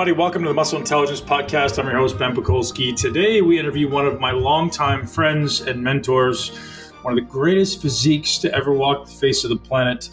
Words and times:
Everybody, 0.00 0.18
welcome 0.18 0.42
to 0.44 0.48
the 0.48 0.54
Muscle 0.54 0.78
Intelligence 0.78 1.20
Podcast. 1.20 1.78
I'm 1.78 1.86
your 1.86 1.98
host, 1.98 2.18
Ben 2.18 2.34
Pakulski. 2.34 2.96
Today, 2.96 3.42
we 3.42 3.58
interview 3.58 3.86
one 3.86 4.06
of 4.06 4.18
my 4.18 4.30
longtime 4.30 5.06
friends 5.06 5.60
and 5.60 5.84
mentors, 5.84 6.56
one 7.02 7.12
of 7.12 7.22
the 7.22 7.30
greatest 7.30 7.82
physiques 7.82 8.38
to 8.38 8.54
ever 8.54 8.72
walk 8.72 9.04
the 9.04 9.12
face 9.12 9.44
of 9.44 9.50
the 9.50 9.58
planet, 9.58 10.08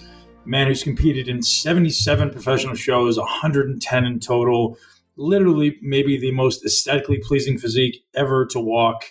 a 0.45 0.49
man 0.49 0.67
who's 0.67 0.83
competed 0.83 1.29
in 1.29 1.41
77 1.41 2.31
professional 2.31 2.75
shows, 2.75 3.17
110 3.17 4.03
in 4.03 4.19
total, 4.19 4.77
literally, 5.15 5.77
maybe 5.81 6.19
the 6.19 6.31
most 6.31 6.65
aesthetically 6.65 7.19
pleasing 7.19 7.57
physique 7.57 8.03
ever 8.13 8.45
to 8.47 8.59
walk 8.59 9.05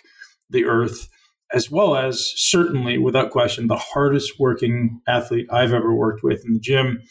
the 0.51 0.65
earth, 0.65 1.09
as 1.51 1.71
well 1.71 1.95
as 1.95 2.33
certainly, 2.35 2.99
without 2.99 3.31
question, 3.31 3.65
the 3.65 3.77
hardest 3.77 4.39
working 4.39 5.01
athlete 5.07 5.47
I've 5.51 5.73
ever 5.73 5.91
worked 5.91 6.21
with 6.21 6.45
in 6.45 6.53
the 6.53 6.59
gym 6.59 7.01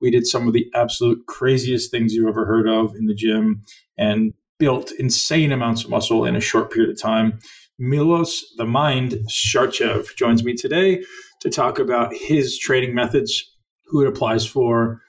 we 0.00 0.10
did 0.10 0.26
some 0.26 0.46
of 0.46 0.52
the 0.52 0.70
absolute 0.74 1.26
craziest 1.26 1.90
things 1.90 2.12
you've 2.12 2.28
ever 2.28 2.46
heard 2.46 2.68
of 2.68 2.94
in 2.94 3.06
the 3.06 3.14
gym 3.14 3.62
and 3.96 4.32
built 4.58 4.92
insane 4.98 5.52
amounts 5.52 5.84
of 5.84 5.90
muscle 5.90 6.24
in 6.24 6.36
a 6.36 6.40
short 6.40 6.70
period 6.70 6.90
of 6.90 7.00
time. 7.00 7.38
Milos 7.78 8.42
the 8.56 8.64
Mind 8.64 9.18
Sarcev 9.28 10.14
joins 10.16 10.42
me 10.42 10.54
today 10.54 11.02
to 11.40 11.50
talk 11.50 11.78
about 11.78 12.14
his 12.14 12.58
training 12.58 12.94
methods, 12.94 13.44
who 13.84 14.02
it 14.02 14.08
applies 14.08 14.46
for, 14.46 15.02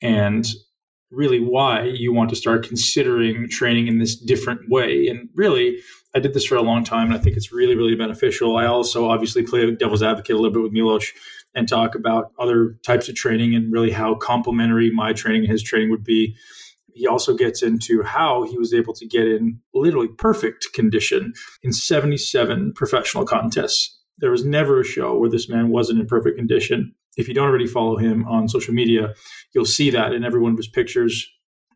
and 0.00 0.46
really 1.10 1.38
why 1.38 1.82
you 1.82 2.12
want 2.12 2.30
to 2.30 2.36
start 2.36 2.66
considering 2.66 3.48
training 3.48 3.86
in 3.86 3.98
this 3.98 4.16
different 4.16 4.60
way. 4.68 5.06
And 5.06 5.28
really, 5.34 5.78
I 6.14 6.18
did 6.18 6.34
this 6.34 6.46
for 6.46 6.56
a 6.56 6.62
long 6.62 6.82
time, 6.82 7.08
and 7.08 7.14
I 7.14 7.18
think 7.18 7.36
it's 7.36 7.52
really, 7.52 7.76
really 7.76 7.94
beneficial. 7.94 8.56
I 8.56 8.66
also 8.66 9.08
obviously 9.08 9.42
play 9.42 9.70
devil's 9.72 10.02
advocate 10.02 10.34
a 10.34 10.38
little 10.38 10.52
bit 10.52 10.62
with 10.62 10.72
Milos 10.72 11.12
and 11.56 11.66
talk 11.66 11.94
about 11.94 12.30
other 12.38 12.78
types 12.84 13.08
of 13.08 13.14
training 13.14 13.54
and 13.54 13.72
really 13.72 13.90
how 13.90 14.14
complementary 14.14 14.90
my 14.90 15.14
training 15.14 15.42
and 15.42 15.50
his 15.50 15.62
training 15.62 15.90
would 15.90 16.04
be. 16.04 16.36
He 16.94 17.06
also 17.06 17.34
gets 17.34 17.62
into 17.62 18.02
how 18.02 18.44
he 18.44 18.58
was 18.58 18.72
able 18.72 18.92
to 18.94 19.06
get 19.06 19.26
in 19.26 19.58
literally 19.74 20.08
perfect 20.08 20.68
condition 20.74 21.32
in 21.62 21.72
77 21.72 22.74
professional 22.74 23.24
contests. 23.24 23.98
There 24.18 24.30
was 24.30 24.44
never 24.44 24.80
a 24.80 24.84
show 24.84 25.18
where 25.18 25.30
this 25.30 25.48
man 25.48 25.70
wasn't 25.70 26.00
in 26.00 26.06
perfect 26.06 26.36
condition. 26.36 26.94
If 27.16 27.26
you 27.26 27.34
don't 27.34 27.48
already 27.48 27.66
follow 27.66 27.96
him 27.96 28.26
on 28.28 28.48
social 28.48 28.74
media, 28.74 29.14
you'll 29.54 29.64
see 29.64 29.90
that 29.90 30.12
in 30.12 30.24
every 30.24 30.40
one 30.40 30.52
of 30.52 30.58
his 30.58 30.68
pictures, 30.68 31.26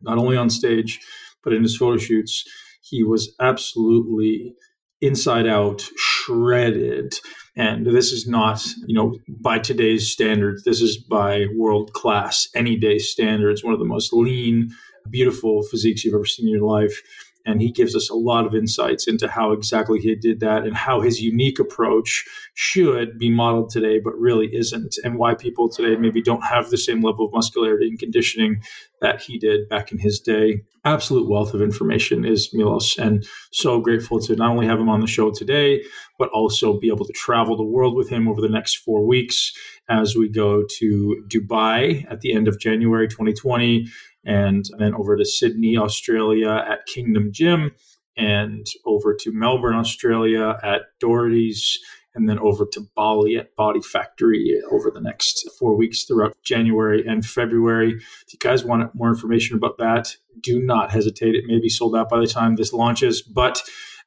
not 0.01 0.17
only 0.17 0.37
on 0.37 0.49
stage, 0.49 0.99
but 1.43 1.53
in 1.53 1.63
his 1.63 1.75
photo 1.75 1.97
shoots. 1.97 2.47
He 2.81 3.03
was 3.03 3.35
absolutely 3.39 4.55
inside 5.01 5.47
out, 5.47 5.81
shredded. 5.97 7.13
And 7.55 7.85
this 7.85 8.11
is 8.11 8.27
not, 8.27 8.63
you 8.85 8.95
know, 8.95 9.17
by 9.27 9.59
today's 9.59 10.09
standards. 10.09 10.63
This 10.63 10.81
is 10.81 10.97
by 10.97 11.45
world 11.57 11.93
class, 11.93 12.47
any 12.55 12.77
day 12.77 12.97
standards. 12.97 13.63
One 13.63 13.73
of 13.73 13.79
the 13.79 13.85
most 13.85 14.13
lean, 14.13 14.71
beautiful 15.09 15.63
physiques 15.63 16.05
you've 16.05 16.15
ever 16.15 16.25
seen 16.25 16.47
in 16.47 16.53
your 16.53 16.65
life. 16.65 17.01
And 17.45 17.61
he 17.61 17.71
gives 17.71 17.95
us 17.95 18.09
a 18.09 18.15
lot 18.15 18.45
of 18.45 18.55
insights 18.55 19.07
into 19.07 19.27
how 19.27 19.51
exactly 19.51 19.99
he 19.99 20.15
did 20.15 20.39
that 20.41 20.63
and 20.63 20.75
how 20.75 21.01
his 21.01 21.21
unique 21.21 21.59
approach 21.59 22.25
should 22.53 23.17
be 23.17 23.29
modeled 23.29 23.69
today, 23.69 23.99
but 23.99 24.17
really 24.17 24.53
isn't, 24.53 24.95
and 25.03 25.17
why 25.17 25.33
people 25.33 25.69
today 25.69 25.95
maybe 25.95 26.21
don't 26.21 26.43
have 26.45 26.69
the 26.69 26.77
same 26.77 27.01
level 27.01 27.25
of 27.25 27.33
muscularity 27.33 27.87
and 27.87 27.99
conditioning 27.99 28.61
that 29.01 29.21
he 29.21 29.37
did 29.39 29.67
back 29.69 29.91
in 29.91 29.97
his 29.97 30.19
day. 30.19 30.61
Absolute 30.85 31.29
wealth 31.29 31.53
of 31.53 31.61
information 31.61 32.25
is 32.25 32.53
Milos, 32.53 32.97
and 32.97 33.25
so 33.51 33.79
grateful 33.79 34.19
to 34.19 34.35
not 34.35 34.51
only 34.51 34.67
have 34.67 34.79
him 34.79 34.89
on 34.89 34.99
the 34.99 35.07
show 35.07 35.31
today, 35.31 35.83
but 36.19 36.29
also 36.29 36.79
be 36.79 36.87
able 36.87 37.05
to 37.05 37.13
travel 37.13 37.57
the 37.57 37.63
world 37.63 37.95
with 37.95 38.09
him 38.09 38.27
over 38.27 38.41
the 38.41 38.49
next 38.49 38.77
four 38.77 39.05
weeks 39.05 39.53
as 39.89 40.15
we 40.15 40.29
go 40.29 40.63
to 40.79 41.23
Dubai 41.27 42.05
at 42.11 42.21
the 42.21 42.33
end 42.33 42.47
of 42.47 42.59
January 42.59 43.07
2020 43.07 43.87
and 44.23 44.65
then 44.77 44.93
over 44.93 45.17
to 45.17 45.25
Sydney, 45.25 45.77
Australia 45.77 46.65
at 46.69 46.85
Kingdom 46.85 47.31
Gym, 47.31 47.71
and 48.17 48.65
over 48.85 49.15
to 49.15 49.31
Melbourne, 49.31 49.75
Australia 49.75 50.57
at 50.63 50.81
Doherty's, 50.99 51.79
and 52.13 52.27
then 52.27 52.39
over 52.39 52.65
to 52.65 52.81
Bali 52.95 53.37
at 53.37 53.55
Body 53.55 53.81
Factory 53.81 54.61
over 54.69 54.91
the 54.91 54.99
next 54.99 55.49
four 55.57 55.75
weeks 55.75 56.03
throughout 56.03 56.35
January 56.43 57.05
and 57.07 57.25
February. 57.25 57.93
If 57.93 58.33
you 58.33 58.39
guys 58.39 58.65
want 58.65 58.93
more 58.93 59.09
information 59.09 59.55
about 59.55 59.77
that, 59.77 60.17
do 60.41 60.61
not 60.61 60.91
hesitate. 60.91 61.35
It 61.35 61.45
may 61.47 61.59
be 61.59 61.69
sold 61.69 61.95
out 61.95 62.09
by 62.09 62.19
the 62.19 62.27
time 62.27 62.55
this 62.55 62.73
launches, 62.73 63.21
but 63.21 63.61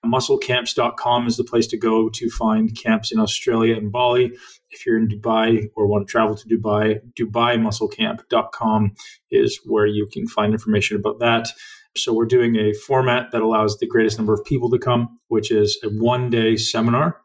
musclecamps.com 0.05 1.27
is 1.27 1.37
the 1.37 1.45
place 1.45 1.67
to 1.69 1.79
go 1.79 2.11
to 2.11 2.29
find 2.29 2.77
camps 2.77 3.11
in 3.11 3.19
Australia 3.19 3.77
and 3.77 3.91
Bali. 3.91 4.33
If 4.75 4.85
you're 4.85 4.99
in 4.99 5.09
Dubai 5.09 5.69
or 5.75 5.87
want 5.87 6.07
to 6.07 6.11
travel 6.11 6.37
to 6.37 6.49
Dubai, 6.49 7.01
DubaiMuscleCamp.com 7.19 8.95
is 9.31 9.61
where 9.65 9.87
you 9.87 10.07
can 10.13 10.27
find 10.27 10.53
information 10.53 10.97
about 10.97 11.21
that. 11.21 11.49
So 11.97 12.13
we're 12.13 12.27
doing 12.27 12.57
a 12.57 12.73
format 12.73 13.31
that 13.31 13.43
allows 13.43 13.79
the 13.79 13.87
greatest 13.87 14.19
number 14.19 14.35
of 14.35 14.45
people 14.45 14.69
to 14.71 14.79
come, 14.79 15.19
which 15.29 15.51
is 15.51 15.79
a 15.85 15.89
one 15.89 16.29
day 16.29 16.57
seminar 16.57 17.21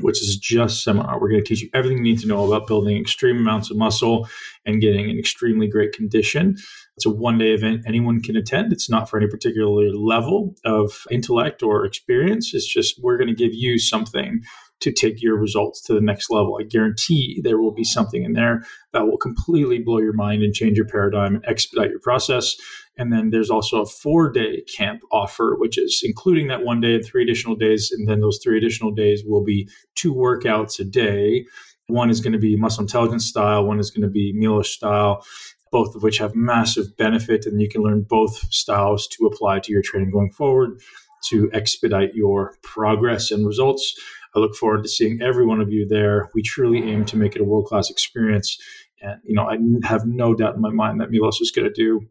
which 0.00 0.22
is 0.22 0.36
just 0.36 0.82
seminar. 0.82 1.20
We're 1.20 1.28
going 1.28 1.42
to 1.42 1.48
teach 1.48 1.62
you 1.62 1.68
everything 1.74 1.98
you 1.98 2.02
need 2.02 2.20
to 2.20 2.26
know 2.26 2.46
about 2.46 2.66
building 2.66 2.96
extreme 2.96 3.36
amounts 3.36 3.70
of 3.70 3.76
muscle 3.76 4.28
and 4.64 4.80
getting 4.80 5.10
an 5.10 5.18
extremely 5.18 5.68
great 5.68 5.92
condition. 5.92 6.56
It's 6.96 7.06
a 7.06 7.10
one 7.10 7.38
day 7.38 7.52
event 7.52 7.82
anyone 7.86 8.20
can 8.20 8.36
attend. 8.36 8.72
It's 8.72 8.88
not 8.88 9.08
for 9.08 9.18
any 9.18 9.28
particular 9.28 9.90
level 9.90 10.54
of 10.64 11.04
intellect 11.10 11.62
or 11.62 11.84
experience. 11.84 12.54
It's 12.54 12.66
just 12.66 13.02
we're 13.02 13.18
going 13.18 13.28
to 13.28 13.34
give 13.34 13.54
you 13.54 13.78
something 13.78 14.42
to 14.82 14.92
take 14.92 15.22
your 15.22 15.36
results 15.36 15.80
to 15.80 15.94
the 15.94 16.00
next 16.00 16.28
level. 16.30 16.58
I 16.60 16.64
guarantee 16.64 17.40
there 17.42 17.58
will 17.58 17.72
be 17.72 17.84
something 17.84 18.24
in 18.24 18.32
there 18.32 18.64
that 18.92 19.06
will 19.06 19.16
completely 19.16 19.78
blow 19.78 19.98
your 19.98 20.12
mind 20.12 20.42
and 20.42 20.52
change 20.52 20.76
your 20.76 20.86
paradigm 20.86 21.36
and 21.36 21.44
expedite 21.46 21.90
your 21.90 22.00
process. 22.00 22.56
And 22.98 23.12
then 23.12 23.30
there's 23.30 23.48
also 23.50 23.82
a 23.82 23.86
four 23.86 24.30
day 24.30 24.62
camp 24.62 25.02
offer, 25.12 25.54
which 25.56 25.78
is 25.78 26.02
including 26.04 26.48
that 26.48 26.64
one 26.64 26.80
day 26.80 26.96
and 26.96 27.04
three 27.04 27.22
additional 27.22 27.54
days. 27.54 27.90
And 27.90 28.08
then 28.08 28.20
those 28.20 28.40
three 28.42 28.58
additional 28.58 28.90
days 28.90 29.22
will 29.24 29.44
be 29.44 29.68
two 29.94 30.12
workouts 30.12 30.80
a 30.80 30.84
day. 30.84 31.46
One 31.86 32.10
is 32.10 32.20
going 32.20 32.32
to 32.32 32.38
be 32.38 32.56
muscle 32.56 32.82
intelligence 32.82 33.26
style, 33.26 33.64
one 33.64 33.78
is 33.78 33.90
going 33.90 34.02
to 34.02 34.12
be 34.12 34.32
Milos 34.34 34.70
style, 34.70 35.24
both 35.70 35.94
of 35.94 36.02
which 36.02 36.18
have 36.18 36.34
massive 36.34 36.96
benefit. 36.96 37.46
And 37.46 37.60
you 37.60 37.68
can 37.68 37.82
learn 37.82 38.02
both 38.08 38.52
styles 38.52 39.06
to 39.08 39.26
apply 39.26 39.60
to 39.60 39.72
your 39.72 39.82
training 39.82 40.10
going 40.10 40.32
forward 40.32 40.80
to 41.28 41.50
expedite 41.52 42.14
your 42.14 42.56
progress 42.62 43.30
and 43.30 43.46
results. 43.46 43.94
I 44.34 44.38
look 44.38 44.54
forward 44.54 44.82
to 44.82 44.88
seeing 44.88 45.20
every 45.20 45.44
one 45.44 45.60
of 45.60 45.70
you 45.70 45.86
there. 45.86 46.30
We 46.34 46.42
truly 46.42 46.90
aim 46.90 47.04
to 47.06 47.16
make 47.16 47.36
it 47.36 47.42
a 47.42 47.44
world 47.44 47.66
class 47.66 47.90
experience. 47.90 48.58
And, 49.00 49.20
you 49.24 49.34
know, 49.34 49.48
I 49.48 49.58
have 49.86 50.06
no 50.06 50.34
doubt 50.34 50.54
in 50.54 50.60
my 50.60 50.70
mind 50.70 51.00
that 51.00 51.10
Milos 51.10 51.40
is 51.40 51.50
going 51.50 51.66
to 51.66 51.72
do 51.72 52.06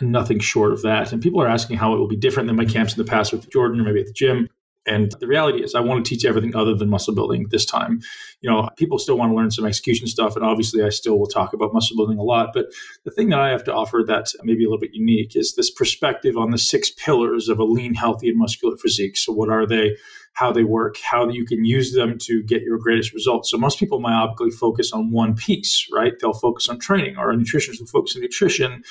nothing 0.00 0.38
short 0.38 0.72
of 0.72 0.82
that. 0.82 1.12
And 1.12 1.22
people 1.22 1.42
are 1.42 1.48
asking 1.48 1.78
how 1.78 1.94
it 1.94 1.98
will 1.98 2.08
be 2.08 2.16
different 2.16 2.46
than 2.46 2.56
my 2.56 2.66
camps 2.66 2.96
in 2.96 3.04
the 3.04 3.10
past 3.10 3.32
with 3.32 3.50
Jordan 3.50 3.80
or 3.80 3.84
maybe 3.84 4.00
at 4.00 4.06
the 4.06 4.12
gym. 4.12 4.48
And 4.86 5.12
the 5.18 5.26
reality 5.26 5.62
is, 5.62 5.74
I 5.74 5.80
want 5.80 6.04
to 6.04 6.08
teach 6.08 6.24
everything 6.24 6.54
other 6.54 6.74
than 6.74 6.88
muscle 6.88 7.14
building 7.14 7.46
this 7.50 7.66
time. 7.66 8.00
You 8.40 8.50
know, 8.50 8.68
people 8.76 8.98
still 8.98 9.18
want 9.18 9.32
to 9.32 9.36
learn 9.36 9.50
some 9.50 9.66
execution 9.66 10.06
stuff, 10.06 10.36
and 10.36 10.44
obviously, 10.44 10.82
I 10.82 10.90
still 10.90 11.18
will 11.18 11.26
talk 11.26 11.52
about 11.52 11.74
muscle 11.74 11.96
building 11.96 12.18
a 12.18 12.22
lot. 12.22 12.50
But 12.54 12.66
the 13.04 13.10
thing 13.10 13.30
that 13.30 13.40
I 13.40 13.50
have 13.50 13.64
to 13.64 13.74
offer 13.74 14.04
that 14.06 14.32
maybe 14.44 14.64
a 14.64 14.68
little 14.68 14.80
bit 14.80 14.94
unique 14.94 15.34
is 15.34 15.54
this 15.54 15.70
perspective 15.70 16.36
on 16.36 16.52
the 16.52 16.58
six 16.58 16.90
pillars 16.90 17.48
of 17.48 17.58
a 17.58 17.64
lean, 17.64 17.94
healthy, 17.94 18.28
and 18.28 18.38
muscular 18.38 18.76
physique. 18.76 19.16
So, 19.16 19.32
what 19.32 19.50
are 19.50 19.66
they? 19.66 19.96
How 20.34 20.52
they 20.52 20.64
work? 20.64 20.98
How 20.98 21.28
you 21.30 21.46
can 21.46 21.64
use 21.64 21.94
them 21.94 22.18
to 22.18 22.42
get 22.42 22.62
your 22.62 22.78
greatest 22.78 23.14
results. 23.14 23.50
So, 23.50 23.58
most 23.58 23.80
people 23.80 24.00
myopically 24.00 24.52
focus 24.52 24.92
on 24.92 25.10
one 25.10 25.34
piece, 25.34 25.88
right? 25.92 26.12
They'll 26.20 26.32
focus 26.32 26.68
on 26.68 26.78
training, 26.78 27.16
or 27.16 27.30
a 27.30 27.36
nutritionist 27.36 27.80
will 27.80 27.86
focus 27.86 28.14
on 28.14 28.22
nutrition 28.22 28.84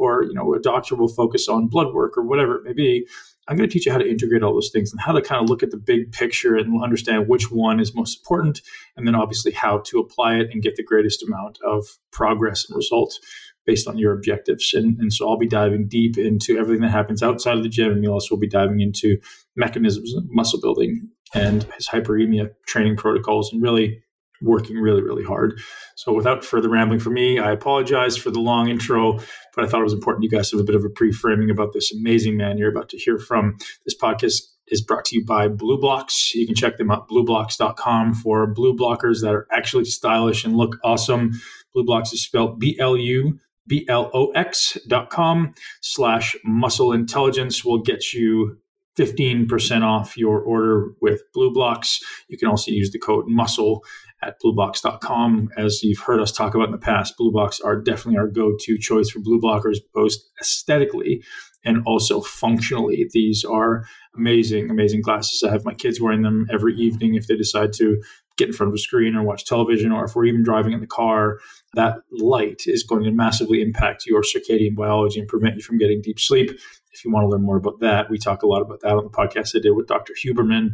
or 0.00 0.24
you 0.24 0.32
know 0.32 0.54
a 0.54 0.58
doctor 0.58 0.96
will 0.96 1.08
focus 1.08 1.46
on 1.48 1.68
blood 1.68 1.92
work 1.92 2.16
or 2.16 2.22
whatever 2.24 2.56
it 2.56 2.64
may 2.64 2.72
be 2.72 3.06
i'm 3.50 3.56
going 3.56 3.68
to 3.68 3.72
teach 3.72 3.84
you 3.84 3.92
how 3.92 3.98
to 3.98 4.08
integrate 4.08 4.42
all 4.42 4.54
those 4.54 4.70
things 4.70 4.92
and 4.92 5.00
how 5.00 5.12
to 5.12 5.20
kind 5.20 5.42
of 5.42 5.50
look 5.50 5.62
at 5.62 5.70
the 5.70 5.76
big 5.76 6.12
picture 6.12 6.56
and 6.56 6.82
understand 6.82 7.28
which 7.28 7.50
one 7.50 7.80
is 7.80 7.94
most 7.94 8.20
important 8.20 8.62
and 8.96 9.06
then 9.06 9.14
obviously 9.14 9.52
how 9.52 9.78
to 9.78 9.98
apply 9.98 10.36
it 10.36 10.48
and 10.52 10.62
get 10.62 10.76
the 10.76 10.84
greatest 10.84 11.22
amount 11.22 11.58
of 11.66 11.98
progress 12.12 12.68
and 12.68 12.76
results 12.76 13.20
based 13.66 13.86
on 13.86 13.98
your 13.98 14.12
objectives. 14.12 14.72
And, 14.72 14.98
and 14.98 15.12
so 15.12 15.28
i'll 15.28 15.36
be 15.36 15.46
diving 15.46 15.88
deep 15.88 16.16
into 16.16 16.58
everything 16.58 16.82
that 16.82 16.90
happens 16.90 17.22
outside 17.22 17.58
of 17.58 17.62
the 17.62 17.68
gym 17.68 17.92
and 17.92 18.02
you'll 18.02 18.14
also 18.14 18.36
be 18.36 18.48
diving 18.48 18.80
into 18.80 19.18
mechanisms 19.56 20.14
muscle 20.28 20.60
building 20.60 21.08
and 21.34 21.64
his 21.74 21.88
hyperemia 21.88 22.50
training 22.66 22.96
protocols 22.96 23.52
and 23.52 23.62
really 23.62 24.02
working 24.42 24.76
really, 24.76 25.02
really 25.02 25.24
hard. 25.24 25.60
So, 25.96 26.12
without 26.12 26.44
further 26.44 26.68
rambling 26.68 27.00
for 27.00 27.10
me, 27.10 27.38
I 27.38 27.52
apologize 27.52 28.16
for 28.16 28.30
the 28.30 28.40
long 28.40 28.68
intro, 28.68 29.18
but 29.54 29.64
I 29.64 29.68
thought 29.68 29.80
it 29.80 29.84
was 29.84 29.92
important 29.92 30.24
you 30.24 30.30
guys 30.30 30.50
have 30.50 30.60
a 30.60 30.64
bit 30.64 30.74
of 30.74 30.84
a 30.84 30.90
pre 30.90 31.12
framing 31.12 31.50
about 31.50 31.72
this 31.72 31.92
amazing 31.92 32.36
man 32.36 32.58
you're 32.58 32.70
about 32.70 32.88
to 32.90 32.98
hear 32.98 33.18
from. 33.18 33.56
This 33.84 33.96
podcast 33.96 34.42
is 34.68 34.80
brought 34.80 35.04
to 35.06 35.16
you 35.16 35.24
by 35.24 35.48
BLUblox. 35.48 36.34
You 36.34 36.46
can 36.46 36.54
check 36.54 36.78
them 36.78 36.90
out, 36.90 37.08
blublox.com, 37.08 38.14
for 38.14 38.46
blue 38.46 38.76
blockers 38.76 39.20
that 39.22 39.34
are 39.34 39.46
actually 39.52 39.84
stylish 39.84 40.44
and 40.44 40.56
look 40.56 40.76
awesome. 40.84 41.32
BLUblox 41.74 42.12
is 42.12 42.22
spelled 42.22 42.58
B 42.58 42.76
L 42.78 42.96
U 42.96 43.38
B 43.66 43.84
L 43.88 44.10
O 44.14 44.30
X 44.32 44.78
dot 44.88 45.10
com 45.10 45.54
slash 45.80 46.36
muscle 46.44 46.92
intelligence 46.92 47.64
will 47.64 47.78
get 47.78 48.12
you 48.12 48.58
15% 48.98 49.82
off 49.82 50.16
your 50.16 50.40
order 50.40 50.92
with 51.00 51.22
BLUblox. 51.34 52.02
You 52.28 52.36
can 52.36 52.48
also 52.48 52.70
use 52.70 52.90
the 52.90 52.98
code 52.98 53.26
MUSCLE 53.28 53.82
at 54.22 54.36
blublox.com. 54.44 55.50
As 55.56 55.82
you've 55.82 56.00
heard 56.00 56.20
us 56.20 56.32
talk 56.32 56.54
about 56.54 56.66
in 56.66 56.72
the 56.72 56.78
past, 56.78 57.14
BLUblox 57.18 57.64
are 57.64 57.80
definitely 57.80 58.18
our 58.18 58.28
go 58.28 58.52
to 58.58 58.78
choice 58.78 59.10
for 59.10 59.20
blue 59.20 59.40
blockers, 59.40 59.78
both 59.94 60.12
aesthetically 60.40 61.22
and 61.64 61.82
also 61.86 62.20
functionally. 62.20 63.08
These 63.12 63.44
are 63.44 63.84
amazing, 64.16 64.70
amazing 64.70 65.02
glasses. 65.02 65.42
I 65.42 65.50
have 65.50 65.64
my 65.64 65.74
kids 65.74 66.00
wearing 66.00 66.22
them 66.22 66.46
every 66.50 66.74
evening 66.76 67.14
if 67.14 67.26
they 67.26 67.36
decide 67.36 67.72
to 67.74 68.02
get 68.36 68.48
in 68.48 68.54
front 68.54 68.68
of 68.68 68.74
a 68.74 68.78
screen 68.78 69.14
or 69.14 69.22
watch 69.22 69.44
television, 69.44 69.92
or 69.92 70.04
if 70.04 70.16
we're 70.16 70.24
even 70.24 70.42
driving 70.42 70.72
in 70.72 70.80
the 70.80 70.86
car, 70.86 71.38
that 71.74 71.98
light 72.10 72.62
is 72.66 72.82
going 72.82 73.04
to 73.04 73.10
massively 73.10 73.60
impact 73.60 74.06
your 74.06 74.22
circadian 74.22 74.74
biology 74.74 75.20
and 75.20 75.28
prevent 75.28 75.56
you 75.56 75.62
from 75.62 75.76
getting 75.76 76.00
deep 76.00 76.18
sleep. 76.18 76.50
If 76.92 77.04
you 77.04 77.12
want 77.12 77.24
to 77.24 77.28
learn 77.28 77.42
more 77.42 77.58
about 77.58 77.80
that, 77.80 78.08
we 78.08 78.18
talk 78.18 78.42
a 78.42 78.46
lot 78.46 78.62
about 78.62 78.80
that 78.80 78.96
on 78.96 79.04
the 79.04 79.10
podcast 79.10 79.54
I 79.54 79.60
did 79.60 79.72
with 79.72 79.86
Dr. 79.86 80.14
Huberman. 80.14 80.70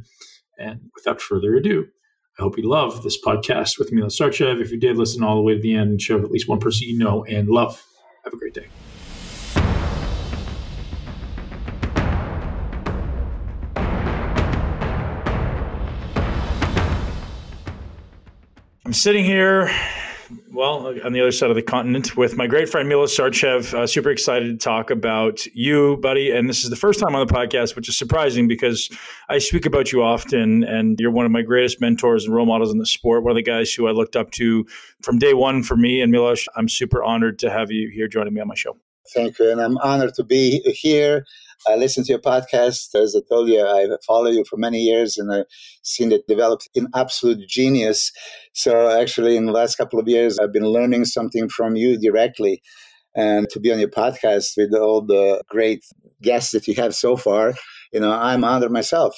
And 0.58 0.90
without 0.94 1.20
further 1.20 1.54
ado, 1.56 1.88
I 2.38 2.42
hope 2.42 2.58
you 2.58 2.68
love 2.68 3.02
this 3.02 3.18
podcast 3.18 3.78
with 3.78 3.92
Milos 3.92 4.18
Sarcev. 4.18 4.60
If 4.60 4.70
you 4.70 4.78
did 4.78 4.98
listen 4.98 5.22
all 5.22 5.36
the 5.36 5.40
way 5.40 5.54
to 5.54 5.60
the 5.60 5.74
end, 5.74 6.02
share 6.02 6.16
with 6.16 6.26
at 6.26 6.30
least 6.30 6.46
one 6.46 6.60
person 6.60 6.86
you 6.86 6.98
know 6.98 7.24
and 7.24 7.48
love. 7.48 7.82
Have 8.24 8.34
a 8.34 8.36
great 8.36 8.52
day. 8.52 8.66
I'm 18.84 18.92
sitting 18.92 19.24
here, 19.24 19.70
well, 20.50 20.86
on 21.04 21.12
the 21.12 21.20
other 21.20 21.32
side 21.32 21.50
of 21.50 21.56
the 21.56 21.62
continent 21.62 22.16
with 22.16 22.36
my 22.36 22.46
great 22.46 22.68
friend 22.68 22.88
Milos 22.88 23.16
Sarcev. 23.16 23.72
Uh, 23.74 23.86
super 23.86 24.10
excited 24.10 24.46
to 24.48 24.56
talk 24.56 24.90
about 24.90 25.46
you, 25.54 25.96
buddy. 25.98 26.30
And 26.30 26.48
this 26.48 26.64
is 26.64 26.70
the 26.70 26.76
first 26.76 27.00
time 27.00 27.14
on 27.14 27.26
the 27.26 27.32
podcast, 27.32 27.76
which 27.76 27.88
is 27.88 27.96
surprising 27.96 28.48
because 28.48 28.90
I 29.28 29.38
speak 29.38 29.66
about 29.66 29.92
you 29.92 30.02
often, 30.02 30.64
and 30.64 30.98
you're 30.98 31.10
one 31.10 31.26
of 31.26 31.32
my 31.32 31.42
greatest 31.42 31.80
mentors 31.80 32.24
and 32.24 32.34
role 32.34 32.46
models 32.46 32.72
in 32.72 32.78
the 32.78 32.86
sport. 32.86 33.22
One 33.22 33.32
of 33.32 33.36
the 33.36 33.42
guys 33.42 33.72
who 33.72 33.86
I 33.86 33.92
looked 33.92 34.16
up 34.16 34.30
to 34.32 34.66
from 35.02 35.18
day 35.18 35.34
one 35.34 35.62
for 35.62 35.76
me. 35.76 36.00
And 36.00 36.10
Milos, 36.10 36.46
I'm 36.56 36.68
super 36.68 37.02
honored 37.02 37.38
to 37.40 37.50
have 37.50 37.70
you 37.70 37.90
here 37.92 38.08
joining 38.08 38.34
me 38.34 38.40
on 38.40 38.48
my 38.48 38.54
show. 38.54 38.76
Thank 39.14 39.38
you. 39.38 39.50
And 39.50 39.60
I'm 39.60 39.78
honored 39.78 40.14
to 40.14 40.24
be 40.24 40.60
here 40.72 41.24
I 41.68 41.74
listen 41.74 42.04
to 42.04 42.12
your 42.12 42.20
podcast. 42.20 42.94
As 42.94 43.16
I 43.16 43.20
told 43.28 43.48
you, 43.48 43.60
I 43.60 43.88
follow 44.06 44.28
you 44.28 44.44
for 44.48 44.56
many 44.56 44.78
years 44.78 45.18
and 45.18 45.32
I've 45.32 45.46
seen 45.82 46.12
it 46.12 46.26
develop 46.28 46.60
in 46.74 46.88
absolute 46.94 47.48
genius. 47.48 48.12
So, 48.52 48.88
actually, 48.88 49.36
in 49.36 49.46
the 49.46 49.52
last 49.52 49.76
couple 49.76 49.98
of 49.98 50.06
years, 50.06 50.38
I've 50.38 50.52
been 50.52 50.66
learning 50.66 51.06
something 51.06 51.48
from 51.48 51.76
you 51.76 51.98
directly. 51.98 52.62
And 53.16 53.48
to 53.50 53.60
be 53.60 53.72
on 53.72 53.78
your 53.78 53.88
podcast 53.88 54.52
with 54.56 54.74
all 54.74 55.00
the 55.00 55.42
great 55.48 55.84
guests 56.22 56.52
that 56.52 56.68
you 56.68 56.74
have 56.74 56.94
so 56.94 57.16
far, 57.16 57.54
you 57.92 58.00
know, 58.00 58.12
I'm 58.12 58.44
honored 58.44 58.70
myself. 58.70 59.16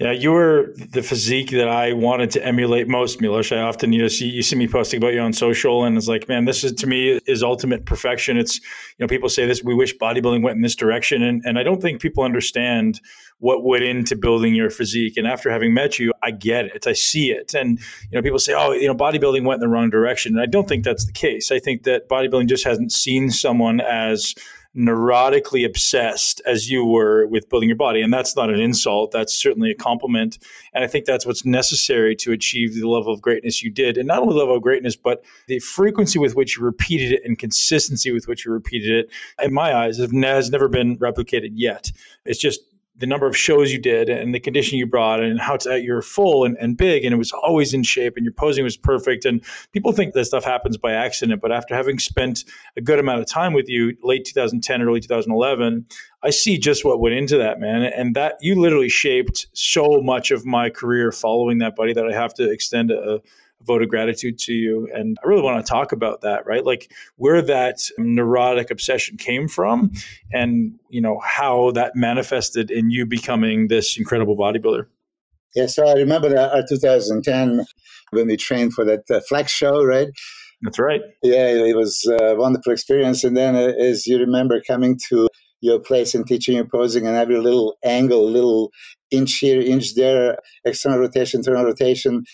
Yeah, 0.00 0.12
you 0.12 0.32
were 0.32 0.72
the 0.92 1.02
physique 1.02 1.50
that 1.50 1.68
I 1.68 1.92
wanted 1.92 2.30
to 2.30 2.42
emulate 2.42 2.88
most, 2.88 3.20
Milos. 3.20 3.52
I 3.52 3.58
often 3.58 3.92
you 3.92 4.00
know 4.00 4.08
see 4.08 4.28
you 4.28 4.40
see 4.40 4.56
me 4.56 4.66
posting 4.66 4.96
about 4.96 5.12
you 5.12 5.20
on 5.20 5.34
social, 5.34 5.84
and 5.84 5.94
it's 5.98 6.08
like, 6.08 6.26
man, 6.26 6.46
this 6.46 6.64
is 6.64 6.72
to 6.72 6.86
me 6.86 7.20
is 7.26 7.42
ultimate 7.42 7.84
perfection. 7.84 8.38
It's 8.38 8.56
you 8.60 9.00
know 9.00 9.08
people 9.08 9.28
say 9.28 9.44
this, 9.44 9.62
we 9.62 9.74
wish 9.74 9.94
bodybuilding 9.98 10.42
went 10.42 10.56
in 10.56 10.62
this 10.62 10.74
direction, 10.74 11.22
and 11.22 11.42
and 11.44 11.58
I 11.58 11.62
don't 11.62 11.82
think 11.82 12.00
people 12.00 12.24
understand 12.24 12.98
what 13.40 13.62
went 13.62 13.84
into 13.84 14.16
building 14.16 14.54
your 14.54 14.70
physique. 14.70 15.18
And 15.18 15.26
after 15.26 15.50
having 15.50 15.74
met 15.74 15.98
you, 15.98 16.14
I 16.22 16.30
get 16.30 16.64
it, 16.64 16.86
I 16.86 16.94
see 16.94 17.30
it, 17.30 17.52
and 17.52 17.78
you 18.10 18.16
know 18.16 18.22
people 18.22 18.38
say, 18.38 18.54
oh, 18.54 18.72
you 18.72 18.86
know 18.86 18.94
bodybuilding 18.94 19.44
went 19.44 19.62
in 19.62 19.68
the 19.68 19.68
wrong 19.68 19.90
direction, 19.90 20.32
and 20.32 20.40
I 20.40 20.46
don't 20.46 20.66
think 20.66 20.82
that's 20.82 21.04
the 21.04 21.12
case. 21.12 21.52
I 21.52 21.58
think 21.58 21.82
that 21.82 22.08
bodybuilding 22.08 22.48
just 22.48 22.64
hasn't 22.64 22.90
seen 22.90 23.28
someone 23.30 23.82
as 23.82 24.34
neurotically 24.76 25.66
obsessed 25.66 26.40
as 26.46 26.70
you 26.70 26.84
were 26.84 27.26
with 27.26 27.48
building 27.48 27.68
your 27.68 27.76
body. 27.76 28.00
And 28.02 28.12
that's 28.12 28.36
not 28.36 28.50
an 28.50 28.60
insult, 28.60 29.10
that's 29.10 29.36
certainly 29.36 29.70
a 29.72 29.74
compliment. 29.74 30.38
And 30.72 30.84
I 30.84 30.86
think 30.86 31.06
that's 31.06 31.26
what's 31.26 31.44
necessary 31.44 32.14
to 32.16 32.30
achieve 32.30 32.74
the 32.74 32.88
level 32.88 33.12
of 33.12 33.20
greatness 33.20 33.64
you 33.64 33.70
did. 33.70 33.98
And 33.98 34.06
not 34.06 34.20
only 34.20 34.34
the 34.34 34.38
level 34.38 34.56
of 34.56 34.62
greatness, 34.62 34.94
but 34.94 35.24
the 35.48 35.58
frequency 35.58 36.20
with 36.20 36.36
which 36.36 36.56
you 36.56 36.64
repeated 36.64 37.12
it 37.12 37.22
and 37.24 37.36
consistency 37.36 38.12
with 38.12 38.28
which 38.28 38.46
you 38.46 38.52
repeated 38.52 38.90
it, 38.96 39.10
in 39.44 39.52
my 39.52 39.74
eyes, 39.74 39.98
has 39.98 40.50
never 40.50 40.68
been 40.68 40.96
replicated 40.98 41.50
yet. 41.54 41.90
It's 42.24 42.38
just 42.38 42.60
the 43.00 43.06
number 43.06 43.26
of 43.26 43.36
shows 43.36 43.72
you 43.72 43.78
did 43.78 44.10
and 44.10 44.34
the 44.34 44.38
condition 44.38 44.78
you 44.78 44.86
brought 44.86 45.20
and 45.20 45.40
how 45.40 45.56
to, 45.56 45.80
you're 45.82 46.02
full 46.02 46.44
and, 46.44 46.56
and 46.58 46.76
big 46.76 47.04
and 47.04 47.14
it 47.14 47.16
was 47.16 47.32
always 47.32 47.72
in 47.72 47.82
shape 47.82 48.16
and 48.16 48.24
your 48.24 48.32
posing 48.32 48.62
was 48.62 48.76
perfect 48.76 49.24
and 49.24 49.42
people 49.72 49.90
think 49.90 50.12
that 50.12 50.26
stuff 50.26 50.44
happens 50.44 50.76
by 50.76 50.92
accident 50.92 51.40
but 51.40 51.50
after 51.50 51.74
having 51.74 51.98
spent 51.98 52.44
a 52.76 52.80
good 52.80 52.98
amount 52.98 53.18
of 53.18 53.26
time 53.26 53.54
with 53.54 53.68
you 53.68 53.96
late 54.02 54.24
2010 54.26 54.82
early 54.82 55.00
2011 55.00 55.84
i 56.22 56.30
see 56.30 56.58
just 56.58 56.84
what 56.84 57.00
went 57.00 57.14
into 57.14 57.38
that 57.38 57.58
man 57.58 57.82
and 57.82 58.14
that 58.14 58.36
you 58.42 58.54
literally 58.60 58.90
shaped 58.90 59.46
so 59.54 60.00
much 60.02 60.30
of 60.30 60.44
my 60.44 60.68
career 60.68 61.10
following 61.10 61.58
that 61.58 61.74
buddy 61.74 61.94
that 61.94 62.06
i 62.06 62.12
have 62.12 62.34
to 62.34 62.50
extend 62.50 62.90
a, 62.90 63.18
vote 63.62 63.82
of 63.82 63.88
gratitude 63.88 64.38
to 64.38 64.52
you. 64.52 64.88
And 64.94 65.18
I 65.22 65.28
really 65.28 65.42
want 65.42 65.64
to 65.64 65.70
talk 65.70 65.92
about 65.92 66.22
that, 66.22 66.46
right? 66.46 66.64
Like 66.64 66.92
where 67.16 67.42
that 67.42 67.80
neurotic 67.98 68.70
obsession 68.70 69.16
came 69.16 69.48
from 69.48 69.92
and, 70.32 70.78
you 70.88 71.00
know, 71.00 71.20
how 71.22 71.70
that 71.72 71.94
manifested 71.94 72.70
in 72.70 72.90
you 72.90 73.06
becoming 73.06 73.68
this 73.68 73.98
incredible 73.98 74.36
bodybuilder. 74.36 74.86
Yeah, 75.54 75.66
so 75.66 75.88
I 75.88 75.94
remember 75.94 76.28
that 76.28 76.52
uh, 76.52 76.62
2010 76.68 77.64
when 78.12 78.26
we 78.26 78.36
trained 78.36 78.72
for 78.72 78.84
that 78.84 79.10
uh, 79.10 79.20
flex 79.28 79.52
show, 79.52 79.84
right? 79.84 80.08
That's 80.62 80.78
right. 80.78 81.00
Yeah, 81.22 81.48
it 81.48 81.76
was 81.76 82.04
a 82.20 82.36
wonderful 82.36 82.72
experience. 82.72 83.24
And 83.24 83.36
then, 83.36 83.56
uh, 83.56 83.72
as 83.78 84.06
you 84.06 84.18
remember, 84.18 84.60
coming 84.60 84.98
to 85.08 85.28
your 85.60 85.78
place 85.78 86.14
and 86.14 86.26
teaching 86.26 86.56
you 86.56 86.64
posing 86.64 87.06
and 87.06 87.16
every 87.16 87.38
little 87.38 87.76
angle, 87.84 88.28
little 88.30 88.70
inch 89.10 89.38
here, 89.38 89.60
inch 89.60 89.94
there, 89.94 90.38
external 90.64 90.98
rotation, 90.98 91.40
internal 91.40 91.64
rotation, 91.64 92.24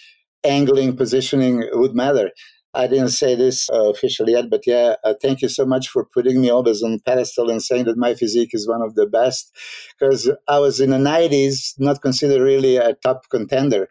angling, 0.47 0.97
positioning 0.97 1.65
would 1.73 1.95
matter. 1.95 2.31
I 2.75 2.87
didn't 2.87 3.09
say 3.09 3.35
this 3.35 3.71
uh, 3.71 3.89
officially 3.89 4.33
yet, 4.33 4.51
but 4.51 4.67
yeah, 4.67 4.97
uh, 5.03 5.15
thank 5.21 5.41
you 5.41 5.49
so 5.49 5.65
much 5.65 5.89
for 5.89 6.05
putting 6.05 6.43
me 6.43 6.51
always 6.51 6.83
on 6.83 7.01
pedestal 7.07 7.51
and 7.51 7.63
saying 7.63 7.87
that 7.87 7.97
my 7.97 8.15
physique 8.15 8.51
is 8.53 8.69
one 8.69 8.83
of 8.83 8.95
the 8.95 9.07
best. 9.07 9.51
Because 9.99 10.31
I 10.47 10.59
was 10.59 10.79
in 10.79 10.91
the 10.91 10.99
90s, 10.99 11.73
not 11.79 12.03
considered 12.03 12.43
really 12.43 12.77
a 12.77 12.95
top 13.03 13.23
contender. 13.31 13.89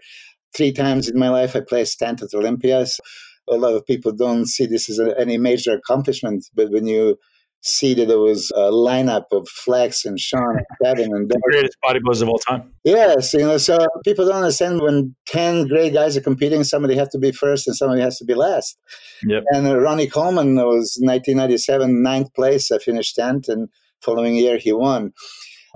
Three 0.55 0.71
times 0.71 1.09
in 1.09 1.17
my 1.17 1.29
life, 1.29 1.55
I 1.55 1.61
placed 1.61 1.99
10th 1.99 2.23
at 2.23 2.33
Olympia. 2.35 2.85
So 2.85 3.01
a 3.49 3.57
lot 3.57 3.73
of 3.73 3.87
people 3.87 4.11
don't 4.11 4.45
see 4.45 4.67
this 4.67 4.89
as 4.89 4.99
a, 4.99 5.19
any 5.19 5.37
major 5.39 5.73
accomplishment, 5.73 6.45
but 6.53 6.69
when 6.71 6.85
you 6.85 7.17
see 7.65 7.95
that 7.95 8.07
there 8.07 8.19
was 8.19 8.51
a 8.51 8.71
lineup 8.71 9.25
of 9.31 9.49
Flex 9.49 10.05
and 10.05 10.19
Sean 10.19 10.57
and 10.57 10.65
Kevin 10.83 11.15
and 11.15 11.29
the 11.29 11.39
greatest 11.43 11.75
bodybuilders 11.83 12.21
of 12.21 12.29
all 12.29 12.37
time. 12.37 12.71
Yes, 12.83 13.33
you 13.33 13.39
know, 13.39 13.57
so 13.57 13.79
people 14.03 14.25
don't 14.25 14.37
understand 14.37 14.81
when 14.81 15.15
ten 15.25 15.67
great 15.67 15.93
guys 15.93 16.15
are 16.15 16.21
competing, 16.21 16.63
somebody 16.63 16.95
has 16.95 17.09
to 17.09 17.17
be 17.17 17.31
first 17.31 17.67
and 17.67 17.75
somebody 17.75 18.01
has 18.01 18.17
to 18.19 18.25
be 18.25 18.35
last. 18.35 18.77
Yep. 19.23 19.43
And 19.49 19.67
uh, 19.67 19.79
Ronnie 19.79 20.07
Coleman 20.07 20.55
was 20.55 20.97
1997 21.01 22.03
ninth 22.03 22.33
place. 22.35 22.71
I 22.71 22.77
finished 22.77 23.15
tenth, 23.15 23.49
and 23.49 23.67
following 24.01 24.35
year 24.35 24.57
he 24.57 24.71
won. 24.71 25.11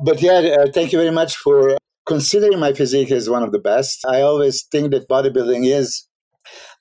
But 0.04 0.22
yeah, 0.22 0.58
uh, 0.60 0.68
thank 0.72 0.92
you 0.92 1.00
very 1.00 1.12
much 1.12 1.36
for 1.36 1.76
considering 2.08 2.60
my 2.60 2.74
physique 2.74 3.12
as 3.12 3.30
one 3.30 3.44
of 3.44 3.52
the 3.52 3.60
best. 3.60 4.06
I 4.08 4.22
always 4.22 4.64
think 4.64 4.92
that 4.92 5.10
bodybuilding 5.10 5.68
is 5.68 6.08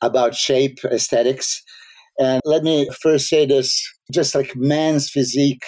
about 0.03 0.35
shape, 0.35 0.79
aesthetics. 0.85 1.63
And 2.21 2.41
let 2.45 2.63
me 2.63 2.89
first 3.01 3.29
say 3.29 3.47
this 3.47 3.83
just 4.13 4.35
like 4.35 4.57
man's 4.57 5.11
physique 5.11 5.65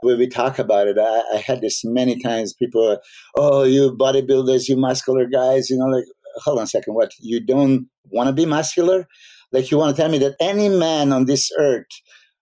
when 0.00 0.18
we 0.18 0.28
talk 0.28 0.58
about 0.58 0.88
it, 0.88 0.98
I, 0.98 1.22
I, 1.34 1.38
had 1.38 1.60
this 1.60 1.82
many 1.84 2.20
times. 2.20 2.54
People 2.54 2.86
are, 2.86 3.00
oh, 3.36 3.64
you 3.64 3.96
bodybuilders, 3.98 4.68
you 4.68 4.76
muscular 4.76 5.26
guys, 5.26 5.70
you 5.70 5.78
know, 5.78 5.86
like, 5.86 6.04
hold 6.36 6.58
on 6.58 6.64
a 6.64 6.66
second, 6.66 6.94
what? 6.94 7.12
You 7.18 7.44
don't 7.44 7.88
want 8.10 8.28
to 8.28 8.32
be 8.32 8.46
muscular? 8.46 9.06
Like, 9.52 9.70
you 9.70 9.78
want 9.78 9.96
to 9.96 10.00
tell 10.00 10.10
me 10.10 10.18
that 10.18 10.36
any 10.38 10.68
man 10.68 11.12
on 11.12 11.24
this 11.24 11.50
earth, 11.58 11.86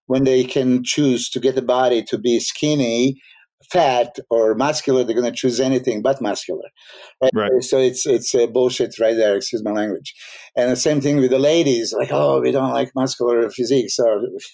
when 0.06 0.24
they 0.24 0.44
can 0.44 0.84
choose 0.84 1.30
to 1.30 1.40
get 1.40 1.56
a 1.56 1.62
body 1.62 2.02
to 2.02 2.18
be 2.18 2.38
skinny 2.38 3.20
fat 3.71 4.16
or 4.30 4.54
muscular, 4.54 5.04
they're 5.04 5.14
going 5.14 5.30
to 5.30 5.37
choose 5.37 5.61
anything 5.61 6.02
but 6.02 6.21
muscular. 6.21 6.68
Right? 7.23 7.33
right. 7.35 7.62
So 7.62 7.78
it's 7.78 8.06
it's 8.06 8.35
a 8.35 8.47
bullshit 8.47 8.99
right 8.99 9.16
there. 9.16 9.37
Excuse 9.37 9.64
my 9.64 9.73
language. 9.73 10.14
And 10.56 10.71
the 10.71 10.76
same 10.76 11.00
thing 11.00 11.16
with 11.16 11.30
the 11.30 11.38
ladies, 11.38 11.92
like 11.92 12.11
oh, 12.12 12.40
we 12.40 12.52
don't 12.52 12.73
like 12.73 12.90
muscular 12.94 13.49
physique. 13.50 13.90
So, 13.90 14.04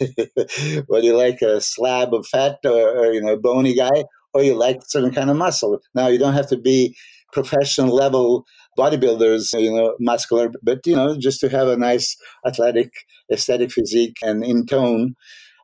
whether 0.87 1.07
you 1.07 1.17
like 1.17 1.43
a 1.43 1.61
slab 1.61 2.15
of 2.15 2.27
fat 2.27 2.59
or, 2.65 2.99
or 2.99 3.13
you 3.13 3.21
know 3.21 3.37
bony 3.37 3.75
guy, 3.75 4.05
or 4.35 4.43
you 4.43 4.55
like 4.55 4.81
certain 4.87 5.13
kind 5.13 5.31
of 5.31 5.37
muscle. 5.37 5.81
Now 5.95 6.09
you 6.09 6.19
don't 6.19 6.35
have 6.35 6.49
to 6.49 6.57
be 6.57 6.97
professional 7.33 7.95
level 7.95 8.45
bodybuilders, 8.79 9.61
you 9.61 9.73
know, 9.75 9.95
muscular, 10.01 10.51
but 10.63 10.87
you 10.87 10.97
know, 10.97 11.17
just 11.19 11.41
to 11.41 11.49
have 11.49 11.69
a 11.69 11.77
nice 11.77 12.17
athletic, 12.47 12.91
aesthetic 13.33 13.71
physique 13.73 14.17
and 14.23 14.45
in 14.45 14.67
tone, 14.67 15.15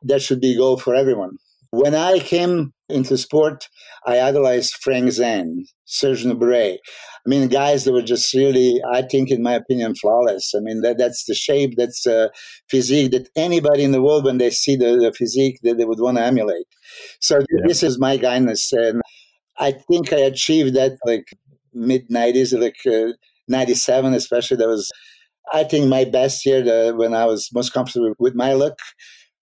that 0.03 0.21
should 0.21 0.39
be 0.39 0.55
goal 0.55 0.77
for 0.77 0.93
everyone. 0.93 1.37
When 1.71 1.95
I 1.95 2.19
came 2.19 2.73
into 2.89 3.17
sport, 3.17 3.67
I 4.05 4.19
idolized 4.19 4.75
Frank 4.81 5.11
Zane, 5.11 5.65
Serge 5.85 6.23
Nubret. 6.23 6.77
I 6.77 7.29
mean, 7.29 7.47
guys 7.49 7.83
that 7.83 7.91
were 7.91 8.01
just 8.01 8.33
really, 8.33 8.79
I 8.93 9.01
think, 9.01 9.29
in 9.29 9.43
my 9.43 9.53
opinion, 9.53 9.95
flawless. 9.95 10.53
I 10.55 10.59
mean, 10.61 10.81
that, 10.81 10.97
that's 10.97 11.25
the 11.25 11.35
shape, 11.35 11.73
that's 11.75 12.05
a 12.05 12.31
physique 12.69 13.11
that 13.11 13.29
anybody 13.35 13.83
in 13.83 13.91
the 13.91 14.01
world, 14.01 14.25
when 14.25 14.37
they 14.37 14.49
see 14.49 14.75
the, 14.75 14.95
the 14.95 15.11
physique, 15.11 15.59
that 15.63 15.77
they 15.77 15.85
would 15.85 15.99
want 15.99 16.17
to 16.17 16.23
emulate. 16.23 16.67
So 17.19 17.39
yeah. 17.39 17.67
this 17.67 17.83
is 17.83 17.99
my 17.99 18.17
guidance, 18.17 18.71
and 18.71 19.01
I 19.59 19.73
think 19.91 20.13
I 20.13 20.19
achieved 20.19 20.75
that 20.75 20.97
like 21.05 21.25
mid 21.73 22.09
'90s, 22.09 22.57
like 22.59 22.77
uh, 22.85 23.13
'97, 23.47 24.13
especially. 24.13 24.57
That 24.57 24.67
was 24.67 24.89
I 25.53 25.63
think 25.63 25.87
my 25.87 26.05
best 26.05 26.45
year 26.45 26.61
the, 26.61 26.93
when 26.95 27.13
I 27.13 27.25
was 27.25 27.49
most 27.53 27.73
comfortable 27.73 28.13
with 28.19 28.35
my 28.35 28.53
look, 28.53 28.79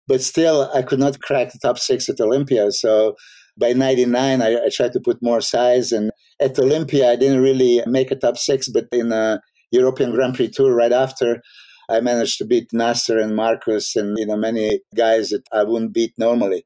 but 0.09 0.21
still 0.21 0.69
I 0.73 0.81
could 0.81 0.99
not 0.99 1.21
crack 1.21 1.53
the 1.53 1.59
top 1.59 1.77
six 1.77 2.09
at 2.09 2.19
Olympia. 2.19 2.71
So 2.71 3.15
by 3.57 3.73
99, 3.73 4.41
I, 4.41 4.55
I 4.55 4.69
tried 4.73 4.93
to 4.93 4.99
put 4.99 5.21
more 5.21 5.39
size. 5.39 5.91
And 5.91 6.11
at 6.41 6.57
Olympia, 6.57 7.11
I 7.11 7.15
didn't 7.15 7.41
really 7.41 7.81
make 7.85 8.09
a 8.09 8.15
top 8.15 8.37
six, 8.37 8.67
but 8.67 8.87
in 8.91 9.11
a 9.11 9.39
European 9.71 10.11
Grand 10.11 10.33
Prix 10.33 10.49
Tour 10.49 10.73
right 10.73 10.91
after, 10.91 11.41
I 11.89 11.99
managed 11.99 12.39
to 12.39 12.45
beat 12.45 12.73
Nasser 12.73 13.19
and 13.19 13.35
Marcus 13.35 13.95
and 13.95 14.17
you 14.17 14.25
know 14.25 14.35
many 14.35 14.79
guys 14.95 15.29
that 15.29 15.43
I 15.51 15.63
wouldn't 15.63 15.93
beat 15.93 16.13
normally. 16.17 16.65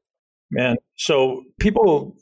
Man, 0.50 0.76
so 0.96 1.44
people 1.58 2.16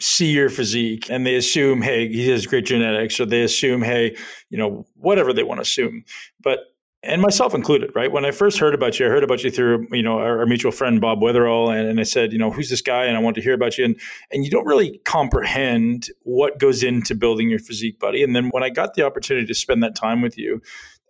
see 0.00 0.30
your 0.30 0.48
physique 0.48 1.10
and 1.10 1.26
they 1.26 1.34
assume, 1.34 1.82
hey, 1.82 2.08
he 2.08 2.28
has 2.28 2.46
great 2.46 2.66
genetics, 2.66 3.18
or 3.18 3.26
they 3.26 3.42
assume, 3.42 3.82
hey, 3.82 4.16
you 4.50 4.58
know, 4.58 4.86
whatever 4.94 5.32
they 5.32 5.42
want 5.42 5.58
to 5.58 5.62
assume. 5.62 6.04
But 6.42 6.60
and 7.02 7.22
myself 7.22 7.54
included, 7.54 7.92
right? 7.94 8.10
When 8.10 8.24
I 8.24 8.32
first 8.32 8.58
heard 8.58 8.74
about 8.74 8.98
you, 8.98 9.06
I 9.06 9.08
heard 9.08 9.22
about 9.22 9.44
you 9.44 9.50
through, 9.50 9.86
you 9.92 10.02
know, 10.02 10.18
our, 10.18 10.40
our 10.40 10.46
mutual 10.46 10.72
friend 10.72 11.00
Bob 11.00 11.20
Wetherell, 11.20 11.72
and, 11.72 11.88
and, 11.88 12.00
I 12.00 12.02
said, 12.02 12.32
you 12.32 12.38
know, 12.38 12.50
who's 12.50 12.70
this 12.70 12.82
guy? 12.82 13.04
And 13.04 13.16
I 13.16 13.20
want 13.20 13.36
to 13.36 13.42
hear 13.42 13.54
about 13.54 13.78
you. 13.78 13.84
And 13.84 14.00
and 14.32 14.44
you 14.44 14.50
don't 14.50 14.66
really 14.66 15.00
comprehend 15.04 16.08
what 16.22 16.58
goes 16.58 16.82
into 16.82 17.14
building 17.14 17.48
your 17.48 17.60
physique, 17.60 18.00
buddy. 18.00 18.22
And 18.22 18.34
then 18.34 18.48
when 18.50 18.64
I 18.64 18.70
got 18.70 18.94
the 18.94 19.04
opportunity 19.04 19.46
to 19.46 19.54
spend 19.54 19.82
that 19.84 19.94
time 19.94 20.22
with 20.22 20.36
you, 20.36 20.60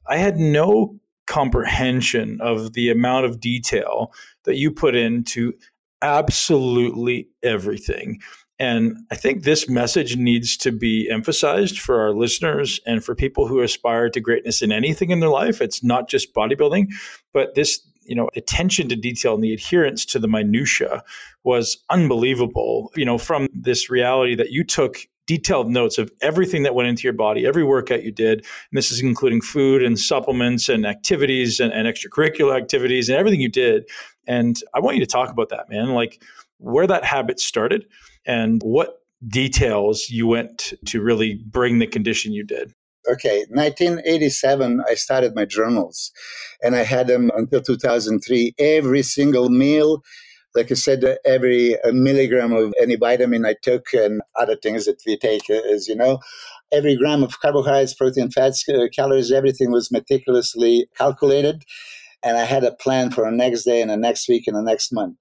I 0.06 0.18
had 0.18 0.36
no 0.36 0.98
comprehension 1.26 2.38
of 2.40 2.74
the 2.74 2.90
amount 2.90 3.26
of 3.26 3.40
detail 3.40 4.12
that 4.44 4.56
you 4.56 4.70
put 4.70 4.94
into 4.94 5.52
absolutely 6.02 7.28
everything. 7.42 8.20
And 8.58 8.96
I 9.10 9.14
think 9.14 9.44
this 9.44 9.68
message 9.68 10.16
needs 10.16 10.56
to 10.58 10.72
be 10.72 11.08
emphasized 11.10 11.78
for 11.78 12.00
our 12.00 12.12
listeners 12.12 12.80
and 12.86 13.04
for 13.04 13.14
people 13.14 13.46
who 13.46 13.60
aspire 13.60 14.10
to 14.10 14.20
greatness 14.20 14.62
in 14.62 14.72
anything 14.72 15.10
in 15.10 15.20
their 15.20 15.28
life. 15.28 15.60
It's 15.60 15.84
not 15.84 16.08
just 16.08 16.34
bodybuilding, 16.34 16.88
but 17.32 17.54
this, 17.54 17.80
you 18.02 18.16
know, 18.16 18.30
attention 18.34 18.88
to 18.88 18.96
detail 18.96 19.34
and 19.34 19.44
the 19.44 19.54
adherence 19.54 20.04
to 20.06 20.18
the 20.18 20.26
minutia 20.26 21.04
was 21.44 21.78
unbelievable. 21.88 22.90
You 22.96 23.04
know, 23.04 23.18
from 23.18 23.48
this 23.52 23.90
reality 23.90 24.34
that 24.34 24.50
you 24.50 24.64
took 24.64 25.06
detailed 25.28 25.70
notes 25.70 25.98
of 25.98 26.10
everything 26.20 26.64
that 26.64 26.74
went 26.74 26.88
into 26.88 27.02
your 27.04 27.12
body, 27.12 27.46
every 27.46 27.62
workout 27.62 28.02
you 28.02 28.10
did. 28.10 28.38
And 28.38 28.78
this 28.78 28.90
is 28.90 29.00
including 29.00 29.42
food 29.42 29.84
and 29.84 29.98
supplements 29.98 30.70
and 30.70 30.86
activities 30.86 31.60
and, 31.60 31.70
and 31.72 31.86
extracurricular 31.86 32.56
activities 32.56 33.08
and 33.08 33.18
everything 33.18 33.40
you 33.40 33.50
did. 33.50 33.88
And 34.26 34.60
I 34.74 34.80
want 34.80 34.96
you 34.96 35.04
to 35.04 35.10
talk 35.10 35.30
about 35.30 35.50
that, 35.50 35.68
man. 35.68 35.90
Like 35.90 36.22
where 36.56 36.86
that 36.86 37.04
habit 37.04 37.38
started 37.38 37.86
and 38.28 38.60
what 38.62 39.00
details 39.26 40.08
you 40.08 40.28
went 40.28 40.74
to 40.86 41.02
really 41.02 41.40
bring 41.46 41.80
the 41.80 41.86
condition 41.86 42.32
you 42.32 42.44
did. 42.44 42.72
Okay, 43.10 43.46
1987, 43.48 44.82
I 44.86 44.94
started 44.94 45.34
my 45.34 45.46
journals 45.46 46.12
and 46.62 46.76
I 46.76 46.82
had 46.82 47.06
them 47.06 47.30
until 47.34 47.62
2003. 47.62 48.54
Every 48.58 49.02
single 49.02 49.48
meal, 49.48 50.02
like 50.54 50.70
I 50.70 50.74
said, 50.74 51.16
every 51.24 51.76
milligram 51.86 52.52
of 52.52 52.74
any 52.80 52.96
vitamin 52.96 53.46
I 53.46 53.54
took 53.62 53.94
and 53.94 54.20
other 54.36 54.56
things 54.56 54.84
that 54.84 55.00
we 55.06 55.16
take, 55.16 55.48
as 55.48 55.88
you 55.88 55.96
know, 55.96 56.18
every 56.70 56.96
gram 56.96 57.22
of 57.22 57.40
carbohydrates, 57.40 57.94
protein, 57.94 58.30
fats, 58.30 58.68
uh, 58.68 58.88
calories, 58.94 59.32
everything 59.32 59.72
was 59.72 59.90
meticulously 59.90 60.86
calculated. 60.96 61.64
And 62.22 62.36
I 62.36 62.44
had 62.44 62.64
a 62.64 62.72
plan 62.72 63.10
for 63.10 63.24
the 63.24 63.34
next 63.34 63.64
day 63.64 63.80
and 63.80 63.90
the 63.90 63.96
next 63.96 64.28
week 64.28 64.46
and 64.46 64.56
the 64.56 64.62
next 64.62 64.92
month. 64.92 65.16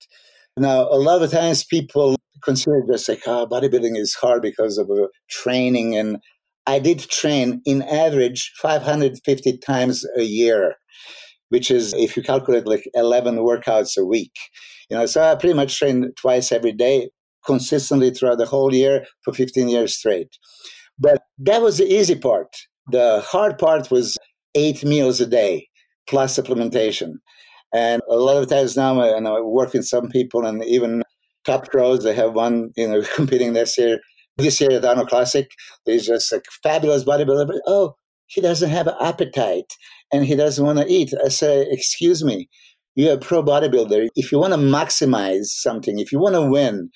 Now, 0.57 0.89
a 0.89 0.97
lot 0.97 1.21
of 1.21 1.31
times 1.31 1.63
people 1.63 2.17
consider 2.43 2.83
just 2.89 3.09
like, 3.09 3.21
oh, 3.27 3.47
bodybuilding 3.47 3.97
is 3.97 4.13
hard 4.13 4.41
because 4.41 4.77
of 4.77 4.89
uh, 4.89 5.07
training. 5.29 5.95
And 5.95 6.17
I 6.65 6.79
did 6.79 6.99
train 6.99 7.61
in 7.65 7.81
average 7.83 8.51
550 8.61 9.57
times 9.59 10.05
a 10.17 10.23
year, 10.23 10.75
which 11.49 11.71
is, 11.71 11.93
if 11.93 12.17
you 12.17 12.23
calculate, 12.23 12.67
like 12.67 12.83
11 12.93 13.37
workouts 13.37 13.97
a 13.97 14.05
week. 14.05 14.33
You 14.89 14.97
know, 14.97 15.05
so 15.05 15.23
I 15.23 15.35
pretty 15.35 15.55
much 15.55 15.77
trained 15.77 16.05
twice 16.17 16.51
every 16.51 16.71
day, 16.71 17.09
consistently 17.45 18.11
throughout 18.11 18.37
the 18.37 18.45
whole 18.45 18.73
year 18.73 19.05
for 19.23 19.33
15 19.33 19.69
years 19.69 19.95
straight. 19.95 20.37
But 20.99 21.21
that 21.39 21.61
was 21.61 21.77
the 21.77 21.85
easy 21.85 22.15
part. 22.15 22.47
The 22.91 23.21
hard 23.25 23.57
part 23.57 23.91
was 23.91 24.17
eight 24.55 24.83
meals 24.83 25.21
a 25.21 25.27
day 25.27 25.67
plus 26.07 26.37
supplementation. 26.37 27.15
And 27.73 28.01
a 28.09 28.15
lot 28.15 28.37
of 28.37 28.49
times 28.49 28.77
now, 28.77 28.99
I, 28.99 29.09
I 29.09 29.41
work 29.41 29.73
with 29.73 29.85
some 29.85 30.09
people, 30.09 30.45
and 30.45 30.63
even 30.63 31.03
top 31.47 31.65
pros, 31.71 32.03
they 32.03 32.13
have 32.13 32.33
one, 32.33 32.69
you 32.77 32.87
know, 32.87 33.01
competing 33.15 33.53
this 33.53 33.77
year. 33.77 33.99
This 34.37 34.61
year 34.61 34.69
at 34.73 34.85
Arnold 34.85 35.09
Classic, 35.09 35.49
there's 35.87 36.05
just 36.05 36.31
a 36.31 36.39
fabulous 36.61 37.03
bodybuilder, 37.03 37.47
but 37.47 37.59
oh, 37.65 37.95
he 38.27 38.39
doesn't 38.39 38.69
have 38.69 38.85
an 38.85 38.93
appetite 39.01 39.73
and 40.13 40.25
he 40.25 40.35
doesn't 40.35 40.63
want 40.63 40.77
to 40.77 40.85
eat. 40.87 41.11
I 41.25 41.29
say, 41.29 41.65
excuse 41.71 42.23
me, 42.23 42.47
you're 42.93 43.15
a 43.15 43.17
pro 43.17 43.41
bodybuilder. 43.41 44.09
If 44.15 44.31
you 44.31 44.37
want 44.37 44.53
to 44.53 44.59
maximize 44.59 45.45
something, 45.45 45.97
if 45.97 46.11
you 46.11 46.19
want 46.19 46.35
to 46.35 46.43
win, 46.43 46.91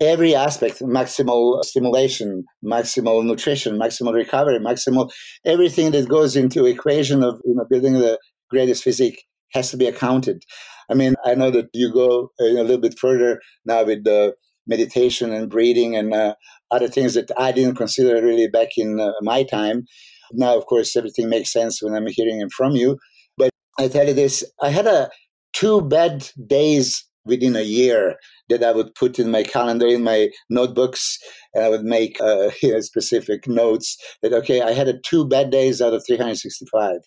every 0.00 0.32
aspect 0.32 0.80
maximal 0.80 1.62
stimulation 1.62 2.44
maximal 2.64 3.22
nutrition 3.22 3.78
maximal 3.78 4.14
recovery 4.14 4.58
maximal 4.58 5.10
everything 5.44 5.90
that 5.90 6.08
goes 6.08 6.36
into 6.36 6.64
equation 6.64 7.22
of 7.22 7.38
you 7.44 7.54
know, 7.54 7.66
building 7.68 7.92
the 7.92 8.18
greatest 8.50 8.82
physique 8.82 9.24
has 9.52 9.70
to 9.70 9.76
be 9.76 9.86
accounted. 9.86 10.42
I 10.90 10.94
mean, 10.94 11.14
I 11.24 11.34
know 11.34 11.50
that 11.50 11.68
you 11.72 11.92
go 11.92 12.30
a 12.40 12.44
little 12.44 12.78
bit 12.78 12.98
further 12.98 13.40
now 13.64 13.84
with 13.84 14.04
the 14.04 14.34
meditation 14.66 15.32
and 15.32 15.50
breathing 15.50 15.96
and 15.96 16.12
uh, 16.12 16.34
other 16.70 16.88
things 16.88 17.14
that 17.14 17.30
I 17.38 17.52
didn't 17.52 17.76
consider 17.76 18.24
really 18.24 18.48
back 18.48 18.76
in 18.76 19.00
uh, 19.00 19.12
my 19.20 19.42
time. 19.42 19.84
Now, 20.32 20.56
of 20.56 20.66
course, 20.66 20.96
everything 20.96 21.28
makes 21.28 21.52
sense 21.52 21.82
when 21.82 21.94
I'm 21.94 22.06
hearing 22.06 22.40
it 22.40 22.52
from 22.52 22.72
you. 22.72 22.98
But 23.36 23.50
I 23.78 23.88
tell 23.88 24.06
you 24.06 24.14
this 24.14 24.44
I 24.62 24.70
had 24.70 24.86
a 24.86 25.10
two 25.52 25.82
bad 25.82 26.28
days 26.46 27.04
within 27.24 27.56
a 27.56 27.62
year 27.62 28.16
that 28.48 28.64
I 28.64 28.72
would 28.72 28.94
put 28.94 29.18
in 29.18 29.30
my 29.30 29.42
calendar, 29.42 29.86
in 29.86 30.02
my 30.02 30.30
notebooks, 30.48 31.18
and 31.54 31.64
I 31.64 31.68
would 31.68 31.84
make 31.84 32.20
uh, 32.20 32.50
you 32.62 32.72
know, 32.72 32.80
specific 32.80 33.46
notes 33.46 33.96
that, 34.22 34.32
okay, 34.32 34.62
I 34.62 34.72
had 34.72 34.88
a 34.88 34.98
two 35.00 35.26
bad 35.26 35.50
days 35.50 35.80
out 35.80 35.94
of 35.94 36.04
365. 36.06 37.00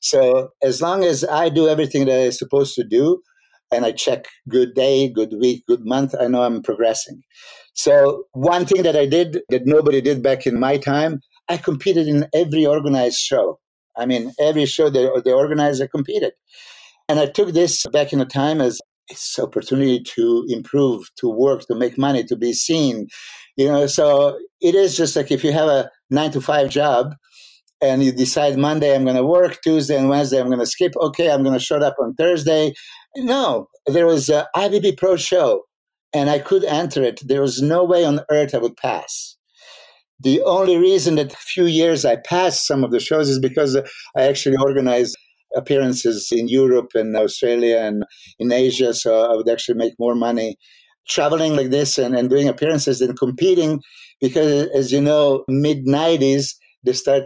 So 0.00 0.50
as 0.62 0.80
long 0.80 1.04
as 1.04 1.24
I 1.24 1.48
do 1.48 1.68
everything 1.68 2.06
that 2.06 2.24
I'm 2.24 2.32
supposed 2.32 2.74
to 2.76 2.84
do, 2.84 3.20
and 3.72 3.84
I 3.84 3.92
check 3.92 4.26
good 4.48 4.74
day, 4.74 5.08
good 5.08 5.34
week, 5.40 5.64
good 5.66 5.84
month, 5.84 6.14
I 6.18 6.28
know 6.28 6.42
I'm 6.42 6.62
progressing. 6.62 7.22
So 7.74 8.24
one 8.32 8.66
thing 8.66 8.82
that 8.84 8.96
I 8.96 9.06
did 9.06 9.40
that 9.48 9.66
nobody 9.66 10.00
did 10.00 10.22
back 10.22 10.46
in 10.46 10.60
my 10.60 10.78
time, 10.78 11.20
I 11.48 11.56
competed 11.56 12.06
in 12.06 12.28
every 12.32 12.64
organized 12.64 13.18
show. 13.18 13.58
I 13.96 14.06
mean, 14.06 14.32
every 14.40 14.66
show 14.66 14.90
that 14.90 15.22
the 15.24 15.32
organizer 15.32 15.88
competed. 15.88 16.32
And 17.08 17.18
I 17.18 17.26
took 17.26 17.52
this 17.52 17.84
back 17.92 18.12
in 18.12 18.18
the 18.18 18.24
time 18.24 18.60
as 18.60 18.80
it's 19.08 19.38
opportunity 19.38 20.00
to 20.00 20.44
improve, 20.48 21.10
to 21.16 21.28
work, 21.28 21.62
to 21.66 21.74
make 21.74 21.98
money, 21.98 22.24
to 22.24 22.36
be 22.36 22.52
seen. 22.52 23.08
You 23.56 23.68
know, 23.68 23.86
so 23.86 24.38
it 24.60 24.74
is 24.74 24.96
just 24.96 25.16
like 25.16 25.30
if 25.30 25.44
you 25.44 25.52
have 25.52 25.68
a 25.68 25.90
nine 26.10 26.30
to 26.32 26.40
five 26.40 26.70
job 26.70 27.14
and 27.80 28.02
you 28.02 28.12
decide 28.12 28.56
Monday 28.56 28.94
I'm 28.94 29.04
going 29.04 29.16
to 29.16 29.24
work, 29.24 29.60
Tuesday 29.62 29.96
and 29.96 30.08
Wednesday 30.08 30.40
I'm 30.40 30.46
going 30.46 30.58
to 30.58 30.66
skip. 30.66 30.92
Okay, 30.96 31.30
I'm 31.30 31.42
going 31.42 31.58
to 31.58 31.64
show 31.64 31.76
up 31.76 31.96
on 32.00 32.14
Thursday. 32.14 32.72
No, 33.16 33.68
there 33.86 34.06
was 34.06 34.28
a 34.28 34.48
IFBB 34.56 34.96
Pro 34.96 35.16
show, 35.16 35.62
and 36.12 36.30
I 36.30 36.38
could 36.38 36.64
enter 36.64 37.02
it. 37.02 37.20
There 37.24 37.42
was 37.42 37.62
no 37.62 37.84
way 37.84 38.04
on 38.04 38.20
earth 38.30 38.54
I 38.54 38.58
would 38.58 38.76
pass. 38.76 39.36
The 40.20 40.42
only 40.42 40.78
reason 40.78 41.16
that 41.16 41.32
a 41.32 41.36
few 41.36 41.66
years 41.66 42.04
I 42.04 42.16
passed 42.16 42.66
some 42.66 42.82
of 42.82 42.90
the 42.90 43.00
shows 43.00 43.28
is 43.28 43.38
because 43.38 43.76
I 43.76 44.22
actually 44.22 44.56
organized 44.56 45.16
appearances 45.56 46.28
in 46.32 46.48
Europe 46.48 46.90
and 46.94 47.16
Australia 47.16 47.78
and 47.78 48.04
in 48.38 48.52
Asia. 48.52 48.94
So 48.94 49.30
I 49.30 49.34
would 49.36 49.48
actually 49.48 49.76
make 49.76 49.94
more 49.98 50.14
money 50.14 50.56
traveling 51.08 51.54
like 51.54 51.70
this 51.70 51.98
and, 51.98 52.16
and 52.16 52.30
doing 52.30 52.48
appearances 52.48 52.98
than 52.98 53.16
competing 53.16 53.80
because, 54.20 54.68
as 54.74 54.92
you 54.92 55.00
know, 55.00 55.44
mid 55.48 55.86
90s, 55.86 56.54
they 56.84 56.92
start 56.92 57.24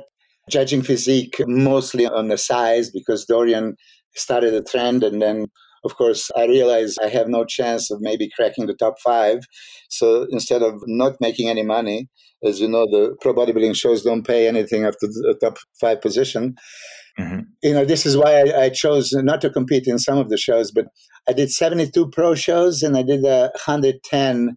judging 0.50 0.82
physique 0.82 1.36
mostly 1.46 2.06
on 2.06 2.28
the 2.28 2.38
size 2.38 2.90
because 2.90 3.26
Dorian 3.26 3.76
started 4.14 4.54
a 4.54 4.62
trend 4.62 5.04
and 5.04 5.20
then 5.20 5.46
of 5.84 5.96
course, 5.96 6.30
I 6.36 6.46
realized 6.46 6.98
I 7.02 7.08
have 7.08 7.28
no 7.28 7.44
chance 7.44 7.90
of 7.90 8.00
maybe 8.00 8.28
cracking 8.34 8.66
the 8.66 8.74
top 8.74 8.94
five. 9.04 9.40
So 9.88 10.26
instead 10.30 10.62
of 10.62 10.82
not 10.86 11.14
making 11.20 11.48
any 11.48 11.62
money, 11.62 12.08
as 12.44 12.60
you 12.60 12.68
know, 12.68 12.86
the 12.86 13.16
pro 13.20 13.34
bodybuilding 13.34 13.76
shows 13.76 14.02
don't 14.02 14.26
pay 14.26 14.48
anything 14.48 14.84
after 14.84 15.06
the 15.06 15.36
top 15.40 15.58
five 15.80 16.00
position. 16.00 16.54
Mm-hmm. 17.18 17.40
You 17.62 17.74
know, 17.74 17.84
this 17.84 18.06
is 18.06 18.16
why 18.16 18.42
I, 18.42 18.64
I, 18.64 18.68
chose 18.68 19.12
not 19.12 19.40
to 19.40 19.50
compete 19.50 19.88
in 19.88 19.98
some 19.98 20.18
of 20.18 20.28
the 20.28 20.36
shows, 20.36 20.70
but 20.70 20.86
I 21.28 21.32
did 21.32 21.50
72 21.50 22.10
pro 22.10 22.36
shows 22.36 22.82
and 22.82 22.96
I 22.96 23.02
did 23.02 23.24
uh, 23.24 23.50
110 23.66 24.56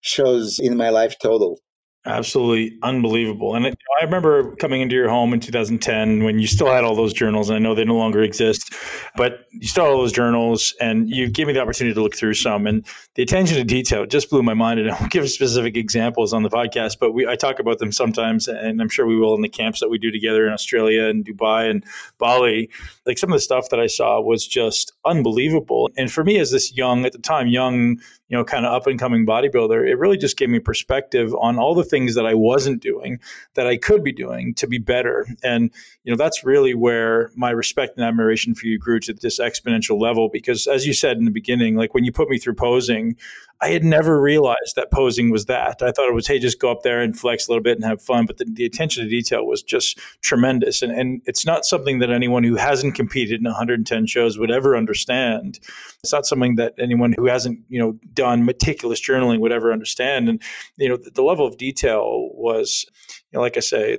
shows 0.00 0.58
in 0.58 0.76
my 0.76 0.88
life 0.88 1.14
total. 1.22 1.60
Absolutely 2.06 2.78
unbelievable. 2.82 3.54
And 3.54 3.66
I 3.66 4.04
remember 4.04 4.56
coming 4.56 4.80
into 4.80 4.94
your 4.94 5.10
home 5.10 5.34
in 5.34 5.40
2010 5.40 6.24
when 6.24 6.38
you 6.38 6.46
still 6.46 6.68
had 6.68 6.82
all 6.82 6.94
those 6.94 7.12
journals. 7.12 7.50
And 7.50 7.56
I 7.56 7.58
know 7.58 7.74
they 7.74 7.84
no 7.84 7.96
longer 7.96 8.22
exist, 8.22 8.74
but 9.16 9.44
you 9.50 9.68
still 9.68 9.84
had 9.84 9.92
all 9.92 9.98
those 9.98 10.12
journals 10.12 10.74
and 10.80 11.10
you 11.10 11.28
gave 11.28 11.46
me 11.46 11.52
the 11.52 11.60
opportunity 11.60 11.92
to 11.92 12.00
look 12.00 12.16
through 12.16 12.34
some. 12.34 12.66
And 12.66 12.86
the 13.16 13.22
attention 13.22 13.58
to 13.58 13.64
detail 13.64 14.06
just 14.06 14.30
blew 14.30 14.42
my 14.42 14.54
mind. 14.54 14.80
And 14.80 14.90
I 14.92 14.98
won't 14.98 15.12
give 15.12 15.28
specific 15.28 15.76
examples 15.76 16.32
on 16.32 16.42
the 16.42 16.48
podcast, 16.48 16.96
but 16.98 17.12
we, 17.12 17.26
I 17.26 17.36
talk 17.36 17.58
about 17.58 17.80
them 17.80 17.92
sometimes. 17.92 18.48
And 18.48 18.80
I'm 18.80 18.88
sure 18.88 19.06
we 19.06 19.18
will 19.18 19.34
in 19.34 19.42
the 19.42 19.48
camps 19.50 19.80
that 19.80 19.90
we 19.90 19.98
do 19.98 20.10
together 20.10 20.46
in 20.46 20.54
Australia 20.54 21.04
and 21.04 21.22
Dubai 21.22 21.68
and 21.68 21.84
Bali. 22.16 22.70
Like 23.04 23.18
some 23.18 23.30
of 23.30 23.36
the 23.36 23.42
stuff 23.42 23.68
that 23.68 23.80
I 23.80 23.88
saw 23.88 24.22
was 24.22 24.46
just 24.46 24.94
unbelievable. 25.04 25.90
And 25.98 26.10
for 26.10 26.24
me, 26.24 26.38
as 26.38 26.50
this 26.50 26.74
young, 26.74 27.04
at 27.04 27.12
the 27.12 27.18
time, 27.18 27.48
young, 27.48 27.98
you 28.30 28.36
know, 28.38 28.44
kind 28.44 28.64
of 28.64 28.72
up 28.72 28.86
and 28.86 28.98
coming 28.98 29.26
bodybuilder, 29.26 29.86
it 29.86 29.96
really 29.96 30.16
just 30.16 30.36
gave 30.36 30.48
me 30.48 30.60
perspective 30.60 31.34
on 31.34 31.58
all 31.58 31.74
the 31.74 31.82
things 31.84 32.14
that 32.14 32.26
I 32.26 32.34
wasn't 32.34 32.80
doing 32.80 33.18
that 33.54 33.66
I 33.66 33.76
could 33.76 34.04
be 34.04 34.12
doing 34.12 34.54
to 34.54 34.68
be 34.68 34.78
better. 34.78 35.26
And, 35.42 35.70
you 36.04 36.12
know, 36.12 36.16
that's 36.16 36.44
really 36.44 36.72
where 36.72 37.32
my 37.34 37.50
respect 37.50 37.96
and 37.96 38.06
admiration 38.06 38.54
for 38.54 38.66
you 38.66 38.78
grew 38.78 39.00
to 39.00 39.12
this 39.12 39.40
exponential 39.40 40.00
level. 40.00 40.28
Because 40.28 40.68
as 40.68 40.86
you 40.86 40.92
said 40.92 41.16
in 41.16 41.24
the 41.24 41.32
beginning, 41.32 41.74
like 41.74 41.92
when 41.92 42.04
you 42.04 42.12
put 42.12 42.28
me 42.28 42.38
through 42.38 42.54
posing, 42.54 43.16
I 43.62 43.68
had 43.68 43.84
never 43.84 44.20
realized 44.20 44.76
that 44.76 44.90
posing 44.90 45.30
was 45.30 45.44
that. 45.46 45.82
I 45.82 45.92
thought 45.92 46.08
it 46.08 46.14
was, 46.14 46.26
hey, 46.26 46.38
just 46.38 46.60
go 46.60 46.70
up 46.70 46.82
there 46.82 47.02
and 47.02 47.18
flex 47.18 47.46
a 47.46 47.50
little 47.50 47.62
bit 47.62 47.76
and 47.76 47.84
have 47.84 48.00
fun. 48.00 48.24
But 48.24 48.38
the, 48.38 48.46
the 48.50 48.64
attention 48.64 49.04
to 49.04 49.10
detail 49.10 49.46
was 49.46 49.62
just 49.62 49.98
tremendous. 50.22 50.80
And, 50.80 50.92
and 50.92 51.20
it's 51.26 51.44
not 51.44 51.66
something 51.66 51.98
that 51.98 52.10
anyone 52.10 52.42
who 52.42 52.56
hasn't 52.56 52.94
competed 52.94 53.38
in 53.38 53.44
110 53.44 54.06
shows 54.06 54.38
would 54.38 54.50
ever 54.50 54.76
understand. 54.76 55.60
It's 56.02 56.12
not 56.12 56.24
something 56.24 56.54
that 56.56 56.74
anyone 56.78 57.12
who 57.16 57.26
hasn't, 57.26 57.60
you 57.68 57.78
know, 57.78 57.98
done 58.14 58.46
meticulous 58.46 59.00
journaling 59.00 59.40
would 59.40 59.52
ever 59.52 59.72
understand. 59.72 60.30
And, 60.30 60.42
you 60.78 60.88
know, 60.88 60.96
the, 60.96 61.10
the 61.10 61.22
level 61.22 61.46
of 61.46 61.58
detail 61.58 62.30
was, 62.32 62.86
you 63.30 63.36
know, 63.36 63.40
like 63.42 63.58
I 63.58 63.60
say, 63.60 63.98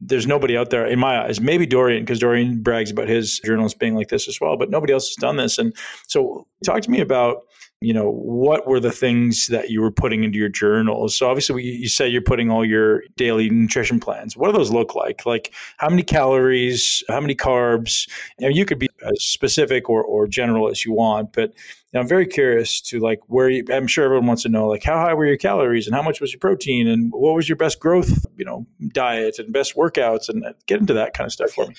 there's 0.00 0.26
nobody 0.26 0.56
out 0.56 0.70
there 0.70 0.84
in 0.84 0.98
my 0.98 1.24
eyes 1.24 1.40
maybe 1.40 1.64
dorian 1.64 2.02
because 2.02 2.18
dorian 2.18 2.60
brags 2.62 2.90
about 2.90 3.08
his 3.08 3.38
journals 3.38 3.74
being 3.74 3.94
like 3.94 4.08
this 4.08 4.28
as 4.28 4.40
well 4.40 4.56
but 4.56 4.68
nobody 4.68 4.92
else 4.92 5.08
has 5.08 5.16
done 5.16 5.36
this 5.36 5.56
and 5.56 5.74
so 6.08 6.46
talk 6.64 6.82
to 6.82 6.90
me 6.90 7.00
about 7.00 7.44
you 7.84 7.92
know 7.92 8.10
what 8.10 8.66
were 8.66 8.80
the 8.80 8.92
things 8.92 9.48
that 9.48 9.70
you 9.70 9.80
were 9.80 9.90
putting 9.92 10.24
into 10.24 10.38
your 10.38 10.48
journals? 10.48 11.16
So 11.16 11.28
obviously 11.28 11.62
you 11.62 11.88
say 11.88 12.08
you're 12.08 12.22
putting 12.22 12.50
all 12.50 12.64
your 12.64 13.02
daily 13.16 13.50
nutrition 13.50 14.00
plans. 14.00 14.36
What 14.36 14.48
do 14.48 14.56
those 14.56 14.70
look 14.70 14.94
like? 14.94 15.26
Like 15.26 15.52
how 15.76 15.88
many 15.88 16.02
calories 16.02 17.02
how 17.08 17.20
many 17.20 17.34
carbs? 17.34 18.08
You, 18.38 18.48
know, 18.48 18.54
you 18.54 18.64
could 18.64 18.78
be 18.78 18.88
as 19.04 19.22
specific 19.22 19.88
or, 19.88 20.02
or 20.02 20.26
general 20.26 20.68
as 20.68 20.84
you 20.84 20.92
want 20.92 21.32
but 21.32 21.50
you 21.50 21.54
know, 21.94 22.00
i'm 22.00 22.08
very 22.08 22.26
curious 22.26 22.80
to 22.80 22.98
like 23.00 23.20
where 23.26 23.48
you, 23.48 23.64
i'm 23.72 23.86
sure 23.86 24.04
everyone 24.04 24.26
wants 24.26 24.42
to 24.42 24.48
know 24.48 24.66
like 24.66 24.82
how 24.82 24.96
high 24.96 25.14
were 25.14 25.26
your 25.26 25.36
calories 25.36 25.86
and 25.86 25.94
how 25.94 26.02
much 26.02 26.20
was 26.20 26.32
your 26.32 26.40
protein 26.40 26.88
and 26.88 27.12
what 27.12 27.34
was 27.34 27.48
your 27.48 27.56
best 27.56 27.80
growth 27.80 28.24
you 28.36 28.44
know 28.44 28.66
diet 28.92 29.38
and 29.38 29.52
best 29.52 29.76
workouts 29.76 30.28
and 30.28 30.44
uh, 30.44 30.52
get 30.66 30.80
into 30.80 30.94
that 30.94 31.14
kind 31.14 31.26
of 31.26 31.32
stuff 31.32 31.50
for 31.50 31.66
me. 31.66 31.74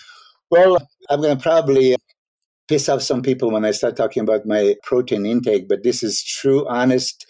Well 0.50 0.88
i'm 1.10 1.22
going 1.22 1.38
to 1.38 1.42
probably 1.42 1.94
uh, 1.94 1.98
piss 2.68 2.90
off 2.90 3.02
some 3.02 3.22
people 3.22 3.52
when 3.52 3.66
I 3.66 3.72
start 3.72 3.96
talking 3.96 4.24
about 4.24 4.46
my 4.46 4.76
protein 4.84 5.26
intake, 5.26 5.68
but 5.68 5.84
this 5.84 6.04
is 6.04 6.24
true, 6.24 6.68
honest, 6.68 7.26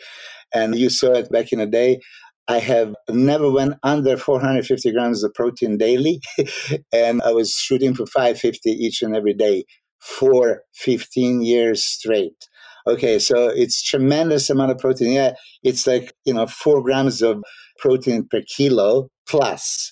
and 0.54 0.76
you 0.76 0.90
saw 0.90 1.14
it 1.14 1.32
back 1.32 1.52
in 1.52 1.60
the 1.60 1.66
day. 1.66 2.00
I 2.48 2.60
have 2.60 2.94
never 3.10 3.52
went 3.52 3.74
under 3.82 4.18
450 4.18 4.92
grams 4.92 5.24
of 5.24 5.34
protein 5.34 5.78
daily, 5.78 6.22
and 6.94 7.22
I 7.24 7.32
was 7.32 7.54
shooting 7.54 7.96
for 7.96 8.06
550 8.06 8.70
each 8.70 9.02
and 9.02 9.16
every 9.16 9.34
day 9.34 9.66
for 10.00 10.62
15 10.76 11.42
years 11.42 11.84
straight. 11.84 12.48
Okay, 12.88 13.18
so 13.18 13.48
it's 13.48 13.82
tremendous 13.82 14.50
amount 14.52 14.72
of 14.72 14.78
protein. 14.78 15.12
Yeah, 15.12 15.34
it's 15.64 15.88
like 15.88 16.14
you 16.24 16.36
know 16.36 16.46
four 16.46 16.84
grams 16.84 17.24
of 17.24 17.44
protein 17.80 18.28
per 18.30 18.42
kilo 18.42 19.10
plus. 19.28 19.92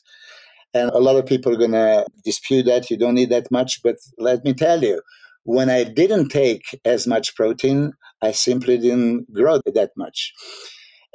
And 0.75 0.89
a 0.91 0.99
lot 0.99 1.17
of 1.17 1.25
people 1.25 1.53
are 1.53 1.57
going 1.57 1.71
to 1.71 2.05
dispute 2.25 2.63
that. 2.63 2.89
You 2.89 2.97
don't 2.97 3.13
need 3.13 3.29
that 3.29 3.51
much. 3.51 3.81
But 3.83 3.97
let 4.17 4.43
me 4.43 4.53
tell 4.53 4.81
you, 4.83 5.01
when 5.43 5.69
I 5.69 5.83
didn't 5.83 6.29
take 6.29 6.79
as 6.85 7.05
much 7.07 7.35
protein, 7.35 7.93
I 8.21 8.31
simply 8.31 8.77
didn't 8.77 9.31
grow 9.33 9.59
that 9.65 9.91
much. 9.97 10.33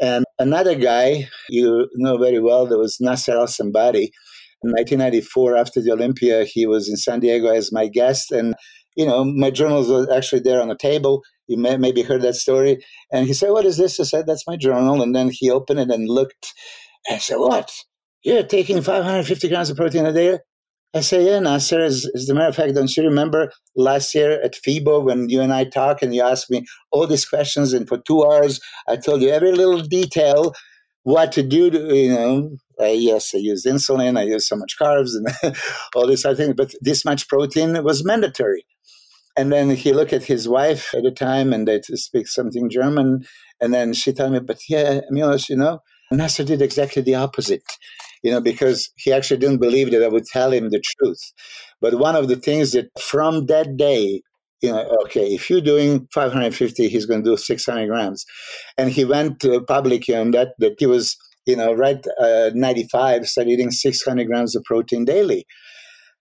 And 0.01 0.25
another 0.39 0.75
guy 0.75 1.29
you 1.49 1.89
know 1.97 2.19
very 2.19 2.41
well, 2.41 2.67
there 2.67 2.79
was 2.79 2.99
Nasser 3.01 3.33
El 3.33 3.47
Sonbaty. 3.47 4.11
In 4.63 4.73
1994, 4.73 5.57
after 5.57 5.81
the 5.81 5.93
Olympia, 5.93 6.45
he 6.45 6.67
was 6.67 6.89
in 6.89 6.97
San 6.97 7.21
Diego 7.21 7.49
as 7.49 7.73
my 7.73 7.87
guest. 7.87 8.33
And, 8.33 8.55
you 8.97 9.07
know, 9.07 9.25
my 9.25 9.51
journals 9.51 9.89
were 9.89 10.13
actually 10.13 10.41
there 10.41 10.61
on 10.61 10.69
the 10.69 10.77
table. 10.77 11.23
You 11.47 11.57
may, 11.57 11.77
maybe 11.77 12.03
heard 12.03 12.23
that 12.23 12.35
story. 12.35 12.85
And 13.13 13.27
he 13.27 13.35
said, 13.35 13.51
What 13.51 13.65
is 13.65 13.77
this? 13.77 14.01
I 14.01 14.03
said, 14.03 14.27
That's 14.27 14.47
my 14.49 14.57
journal. 14.57 15.01
And 15.01 15.15
then 15.15 15.31
he 15.33 15.51
opened 15.51 15.81
it 15.81 15.91
and 15.91 16.09
looked. 16.09 16.53
And 17.09 17.23
said, 17.23 17.37
What? 17.37 17.73
You're 18.25 18.43
taking 18.43 18.83
550 18.83 19.49
grams 19.49 19.71
of 19.71 19.77
protein 19.77 20.05
a 20.05 20.13
day? 20.13 20.41
I 20.95 21.01
say, 21.01 21.27
yeah, 21.27 21.39
Nasser, 21.39 21.81
as, 21.81 22.11
as 22.15 22.29
a 22.31 22.35
matter 22.35 22.49
of 22.49 22.57
fact, 22.57 22.75
don't 22.75 22.97
you 22.97 23.03
remember 23.03 23.53
last 23.77 24.15
year 24.15 24.41
at 24.43 24.55
FIBO 24.55 25.05
when 25.05 25.29
you 25.29 25.43
and 25.43 25.53
I 25.53 25.65
talked 25.65 26.03
and 26.03 26.15
you 26.15 26.23
asked 26.23 26.51
me 26.51 26.65
all 26.91 27.07
these 27.07 27.27
questions 27.27 27.75
and 27.75 27.87
for 27.87 27.99
two 27.99 28.25
hours 28.25 28.59
I 28.89 28.97
told 28.97 29.21
you 29.21 29.29
every 29.29 29.53
little 29.53 29.83
detail 29.83 30.55
what 31.03 31.33
to 31.33 31.43
do 31.43 31.71
to, 31.71 31.95
you 31.95 32.15
know, 32.15 32.57
yes, 32.81 33.35
I 33.35 33.39
used 33.39 33.67
insulin, 33.67 34.19
I 34.19 34.23
used 34.23 34.47
so 34.47 34.57
much 34.57 34.77
carbs 34.81 35.11
and 35.15 35.57
all 35.95 36.07
this 36.07 36.25
other 36.25 36.35
thing, 36.35 36.55
but 36.55 36.75
this 36.81 37.05
much 37.05 37.29
protein 37.29 37.83
was 37.85 38.05
mandatory. 38.05 38.65
And 39.37 39.53
then 39.53 39.71
he 39.71 39.93
looked 39.93 40.13
at 40.13 40.25
his 40.25 40.49
wife 40.49 40.95
at 40.95 41.03
the 41.03 41.11
time 41.11 41.53
and 41.53 41.69
they 41.69 41.81
speak 41.83 42.29
something 42.29 42.71
German. 42.71 43.25
And 43.61 43.73
then 43.73 43.93
she 43.93 44.13
told 44.13 44.33
me, 44.33 44.41
but 44.41 44.59
yeah, 44.69 45.01
Milos, 45.11 45.49
you 45.49 45.57
know, 45.57 45.81
Nasser 46.11 46.45
did 46.45 46.63
exactly 46.63 47.03
the 47.03 47.15
opposite 47.15 47.63
you 48.23 48.31
know, 48.31 48.41
because 48.41 48.91
he 48.97 49.13
actually 49.13 49.39
didn't 49.39 49.61
believe 49.61 49.91
that 49.91 50.03
I 50.03 50.09
would 50.09 50.27
tell 50.27 50.53
him 50.53 50.71
the 50.71 50.83
truth. 50.99 51.33
But 51.81 51.99
one 51.99 52.17
of 52.17 52.29
the 52.29 52.37
things 52.37 52.73
that 52.73 52.89
from 53.01 53.47
that 53.47 53.77
day, 53.77 54.23
you 54.61 54.73
know, 54.73 54.97
okay, 55.05 55.35
if 55.35 55.49
you're 55.49 55.61
doing 55.61 56.09
550, 56.13 56.89
he's 56.89 57.07
going 57.07 57.23
to 57.23 57.31
do 57.31 57.37
600 57.37 57.87
grams. 57.87 58.25
And 58.77 58.91
he 58.91 59.05
went 59.05 59.41
to 59.41 59.63
public 59.63 60.09
on 60.09 60.33
that, 60.33 60.49
that 60.59 60.77
he 60.79 60.87
was, 60.87 61.17
you 61.47 61.57
know, 61.57 61.73
right 61.73 62.05
uh, 62.21 62.51
95, 62.55 63.27
started 63.27 63.51
eating 63.51 63.71
600 63.71 64.27
grams 64.27 64.57
of 64.57 64.65
protein 64.65 65.05
daily. 65.05 65.47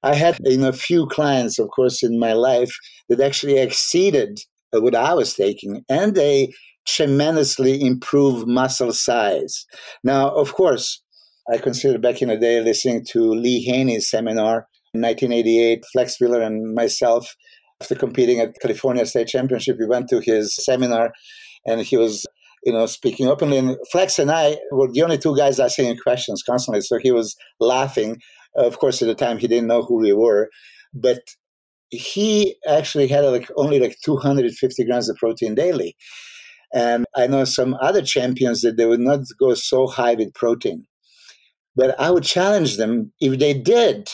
I 0.04 0.14
had, 0.14 0.38
you 0.44 0.58
know, 0.58 0.70
a 0.70 0.74
few 0.74 1.08
clients, 1.08 1.58
of 1.58 1.70
course, 1.70 2.04
in 2.04 2.20
my 2.20 2.34
life 2.34 2.72
that 3.10 3.20
actually 3.20 3.58
exceeded 3.58 4.40
what 4.72 4.96
I 4.96 5.14
was 5.14 5.34
taking, 5.34 5.84
and 5.90 6.16
they 6.16 6.54
tremendously 6.86 7.82
improved 7.82 8.48
muscle 8.48 8.94
size. 8.94 9.66
Now, 10.04 10.30
of 10.30 10.54
course, 10.54 11.02
I 11.52 11.58
consider 11.58 11.98
back 11.98 12.22
in 12.22 12.30
the 12.30 12.38
day 12.38 12.62
listening 12.62 13.06
to 13.12 13.32
Lee 13.32 13.62
Haney's 13.64 14.10
seminar 14.10 14.68
in 14.94 15.02
1988. 15.02 15.84
Flex 15.94 16.20
Wheeler 16.20 16.42
and 16.42 16.74
myself, 16.74 17.36
after 17.82 17.96
competing 17.96 18.40
at 18.40 18.60
California 18.62 19.06
State 19.06 19.28
Championship, 19.28 19.78
we 19.80 19.86
went 19.86 20.10
to 20.10 20.20
his 20.20 20.56
seminar 20.56 21.12
and 21.66 21.82
he 21.82 21.98
was 21.98 22.26
you 22.68 22.74
know, 22.74 22.86
speaking 22.86 23.28
openly. 23.28 23.58
And 23.58 23.78
Flex 23.92 24.20
and 24.20 24.30
I 24.30 24.58
were 24.72 24.92
the 24.92 25.04
only 25.04 25.18
two 25.18 25.36
guys 25.38 25.58
asking 25.58 25.96
questions 26.04 26.44
constantly. 26.44 26.82
So 26.82 26.98
he 26.98 27.12
was 27.12 27.36
laughing. 27.62 28.18
Of 28.56 28.80
course, 28.80 29.02
at 29.02 29.08
the 29.08 29.16
time, 29.16 29.38
he 29.38 29.48
didn't 29.48 29.68
know 29.68 29.84
who 29.84 30.00
we 30.02 30.12
were. 30.12 30.50
But 30.94 31.22
he 31.90 32.58
actually 32.68 33.08
had 33.08 33.24
like 33.24 33.50
only 33.56 33.80
like 33.80 33.96
250 34.04 34.84
grams 34.84 35.10
of 35.10 35.16
protein 35.16 35.56
daily. 35.56 35.96
And 36.74 37.06
I 37.16 37.28
know 37.28 37.46
some 37.46 37.78
other 37.82 38.02
champions 38.02 38.62
that 38.62 38.76
they 38.76 38.86
would 38.86 39.00
not 39.00 39.22
go 39.40 39.54
so 39.54 39.88
high 39.88 40.16
with 40.16 40.34
protein. 40.34 40.86
But 41.78 42.00
I 42.00 42.12
would 42.12 42.24
challenge 42.24 42.78
them 42.78 43.14
if 43.22 43.40
they 43.40 43.54
did, 43.54 44.10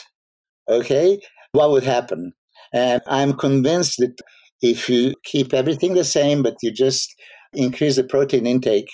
okay, 0.70 1.20
what 1.54 1.72
would 1.72 1.84
happen? 1.84 2.34
And 2.74 3.02
I'm 3.08 3.34
convinced 3.34 4.00
that 4.00 4.20
if 4.62 4.90
you 4.90 5.14
keep 5.24 5.54
everything 5.54 5.94
the 5.94 6.04
same, 6.04 6.44
but 6.44 6.56
you 6.62 6.72
just 6.72 7.16
increase 7.54 7.96
the 7.96 8.04
protein 8.04 8.46
intake, 8.46 8.90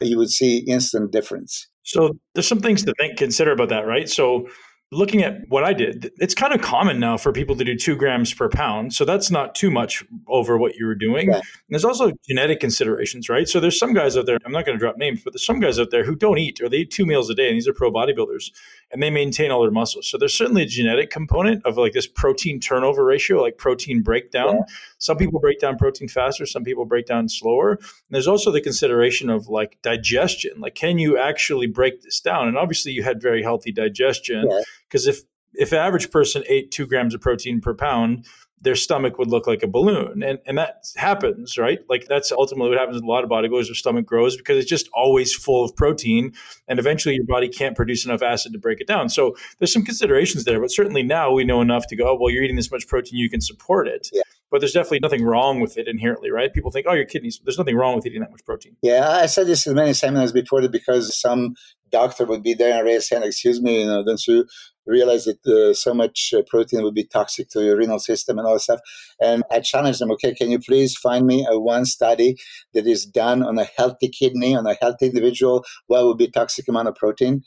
you 0.00 0.18
would 0.18 0.30
see 0.30 0.64
instant 0.68 1.12
difference. 1.12 1.66
So 1.82 2.18
there's 2.34 2.46
some 2.46 2.60
things 2.60 2.84
to 2.84 2.92
think 2.98 3.16
consider 3.16 3.52
about 3.52 3.70
that, 3.70 3.86
right? 3.86 4.08
So 4.08 4.46
looking 4.92 5.22
at 5.22 5.48
what 5.48 5.62
I 5.62 5.72
did, 5.72 6.10
it's 6.18 6.34
kind 6.34 6.52
of 6.52 6.60
common 6.60 6.98
now 6.98 7.16
for 7.16 7.32
people 7.32 7.54
to 7.56 7.64
do 7.64 7.76
two 7.76 7.94
grams 7.94 8.34
per 8.34 8.48
pound. 8.48 8.92
So 8.92 9.04
that's 9.04 9.30
not 9.30 9.54
too 9.54 9.70
much 9.70 10.04
over 10.26 10.58
what 10.58 10.74
you 10.74 10.86
were 10.86 10.96
doing. 10.96 11.30
Yeah. 11.30 11.40
there's 11.68 11.84
also 11.84 12.12
genetic 12.28 12.58
considerations, 12.58 13.28
right? 13.28 13.48
So 13.48 13.60
there's 13.60 13.78
some 13.78 13.94
guys 13.94 14.16
out 14.16 14.26
there, 14.26 14.38
I'm 14.44 14.50
not 14.50 14.66
going 14.66 14.76
to 14.76 14.80
drop 14.80 14.96
names, 14.96 15.22
but 15.22 15.32
there's 15.32 15.46
some 15.46 15.60
guys 15.60 15.78
out 15.78 15.90
there 15.92 16.04
who 16.04 16.16
don't 16.16 16.38
eat 16.38 16.60
or 16.60 16.68
they 16.68 16.78
eat 16.78 16.90
two 16.90 17.06
meals 17.06 17.30
a 17.30 17.34
day. 17.34 17.48
And 17.48 17.56
these 17.56 17.68
are 17.68 17.72
pro 17.72 17.92
bodybuilders 17.92 18.50
and 18.90 19.00
they 19.00 19.10
maintain 19.10 19.52
all 19.52 19.62
their 19.62 19.70
muscles. 19.70 20.10
So 20.10 20.18
there's 20.18 20.36
certainly 20.36 20.62
a 20.62 20.66
genetic 20.66 21.10
component 21.10 21.64
of 21.64 21.76
like 21.76 21.92
this 21.92 22.08
protein 22.08 22.58
turnover 22.58 23.04
ratio, 23.04 23.40
like 23.40 23.58
protein 23.58 24.02
breakdown. 24.02 24.56
Yeah. 24.56 24.74
Some 24.98 25.16
people 25.16 25.38
break 25.38 25.60
down 25.60 25.78
protein 25.78 26.08
faster, 26.08 26.46
some 26.46 26.64
people 26.64 26.84
break 26.84 27.06
down 27.06 27.28
slower. 27.28 27.72
And 27.72 27.80
there's 28.10 28.26
also 28.26 28.50
the 28.50 28.60
consideration 28.60 29.30
of 29.30 29.48
like 29.48 29.78
digestion. 29.82 30.58
Like, 30.58 30.74
can 30.74 30.98
you 30.98 31.16
actually 31.16 31.68
break 31.68 32.02
this 32.02 32.18
down? 32.18 32.48
And 32.48 32.58
obviously, 32.58 32.90
you 32.90 33.04
had 33.04 33.22
very 33.22 33.42
healthy 33.42 33.70
digestion 33.70 34.48
because 34.90 35.06
if 35.06 35.20
if 35.54 35.72
an 35.72 35.78
average 35.78 36.10
person 36.10 36.44
ate 36.48 36.70
two 36.70 36.86
grams 36.86 37.14
of 37.14 37.20
protein 37.20 37.60
per 37.60 37.74
pound, 37.74 38.26
their 38.62 38.76
stomach 38.76 39.18
would 39.18 39.28
look 39.28 39.46
like 39.46 39.62
a 39.62 39.66
balloon. 39.66 40.22
And, 40.22 40.38
and 40.46 40.58
that 40.58 40.84
happens, 40.96 41.56
right? 41.56 41.78
Like 41.88 42.06
that's 42.08 42.30
ultimately 42.30 42.68
what 42.68 42.78
happens 42.78 42.96
with 42.96 43.04
a 43.04 43.06
lot 43.06 43.24
of 43.24 43.30
bodybuilders. 43.30 43.66
Their 43.66 43.74
stomach 43.74 44.04
grows 44.04 44.36
because 44.36 44.58
it's 44.58 44.68
just 44.68 44.88
always 44.92 45.34
full 45.34 45.64
of 45.64 45.74
protein. 45.74 46.32
And 46.68 46.78
eventually 46.78 47.14
your 47.14 47.24
body 47.24 47.48
can't 47.48 47.74
produce 47.74 48.04
enough 48.04 48.22
acid 48.22 48.52
to 48.52 48.58
break 48.58 48.80
it 48.80 48.86
down. 48.86 49.08
So 49.08 49.34
there's 49.58 49.72
some 49.72 49.84
considerations 49.84 50.44
there. 50.44 50.60
But 50.60 50.70
certainly 50.70 51.02
now 51.02 51.32
we 51.32 51.44
know 51.44 51.62
enough 51.62 51.86
to 51.88 51.96
go, 51.96 52.10
oh, 52.10 52.18
well, 52.20 52.30
you're 52.30 52.42
eating 52.42 52.56
this 52.56 52.70
much 52.70 52.86
protein, 52.86 53.18
you 53.18 53.30
can 53.30 53.40
support 53.40 53.88
it. 53.88 54.08
Yeah. 54.12 54.22
But 54.50 54.60
there's 54.60 54.72
definitely 54.72 54.98
nothing 55.00 55.24
wrong 55.24 55.60
with 55.60 55.78
it 55.78 55.86
inherently, 55.86 56.30
right? 56.30 56.52
People 56.52 56.72
think, 56.72 56.86
oh, 56.88 56.92
your 56.92 57.04
kidneys. 57.04 57.40
There's 57.44 57.56
nothing 57.56 57.76
wrong 57.76 57.94
with 57.94 58.04
eating 58.04 58.20
that 58.20 58.32
much 58.32 58.44
protein. 58.44 58.76
Yeah, 58.82 59.08
I 59.08 59.26
said 59.26 59.46
this 59.46 59.66
in 59.66 59.74
many 59.74 59.94
seminars 59.94 60.32
before 60.32 60.66
because 60.68 61.18
some 61.18 61.54
doctor 61.90 62.24
would 62.24 62.42
be 62.42 62.54
there 62.54 62.76
and 62.76 62.84
raise 62.84 63.08
hand, 63.08 63.24
excuse 63.24 63.60
me, 63.60 63.82
you 63.82 63.86
know, 63.86 64.04
don't 64.04 64.26
you 64.26 64.46
realize 64.86 65.24
that 65.24 65.46
uh, 65.46 65.74
so 65.74 65.94
much 65.94 66.32
uh, 66.36 66.42
protein 66.48 66.82
would 66.82 66.94
be 66.94 67.04
toxic 67.04 67.48
to 67.50 67.62
your 67.62 67.76
renal 67.76 67.98
system 67.98 68.38
and 68.38 68.46
all 68.46 68.54
that 68.54 68.60
stuff. 68.60 68.80
And 69.20 69.42
I 69.50 69.60
challenged 69.60 70.00
them, 70.00 70.10
okay, 70.12 70.34
can 70.34 70.50
you 70.50 70.58
please 70.58 70.96
find 70.96 71.26
me 71.26 71.46
a 71.48 71.58
one 71.58 71.84
study 71.84 72.36
that 72.74 72.86
is 72.86 73.04
done 73.04 73.42
on 73.42 73.58
a 73.58 73.64
healthy 73.64 74.08
kidney, 74.08 74.54
on 74.56 74.66
a 74.66 74.76
healthy 74.80 75.06
individual, 75.06 75.64
what 75.86 76.04
would 76.04 76.18
be 76.18 76.28
toxic 76.28 76.68
amount 76.68 76.88
of 76.88 76.94
protein? 76.94 77.42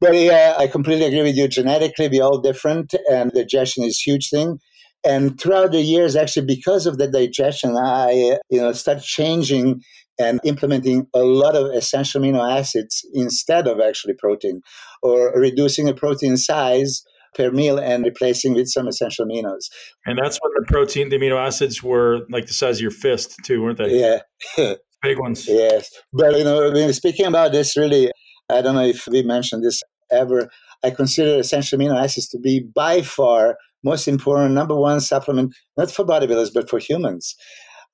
But 0.00 0.14
yeah, 0.14 0.54
I 0.58 0.68
completely 0.68 1.06
agree 1.06 1.22
with 1.22 1.36
you. 1.36 1.48
Genetically, 1.48 2.08
we're 2.08 2.22
all 2.22 2.38
different, 2.38 2.94
and 3.10 3.32
digestion 3.32 3.82
is 3.84 4.00
huge 4.00 4.30
thing. 4.30 4.60
And 5.04 5.40
throughout 5.40 5.72
the 5.72 5.82
years, 5.82 6.16
actually, 6.16 6.46
because 6.46 6.86
of 6.86 6.98
the 6.98 7.08
digestion, 7.08 7.76
I 7.76 8.38
you 8.48 8.60
know 8.60 8.72
start 8.72 9.02
changing 9.02 9.82
and 10.18 10.40
implementing 10.44 11.06
a 11.14 11.20
lot 11.20 11.54
of 11.54 11.70
essential 11.74 12.20
amino 12.20 12.58
acids 12.58 13.06
instead 13.14 13.66
of 13.68 13.80
actually 13.80 14.14
protein, 14.18 14.60
or 15.02 15.32
reducing 15.34 15.86
the 15.86 15.94
protein 15.94 16.36
size 16.36 17.02
per 17.34 17.50
meal 17.50 17.78
and 17.78 18.04
replacing 18.04 18.54
with 18.54 18.68
some 18.68 18.88
essential 18.88 19.24
aminos. 19.26 19.66
And 20.06 20.18
that's 20.18 20.38
when 20.42 20.52
the 20.54 20.64
protein, 20.66 21.08
the 21.08 21.18
amino 21.18 21.38
acids 21.38 21.82
were 21.82 22.20
like 22.30 22.46
the 22.46 22.54
size 22.54 22.78
of 22.78 22.82
your 22.82 22.90
fist 22.90 23.36
too, 23.44 23.62
weren't 23.62 23.78
they? 23.78 23.98
Yeah. 23.98 24.74
Big 25.02 25.18
ones. 25.18 25.46
Yes. 25.46 25.90
But, 26.12 26.36
you 26.36 26.44
know, 26.44 26.90
speaking 26.90 27.26
about 27.26 27.52
this, 27.52 27.76
really, 27.76 28.10
I 28.50 28.62
don't 28.62 28.74
know 28.74 28.84
if 28.84 29.06
we 29.06 29.22
mentioned 29.22 29.62
this 29.64 29.80
ever. 30.10 30.48
I 30.82 30.90
consider 30.90 31.38
essential 31.38 31.78
amino 31.78 31.96
acids 32.02 32.28
to 32.30 32.38
be 32.38 32.66
by 32.74 33.02
far 33.02 33.56
most 33.84 34.08
important, 34.08 34.54
number 34.54 34.74
one 34.74 35.00
supplement, 35.00 35.54
not 35.76 35.90
for 35.90 36.04
bodybuilders, 36.04 36.50
but 36.52 36.68
for 36.68 36.80
humans. 36.80 37.36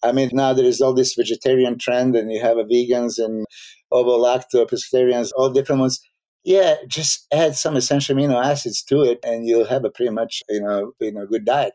I 0.02 0.12
mean, 0.12 0.30
now 0.32 0.52
there 0.52 0.64
is 0.64 0.80
all 0.80 0.94
this 0.94 1.14
vegetarian 1.14 1.78
trend, 1.78 2.16
and 2.16 2.30
you 2.30 2.40
have 2.40 2.58
a 2.58 2.64
vegans 2.64 3.18
and 3.18 3.46
ovo 3.90 4.18
lacto 4.18 4.68
pescatarians, 4.68 5.30
all 5.36 5.50
different 5.50 5.80
ones. 5.80 6.00
Yeah, 6.44 6.74
just 6.88 7.26
add 7.32 7.56
some 7.56 7.74
essential 7.76 8.14
amino 8.14 8.42
acids 8.44 8.82
to 8.84 9.02
it, 9.02 9.18
and 9.24 9.46
you'll 9.46 9.64
have 9.64 9.84
a 9.84 9.90
pretty 9.90 10.12
much 10.12 10.42
you 10.48 10.60
know 10.60 10.92
you 11.00 11.12
know 11.12 11.26
good 11.26 11.44
diet. 11.46 11.72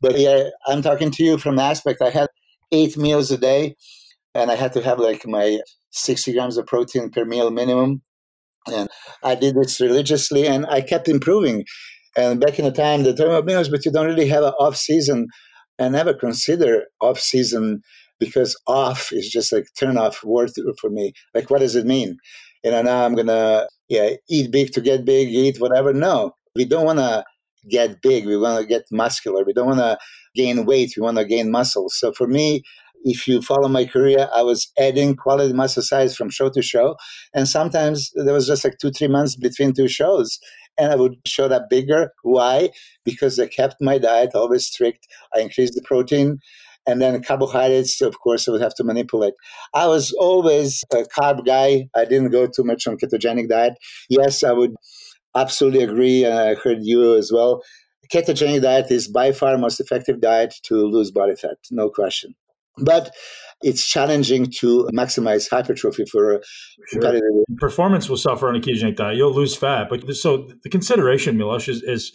But 0.00 0.18
yeah, 0.18 0.50
I'm 0.66 0.82
talking 0.82 1.10
to 1.10 1.24
you 1.24 1.38
from 1.38 1.56
the 1.56 1.62
aspect 1.62 2.02
I 2.02 2.10
had 2.10 2.28
eight 2.70 2.96
meals 2.96 3.30
a 3.30 3.38
day, 3.38 3.74
and 4.34 4.50
I 4.50 4.54
had 4.54 4.72
to 4.74 4.82
have 4.82 4.98
like 4.98 5.26
my 5.26 5.60
60 5.92 6.32
grams 6.32 6.56
of 6.56 6.66
protein 6.66 7.10
per 7.10 7.24
meal 7.24 7.50
minimum. 7.50 8.02
And 8.72 8.88
I 9.22 9.34
did 9.34 9.56
this 9.56 9.80
religiously, 9.80 10.46
and 10.46 10.66
I 10.66 10.80
kept 10.82 11.08
improving. 11.08 11.64
And 12.16 12.40
back 12.40 12.58
in 12.58 12.64
the 12.64 12.72
time, 12.72 13.02
they 13.02 13.14
told 13.14 13.46
me, 13.46 13.52
meals, 13.52 13.68
but 13.68 13.84
you 13.84 13.92
don't 13.92 14.06
really 14.06 14.28
have 14.28 14.44
an 14.44 14.52
off 14.58 14.76
season. 14.76 15.26
I 15.80 15.88
never 15.88 16.14
consider 16.14 16.84
off 17.00 17.18
season 17.18 17.82
because 18.20 18.56
off 18.66 19.12
is 19.12 19.28
just 19.28 19.52
like 19.52 19.66
turn 19.78 19.98
off 19.98 20.22
word 20.22 20.50
for 20.80 20.90
me. 20.90 21.12
Like, 21.34 21.50
what 21.50 21.60
does 21.60 21.74
it 21.74 21.86
mean? 21.86 22.16
You 22.62 22.70
know, 22.70 22.82
now 22.82 23.04
I'm 23.04 23.14
gonna 23.14 23.66
yeah 23.88 24.10
eat 24.28 24.52
big 24.52 24.72
to 24.72 24.80
get 24.80 25.04
big, 25.04 25.28
eat 25.28 25.60
whatever. 25.60 25.92
No, 25.92 26.32
we 26.54 26.64
don't 26.64 26.86
want 26.86 27.00
to 27.00 27.24
get 27.68 28.00
big. 28.02 28.26
We 28.26 28.36
want 28.36 28.60
to 28.60 28.66
get 28.66 28.82
muscular. 28.90 29.44
We 29.44 29.52
don't 29.52 29.66
want 29.66 29.80
to 29.80 29.98
gain 30.34 30.64
weight. 30.64 30.94
We 30.96 31.02
want 31.02 31.18
to 31.18 31.24
gain 31.24 31.50
muscle. 31.50 31.88
So 31.88 32.12
for 32.12 32.26
me, 32.26 32.62
if 33.04 33.26
you 33.26 33.42
follow 33.42 33.68
my 33.68 33.84
career, 33.84 34.28
I 34.34 34.42
was 34.42 34.70
adding 34.78 35.16
quality 35.16 35.52
muscle 35.52 35.82
size 35.82 36.16
from 36.16 36.30
show 36.30 36.50
to 36.50 36.62
show. 36.62 36.96
And 37.34 37.48
sometimes 37.48 38.10
there 38.14 38.34
was 38.34 38.46
just 38.46 38.64
like 38.64 38.78
two, 38.78 38.90
three 38.90 39.08
months 39.08 39.36
between 39.36 39.72
two 39.72 39.88
shows. 39.88 40.38
And 40.78 40.92
I 40.92 40.96
would 40.96 41.16
show 41.26 41.48
that 41.48 41.68
bigger. 41.68 42.12
Why? 42.22 42.70
Because 43.04 43.38
I 43.38 43.46
kept 43.46 43.76
my 43.80 43.98
diet 43.98 44.30
always 44.34 44.66
strict. 44.66 45.06
I 45.34 45.40
increased 45.40 45.74
the 45.74 45.82
protein. 45.82 46.38
And 46.86 47.00
then 47.00 47.22
carbohydrates, 47.22 48.00
of 48.00 48.18
course, 48.20 48.48
I 48.48 48.52
would 48.52 48.62
have 48.62 48.74
to 48.74 48.84
manipulate. 48.84 49.34
I 49.74 49.86
was 49.86 50.12
always 50.12 50.82
a 50.92 51.04
carb 51.04 51.46
guy. 51.46 51.88
I 51.94 52.04
didn't 52.04 52.30
go 52.30 52.46
too 52.46 52.64
much 52.64 52.86
on 52.86 52.96
ketogenic 52.96 53.48
diet. 53.48 53.74
Yes, 54.08 54.42
I 54.42 54.52
would 54.52 54.74
absolutely 55.36 55.84
agree. 55.84 56.24
And 56.24 56.34
I 56.34 56.54
heard 56.54 56.78
you 56.80 57.16
as 57.16 57.30
well. 57.32 57.62
Ketogenic 58.12 58.62
diet 58.62 58.90
is 58.90 59.06
by 59.08 59.30
far 59.32 59.56
most 59.58 59.78
effective 59.78 60.20
diet 60.20 60.54
to 60.64 60.74
lose 60.74 61.10
body 61.10 61.36
fat, 61.36 61.58
no 61.70 61.88
question. 61.88 62.34
But 62.78 63.14
it's 63.62 63.86
challenging 63.86 64.46
to 64.58 64.88
maximize 64.92 65.48
hypertrophy 65.48 66.04
for 66.04 66.32
a 66.32 66.40
sure. 66.88 67.20
performance 67.58 68.08
will 68.08 68.16
suffer 68.16 68.48
on 68.48 68.56
occasion 68.56 68.90
ketogenic 68.90 68.96
diet. 68.96 69.16
You'll 69.16 69.34
lose 69.34 69.54
fat, 69.54 69.88
but 69.88 70.14
so 70.14 70.48
the 70.62 70.68
consideration, 70.68 71.36
Milos, 71.36 71.68
is, 71.68 71.82
is 71.82 72.12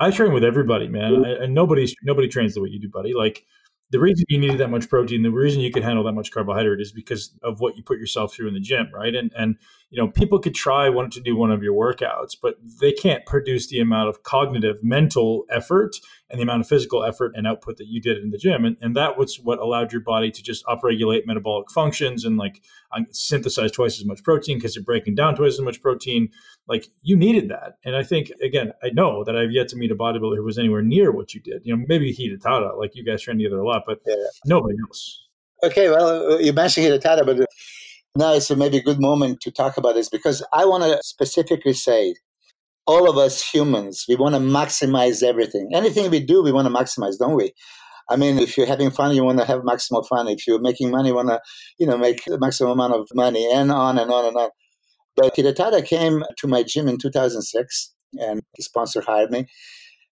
I 0.00 0.10
train 0.10 0.32
with 0.32 0.44
everybody, 0.44 0.88
man, 0.88 1.12
mm-hmm. 1.12 1.42
and 1.42 1.54
nobody 1.54 1.94
nobody 2.02 2.28
trains 2.28 2.54
the 2.54 2.62
way 2.62 2.70
you 2.70 2.80
do, 2.80 2.88
buddy. 2.92 3.12
Like 3.14 3.44
the 3.90 4.00
reason 4.00 4.24
you 4.28 4.38
needed 4.38 4.58
that 4.58 4.70
much 4.70 4.88
protein, 4.88 5.22
the 5.22 5.30
reason 5.30 5.60
you 5.60 5.70
can 5.70 5.82
handle 5.82 6.04
that 6.04 6.12
much 6.12 6.30
carbohydrate 6.30 6.80
is 6.80 6.92
because 6.92 7.36
of 7.42 7.60
what 7.60 7.76
you 7.76 7.82
put 7.82 7.98
yourself 7.98 8.34
through 8.34 8.48
in 8.48 8.54
the 8.54 8.60
gym, 8.60 8.88
right? 8.94 9.14
And 9.14 9.30
and 9.36 9.56
you 9.90 10.00
know, 10.00 10.08
people 10.08 10.38
could 10.38 10.54
try 10.54 10.88
want 10.88 11.12
to 11.12 11.20
do 11.20 11.36
one 11.36 11.50
of 11.50 11.64
your 11.64 11.74
workouts, 11.74 12.36
but 12.40 12.54
they 12.80 12.92
can't 12.92 13.26
produce 13.26 13.66
the 13.66 13.80
amount 13.80 14.08
of 14.08 14.22
cognitive, 14.22 14.82
mental 14.84 15.44
effort 15.50 15.96
and 16.30 16.38
the 16.38 16.44
amount 16.44 16.60
of 16.60 16.68
physical 16.68 17.04
effort 17.04 17.32
and 17.34 17.44
output 17.44 17.76
that 17.78 17.88
you 17.88 18.00
did 18.00 18.16
in 18.18 18.30
the 18.30 18.38
gym. 18.38 18.64
And, 18.64 18.76
and 18.80 18.94
that 18.94 19.18
was 19.18 19.40
what 19.40 19.58
allowed 19.58 19.90
your 19.90 20.00
body 20.00 20.30
to 20.30 20.42
just 20.44 20.64
upregulate 20.66 21.26
metabolic 21.26 21.72
functions 21.72 22.24
and 22.24 22.36
like 22.36 22.62
synthesize 23.10 23.72
twice 23.72 23.98
as 23.98 24.06
much 24.06 24.22
protein 24.22 24.58
because 24.58 24.76
you're 24.76 24.84
breaking 24.84 25.16
down 25.16 25.34
twice 25.34 25.54
as 25.54 25.60
much 25.60 25.82
protein. 25.82 26.28
Like 26.68 26.86
you 27.02 27.16
needed 27.16 27.48
that. 27.48 27.78
And 27.84 27.96
I 27.96 28.04
think, 28.04 28.30
again, 28.40 28.72
I 28.84 28.90
know 28.90 29.24
that 29.24 29.36
I've 29.36 29.50
yet 29.50 29.66
to 29.68 29.76
meet 29.76 29.90
a 29.90 29.96
bodybuilder 29.96 30.36
who 30.36 30.44
was 30.44 30.56
anywhere 30.56 30.82
near 30.82 31.10
what 31.10 31.34
you 31.34 31.40
did. 31.40 31.62
You 31.64 31.76
know, 31.76 31.84
maybe 31.88 32.14
Hidetada, 32.14 32.78
like 32.78 32.94
you 32.94 33.04
guys 33.04 33.22
train 33.22 33.38
together 33.38 33.58
a 33.58 33.66
lot, 33.66 33.82
but 33.86 33.98
yeah. 34.06 34.14
nobody 34.46 34.76
else. 34.86 35.26
Okay, 35.64 35.90
well, 35.90 36.34
uh, 36.34 36.38
you 36.38 36.52
mentioned 36.52 36.86
Hidetada, 36.86 37.26
but 37.26 37.40
uh, 37.40 37.46
now 38.16 38.32
it's 38.34 38.50
a 38.50 38.56
maybe 38.56 38.80
good 38.80 39.00
moment 39.00 39.40
to 39.42 39.50
talk 39.50 39.76
about 39.76 39.94
this 39.94 40.08
because 40.08 40.44
I 40.52 40.64
want 40.64 40.84
to 40.84 40.98
specifically 41.02 41.72
say 41.72 42.14
all 42.86 43.08
of 43.08 43.16
us 43.16 43.42
humans, 43.42 44.04
we 44.08 44.16
want 44.16 44.34
to 44.34 44.40
maximize 44.40 45.22
everything. 45.22 45.70
Anything 45.72 46.10
we 46.10 46.20
do, 46.20 46.42
we 46.42 46.52
want 46.52 46.66
to 46.66 46.74
maximize, 46.74 47.18
don't 47.18 47.36
we? 47.36 47.52
I 48.08 48.16
mean, 48.16 48.38
if 48.38 48.56
you're 48.56 48.66
having 48.66 48.90
fun, 48.90 49.14
you 49.14 49.22
want 49.22 49.38
to 49.38 49.44
have 49.44 49.60
maximal 49.60 50.06
fun. 50.06 50.26
If 50.26 50.46
you're 50.46 50.60
making 50.60 50.90
money, 50.90 51.10
you 51.10 51.14
want 51.14 51.28
to, 51.28 51.40
you 51.78 51.86
know, 51.86 51.96
make 51.96 52.24
the 52.24 52.38
maximum 52.40 52.72
amount 52.72 52.94
of 52.94 53.08
money 53.14 53.48
and 53.52 53.70
on 53.70 53.98
and 53.98 54.10
on 54.10 54.26
and 54.26 54.36
on. 54.36 54.50
But 55.14 55.36
Hidetada 55.36 55.86
came 55.86 56.24
to 56.38 56.48
my 56.48 56.64
gym 56.64 56.88
in 56.88 56.98
2006 56.98 57.94
and 58.18 58.40
his 58.56 58.66
sponsor 58.66 59.02
hired 59.02 59.30
me. 59.30 59.46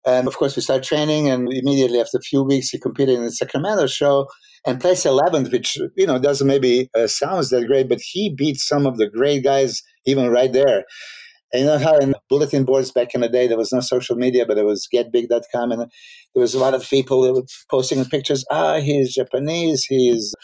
And 0.07 0.29
of 0.29 0.37
course, 0.37 0.55
we 0.55 0.63
started 0.63 0.85
training, 0.85 1.29
and 1.29 1.53
immediately 1.53 2.01
after 2.01 2.19
a 2.19 2.23
few 2.23 2.45
weeks, 2.45 2.69
he 2.69 2.79
competed 2.79 3.17
in 3.17 3.25
the 3.25 3.33
Sacramento 3.33 3.89
show 3.89 4.29
and 4.67 4.81
placed 4.81 5.07
11th, 5.07 5.53
which 5.53 5.79
you 5.97 6.07
know 6.07 6.19
doesn't 6.19 6.47
maybe 6.47 6.91
uh, 6.95 7.07
sounds 7.07 7.51
that 7.51 7.67
great, 7.67 7.89
but 7.89 8.01
he 8.01 8.35
beat 8.35 8.59
some 8.59 8.87
of 8.87 8.99
the 8.99 9.09
great 9.09 9.45
guys 9.45 9.83
even 10.05 10.31
right 10.31 10.53
there. 10.53 10.85
And 11.53 11.61
you 11.61 11.67
know 11.67 11.79
how 11.79 11.97
in 11.99 12.15
bulletin 12.29 12.65
boards 12.65 12.91
back 12.91 13.15
in 13.15 13.21
the 13.21 13.29
day 13.29 13.47
there 13.47 13.57
was 13.57 13.73
no 13.73 13.81
social 13.81 14.17
media, 14.17 14.45
but 14.47 14.55
there 14.55 14.67
was 14.67 14.89
getbig.com, 14.93 15.73
and 15.73 15.81
there 16.35 16.43
was 16.43 16.55
a 16.55 16.59
lot 16.59 16.75
of 16.75 16.89
people 16.89 17.23
that 17.23 17.33
were 17.33 17.47
posting 17.71 18.05
pictures. 18.05 18.45
Ah, 18.51 18.79
he's 18.81 19.15
Japanese, 19.15 19.85
he's 19.85 20.35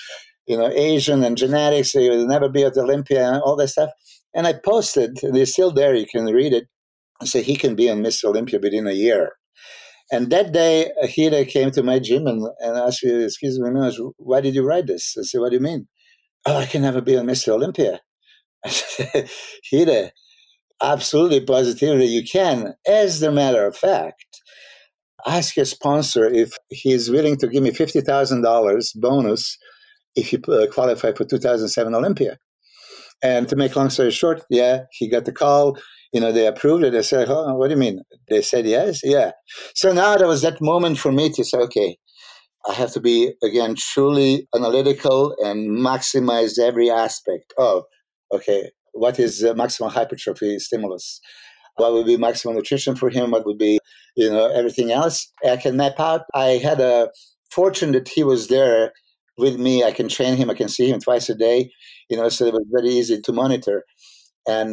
you 0.47 0.57
know 0.57 0.69
Asian 0.69 1.25
and 1.25 1.37
genetics. 1.37 1.91
He 1.91 2.09
will 2.09 2.27
never 2.27 2.49
be 2.49 2.63
at 2.63 2.77
Olympia 2.77 3.29
and 3.29 3.43
all 3.43 3.57
that 3.57 3.69
stuff. 3.69 3.91
And 4.35 4.47
I 4.47 4.55
posted, 4.55 5.23
and 5.23 5.37
it's 5.37 5.53
still 5.53 5.73
there. 5.73 5.95
You 5.95 6.07
can 6.07 6.25
read 6.27 6.53
it. 6.53 6.65
I 7.21 7.27
said 7.27 7.45
he 7.45 7.57
can 7.57 7.75
be 7.75 7.91
on 7.91 8.03
Mr. 8.03 8.25
Olympia 8.25 8.59
within 8.61 8.87
a 8.87 8.93
year. 8.93 9.33
And 10.13 10.29
that 10.29 10.53
day, 10.53 10.91
Hida 11.05 11.49
came 11.49 11.71
to 11.71 11.83
my 11.83 11.99
gym 11.99 12.27
and, 12.27 12.47
and 12.61 12.77
asked 12.77 13.03
me, 13.03 13.25
Excuse 13.25 13.59
me, 13.59 13.71
why 14.19 14.43
did 14.43 14.55
you 14.55 14.63
write 14.63 14.87
this? 14.87 15.17
I 15.19 15.23
said, 15.23 15.41
What 15.41 15.51
do 15.51 15.57
you 15.57 15.63
mean? 15.63 15.89
Oh, 16.45 16.59
I 16.59 16.67
can 16.67 16.83
never 16.83 17.01
be 17.01 17.17
on 17.17 17.27
Mr. 17.27 17.49
Olympia. 17.49 18.01
I 18.65 18.69
said, 18.69 19.31
Hida, 19.73 20.11
absolutely, 20.83 21.41
positively, 21.41 22.05
you 22.05 22.23
can. 22.25 22.75
As 22.87 23.23
a 23.23 23.33
matter 23.33 23.67
of 23.67 23.75
fact, 23.75 24.43
ask 25.27 25.57
your 25.57 25.65
sponsor 25.65 26.27
if 26.27 26.53
he's 26.69 27.11
willing 27.11 27.37
to 27.39 27.49
give 27.49 27.63
me 27.63 27.71
$50,000 27.71 29.01
bonus 29.01 29.59
if 30.15 30.31
you 30.31 30.41
uh, 30.53 30.67
qualify 30.67 31.13
for 31.13 31.25
2007 31.25 31.95
Olympia. 31.95 32.39
And 33.23 33.49
to 33.49 33.57
make 33.57 33.77
long 33.77 33.89
story 33.89 34.11
short, 34.11 34.43
yeah, 34.51 34.83
he 34.91 35.09
got 35.09 35.25
the 35.25 35.33
call 35.33 35.79
you 36.13 36.21
know, 36.21 36.33
they 36.33 36.47
approved 36.47 36.85
it. 36.85 36.95
I 36.95 37.01
said, 37.01 37.29
oh, 37.31 37.55
what 37.55 37.69
do 37.69 37.75
you 37.75 37.81
mean? 37.81 38.01
They 38.29 38.43
said 38.43 38.67
yes? 38.67 39.01
Yeah. 39.03 39.33
So 39.75 39.93
now 39.93 40.17
there 40.17 40.29
was 40.29 40.43
that 40.43 40.61
moment 40.61 40.99
for 40.99 41.13
me 41.13 41.31
to 41.31 41.45
say, 41.45 41.59
okay, 41.59 41.97
I 42.69 42.75
have 42.75 42.93
to 42.93 43.01
be, 43.01 43.33
again, 43.43 43.75
truly 43.77 44.47
analytical 44.55 45.35
and 45.41 45.71
maximize 45.71 46.59
every 46.59 46.91
aspect 46.91 47.53
of, 47.59 47.85
okay, 48.33 48.71
what 48.93 49.19
is 49.19 49.43
maximum 49.57 49.91
hypertrophy 49.91 50.59
stimulus? 50.59 51.21
what 51.77 51.93
would 51.93 52.07
be 52.07 52.17
maximum 52.17 52.57
nutrition 52.57 52.95
for 52.95 53.11
him, 53.11 53.31
what 53.31 53.47
would 53.47 53.59
be, 53.59 53.79
you 54.17 54.31
know, 54.31 54.47
everything 54.49 54.93
else. 54.93 55.33
I 55.49 55.57
can 55.57 55.77
map 55.77 55.99
out. 55.99 56.23
I 56.35 56.61
had 56.63 56.81
a 56.81 57.11
fortune 57.51 57.93
that 57.93 58.09
he 58.09 58.25
was 58.25 58.49
there 58.49 58.93
with 59.39 59.59
me. 59.59 59.85
I 59.85 59.93
can 59.93 60.09
train 60.09 60.37
him. 60.37 60.51
I 60.51 60.55
can 60.55 60.69
see 60.69 60.91
him 60.91 61.01
twice 61.01 61.29
a 61.29 61.35
day, 61.35 61.71
you 62.09 62.17
know, 62.17 62.29
so 62.29 62.47
it 62.47 62.53
was 62.53 62.67
very 62.71 62.89
easy 62.89 63.21
to 63.21 63.33
monitor. 63.33 63.85
And, 64.47 64.72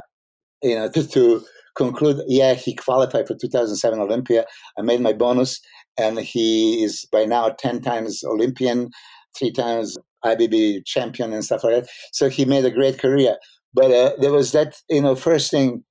you 0.61 0.75
know, 0.75 0.89
to, 0.89 1.07
to 1.07 1.43
conclude, 1.75 2.21
yeah, 2.27 2.53
he 2.53 2.75
qualified 2.75 3.27
for 3.27 3.35
2007 3.35 3.99
Olympia. 3.99 4.45
I 4.77 4.81
made 4.81 5.01
my 5.01 5.13
bonus, 5.13 5.59
and 5.97 6.19
he 6.19 6.83
is 6.83 7.05
by 7.11 7.25
now 7.25 7.49
10 7.49 7.81
times 7.81 8.23
Olympian, 8.23 8.89
three 9.37 9.51
times 9.51 9.97
IFBB 10.25 10.85
champion, 10.85 11.33
and 11.33 11.43
stuff 11.43 11.63
like 11.63 11.83
that. 11.83 11.89
So 12.11 12.29
he 12.29 12.45
made 12.45 12.65
a 12.65 12.71
great 12.71 12.99
career. 12.99 13.37
But 13.73 13.91
uh, 13.91 14.11
there 14.19 14.31
was 14.31 14.51
that, 14.51 14.75
you 14.89 15.01
know, 15.01 15.15
first 15.15 15.51
thing, 15.51 15.83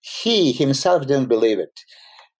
he 0.00 0.52
himself 0.52 1.06
didn't 1.06 1.28
believe 1.28 1.58
it. 1.58 1.80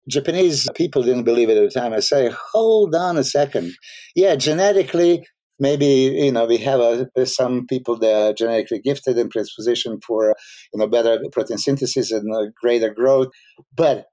Japanese 0.09 0.69
people 0.75 1.03
didn't 1.03 1.25
believe 1.25 1.51
it 1.51 1.59
at 1.59 1.73
the 1.73 1.81
time. 1.81 1.93
I 1.93 2.01
say, 2.01 2.31
hold 2.53 2.95
on 2.95 3.19
a 3.19 3.25
second. 3.25 3.75
Yeah, 4.15 4.37
genetically, 4.37 5.27
maybe 5.59 5.87
you 5.87 6.33
know 6.33 6.47
we 6.47 6.59
have 6.59 6.81
a, 6.81 7.27
some 7.27 7.67
people 7.67 7.99
that 7.99 8.15
are 8.15 8.33
genetically 8.33 8.81
gifted 8.81 9.19
and 9.19 9.31
predisposition 9.31 10.01
for 10.07 10.35
you 10.73 10.79
know 10.79 10.87
better 10.87 11.19
protein 11.33 11.59
synthesis 11.59 12.11
and 12.11 12.35
uh, 12.35 12.47
greater 12.61 12.91
growth, 12.93 13.29
but 13.75 14.07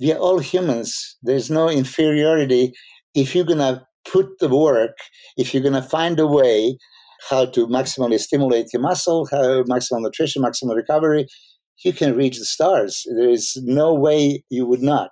we 0.00 0.12
are 0.12 0.18
all 0.18 0.38
humans. 0.38 1.16
There's 1.22 1.50
no 1.50 1.68
inferiority 1.68 2.72
if 3.14 3.34
you're 3.34 3.44
gonna 3.44 3.86
put 4.10 4.38
the 4.38 4.48
work, 4.48 4.96
if 5.36 5.54
you're 5.54 5.62
gonna 5.62 5.82
find 5.82 6.18
a 6.18 6.26
way 6.26 6.76
how 7.30 7.46
to 7.46 7.66
maximally 7.66 8.18
stimulate 8.18 8.66
your 8.72 8.82
muscle, 8.82 9.26
how 9.30 9.62
maximum 9.66 10.02
nutrition, 10.02 10.42
maximum 10.42 10.76
recovery, 10.76 11.26
you 11.84 11.92
can 11.92 12.16
reach 12.16 12.38
the 12.38 12.44
stars. 12.44 13.04
There 13.16 13.30
is 13.30 13.58
no 13.64 13.94
way 13.94 14.44
you 14.50 14.66
would 14.66 14.82
not. 14.82 15.10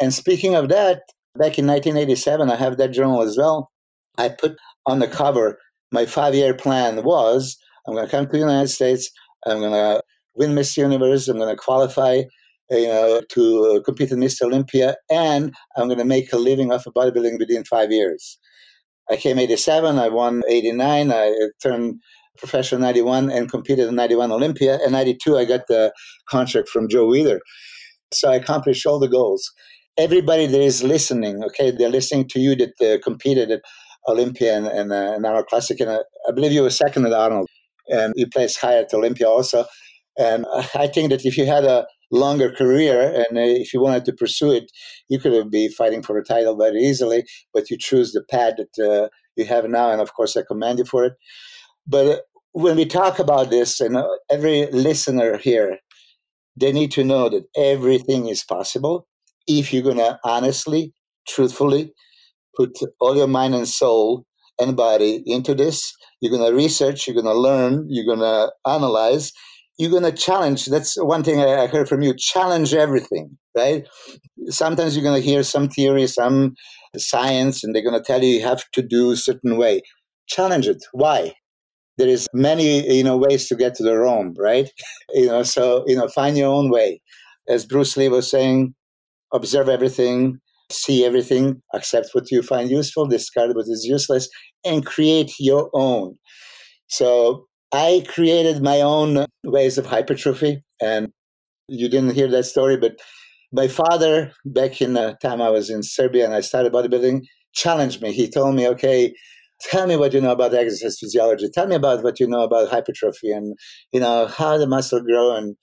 And 0.00 0.12
speaking 0.12 0.54
of 0.54 0.68
that, 0.68 1.02
back 1.34 1.58
in 1.58 1.66
1987, 1.66 2.50
I 2.50 2.56
have 2.56 2.76
that 2.76 2.92
journal 2.92 3.22
as 3.22 3.36
well. 3.36 3.70
I 4.18 4.28
put 4.28 4.56
on 4.86 4.98
the 4.98 5.08
cover 5.08 5.58
my 5.92 6.06
five 6.06 6.34
year 6.34 6.54
plan 6.54 7.02
was 7.04 7.56
I'm 7.86 7.94
going 7.94 8.06
to 8.06 8.10
come 8.10 8.26
to 8.26 8.32
the 8.32 8.38
United 8.38 8.68
States, 8.68 9.10
I'm 9.46 9.60
going 9.60 9.72
to 9.72 10.02
win 10.34 10.54
Mr. 10.54 10.78
Universe, 10.78 11.28
I'm 11.28 11.38
going 11.38 11.54
to 11.54 11.62
qualify 11.62 12.22
you 12.70 12.88
know, 12.88 13.20
to 13.30 13.82
compete 13.84 14.10
in 14.10 14.18
Mr. 14.18 14.42
Olympia, 14.42 14.96
and 15.10 15.54
I'm 15.76 15.86
going 15.86 15.98
to 15.98 16.04
make 16.04 16.32
a 16.32 16.38
living 16.38 16.72
off 16.72 16.86
of 16.86 16.94
bodybuilding 16.94 17.38
within 17.38 17.64
five 17.64 17.92
years. 17.92 18.38
I 19.10 19.16
came 19.16 19.38
87, 19.38 19.98
I 19.98 20.08
won 20.08 20.42
89, 20.48 21.12
I 21.12 21.34
turned 21.62 22.00
professional 22.38 22.80
91 22.80 23.30
and 23.30 23.50
competed 23.50 23.88
in 23.88 23.94
91 23.94 24.32
Olympia. 24.32 24.78
And 24.82 24.92
92, 24.92 25.36
I 25.36 25.44
got 25.44 25.66
the 25.68 25.92
contract 26.28 26.68
from 26.68 26.88
Joe 26.88 27.06
Weider. 27.06 27.38
So 28.12 28.30
I 28.30 28.36
accomplished 28.36 28.86
all 28.86 28.98
the 28.98 29.08
goals. 29.08 29.52
Everybody 29.96 30.46
that 30.46 30.60
is 30.60 30.82
listening, 30.82 31.44
okay, 31.44 31.70
they're 31.70 31.88
listening 31.88 32.26
to 32.28 32.40
you 32.40 32.56
that 32.56 32.72
uh, 32.80 32.98
competed 33.04 33.50
at 33.50 33.60
Olympia 34.08 34.56
and, 34.56 34.66
and, 34.66 34.92
uh, 34.92 35.28
Arnold 35.28 35.46
Classic. 35.46 35.78
And 35.80 35.90
uh, 35.90 36.02
I 36.28 36.32
believe 36.32 36.52
you 36.52 36.62
were 36.62 36.70
second 36.70 37.06
at 37.06 37.12
Arnold 37.12 37.48
and 37.88 38.12
you 38.16 38.26
placed 38.26 38.60
high 38.60 38.78
at 38.78 38.92
Olympia 38.94 39.28
also. 39.28 39.64
And 40.18 40.46
I 40.74 40.86
think 40.86 41.10
that 41.10 41.24
if 41.24 41.36
you 41.36 41.46
had 41.46 41.64
a 41.64 41.86
longer 42.10 42.50
career 42.50 43.24
and 43.28 43.38
uh, 43.38 43.42
if 43.42 43.72
you 43.72 43.80
wanted 43.80 44.04
to 44.06 44.12
pursue 44.12 44.52
it, 44.52 44.70
you 45.08 45.18
could 45.18 45.50
be 45.50 45.68
fighting 45.68 46.02
for 46.02 46.18
a 46.18 46.24
title 46.24 46.56
very 46.56 46.80
easily, 46.80 47.24
but 47.52 47.70
you 47.70 47.76
choose 47.78 48.12
the 48.12 48.22
path 48.30 48.54
that 48.58 48.84
uh, 48.84 49.08
you 49.36 49.44
have 49.46 49.68
now. 49.68 49.90
And 49.90 50.00
of 50.00 50.14
course, 50.14 50.36
I 50.36 50.42
commend 50.42 50.78
you 50.78 50.84
for 50.84 51.04
it. 51.04 51.14
But 51.86 52.22
when 52.52 52.76
we 52.76 52.86
talk 52.86 53.18
about 53.18 53.50
this, 53.50 53.80
and 53.80 53.98
every 54.30 54.66
listener 54.70 55.38
here, 55.38 55.78
they 56.56 56.72
need 56.72 56.92
to 56.92 57.04
know 57.04 57.28
that 57.28 57.44
everything 57.56 58.28
is 58.28 58.44
possible 58.44 59.08
if 59.46 59.72
you're 59.72 59.82
going 59.82 59.96
to 59.96 60.18
honestly, 60.24 60.92
truthfully 61.26 61.92
put 62.56 62.78
all 63.00 63.16
your 63.16 63.26
mind 63.26 63.54
and 63.54 63.68
soul 63.68 64.24
and 64.60 64.76
body 64.76 65.22
into 65.26 65.54
this. 65.54 65.94
You're 66.20 66.36
going 66.36 66.48
to 66.48 66.56
research, 66.56 67.06
you're 67.06 67.14
going 67.14 67.26
to 67.26 67.38
learn, 67.38 67.86
you're 67.88 68.06
going 68.06 68.20
to 68.20 68.52
analyze, 68.66 69.32
you're 69.78 69.90
going 69.90 70.04
to 70.04 70.12
challenge. 70.12 70.66
That's 70.66 70.94
one 71.02 71.22
thing 71.22 71.40
I 71.40 71.66
heard 71.66 71.88
from 71.88 72.02
you 72.02 72.14
challenge 72.16 72.72
everything, 72.74 73.36
right? 73.56 73.86
Sometimes 74.48 74.96
you're 74.96 75.04
going 75.04 75.20
to 75.20 75.26
hear 75.26 75.42
some 75.42 75.68
theory, 75.68 76.06
some 76.06 76.54
science, 76.96 77.64
and 77.64 77.74
they're 77.74 77.82
going 77.82 77.98
to 77.98 78.04
tell 78.04 78.22
you 78.22 78.36
you 78.36 78.42
have 78.42 78.64
to 78.72 78.82
do 78.82 79.10
a 79.10 79.16
certain 79.16 79.56
way. 79.56 79.82
Challenge 80.28 80.68
it. 80.68 80.84
Why? 80.92 81.34
there 81.96 82.08
is 82.08 82.26
many 82.32 82.96
you 82.96 83.04
know 83.04 83.16
ways 83.16 83.46
to 83.48 83.56
get 83.56 83.74
to 83.76 83.82
the 83.82 83.96
Rome, 83.96 84.34
right? 84.38 84.68
You 85.14 85.26
know, 85.26 85.42
so 85.44 85.84
you 85.86 85.96
know, 85.96 86.08
find 86.08 86.36
your 86.36 86.52
own 86.52 86.70
way. 86.70 87.00
As 87.48 87.66
Bruce 87.66 87.96
Lee 87.96 88.08
was 88.08 88.28
saying, 88.28 88.74
observe 89.32 89.68
everything, 89.68 90.40
see 90.74 91.04
everything, 91.04 91.62
accept 91.72 92.10
what 92.12 92.30
you 92.30 92.42
find 92.42 92.70
useful, 92.70 93.06
discard 93.06 93.54
what 93.54 93.66
is 93.68 93.84
useless, 93.84 94.28
and 94.64 94.84
create 94.84 95.32
your 95.38 95.70
own. 95.72 96.16
So 96.88 97.46
I 97.72 98.04
created 98.08 98.62
my 98.62 98.80
own 98.80 99.26
ways 99.44 99.78
of 99.78 99.86
hypertrophy, 99.86 100.62
and 100.80 101.08
you 101.68 101.88
didn't 101.88 102.14
hear 102.14 102.28
that 102.28 102.44
story, 102.44 102.76
but 102.76 102.96
my 103.52 103.68
father, 103.68 104.32
back 104.44 104.82
in 104.82 104.94
the 104.94 105.16
time 105.22 105.40
I 105.40 105.48
was 105.48 105.70
in 105.70 105.82
Serbia 105.82 106.24
and 106.24 106.34
I 106.34 106.40
started 106.40 106.72
bodybuilding, 106.72 107.22
challenged 107.54 108.02
me. 108.02 108.12
He 108.12 108.28
told 108.28 108.56
me, 108.56 108.66
okay, 108.68 109.14
tell 109.60 109.86
me 109.86 109.96
what 109.96 110.12
you 110.12 110.20
know 110.20 110.32
about 110.32 110.52
exercise 110.54 110.98
physiology. 110.98 111.48
Tell 111.54 111.68
me 111.68 111.76
about 111.76 112.02
what 112.02 112.18
you 112.18 112.26
know 112.26 112.42
about 112.42 112.68
hypertrophy 112.68 113.30
and, 113.30 113.56
you 113.92 114.00
know, 114.00 114.26
how 114.26 114.58
the 114.58 114.66
muscle 114.66 115.00
grow. 115.00 115.36
And, 115.36 115.56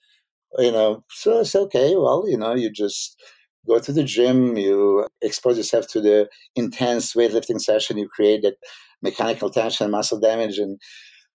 you 0.58 0.72
know, 0.72 1.04
so 1.10 1.40
it's 1.40 1.54
okay. 1.54 1.94
Well, 1.94 2.24
you 2.26 2.38
know, 2.38 2.54
you 2.54 2.70
just 2.70 3.20
go 3.66 3.78
to 3.78 3.92
the 3.92 4.04
gym, 4.04 4.56
you 4.56 5.06
expose 5.20 5.56
yourself 5.56 5.86
to 5.88 6.00
the 6.00 6.28
intense 6.56 7.14
weightlifting 7.14 7.60
session, 7.60 7.98
you 7.98 8.08
create 8.08 8.42
that 8.42 8.56
mechanical 9.02 9.50
tension, 9.50 9.90
muscle 9.90 10.20
damage, 10.20 10.58
and 10.58 10.80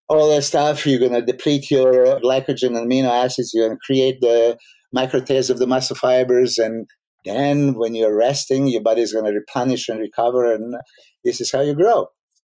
all 0.09 0.29
that 0.29 0.43
stuff. 0.43 0.85
You're 0.85 0.99
going 0.99 1.13
to 1.13 1.21
deplete 1.21 1.69
your 1.69 2.19
glycogen 2.19 2.77
and 2.77 2.91
amino 2.91 3.09
acids. 3.09 3.51
You're 3.53 3.67
going 3.67 3.77
to 3.77 3.85
create 3.85 4.21
the 4.21 4.57
microtears 4.95 5.49
of 5.49 5.59
the 5.59 5.67
muscle 5.67 5.95
fibers. 5.95 6.57
And 6.57 6.87
then 7.25 7.73
when 7.73 7.93
you're 7.93 8.17
resting, 8.17 8.67
your 8.67 8.81
body's 8.81 9.13
going 9.13 9.25
to 9.25 9.31
replenish 9.31 9.89
and 9.89 9.99
recover. 9.99 10.53
And 10.53 10.75
this 11.23 11.41
is 11.41 11.51
how 11.51 11.61
you 11.61 11.75
grow. 11.75 12.07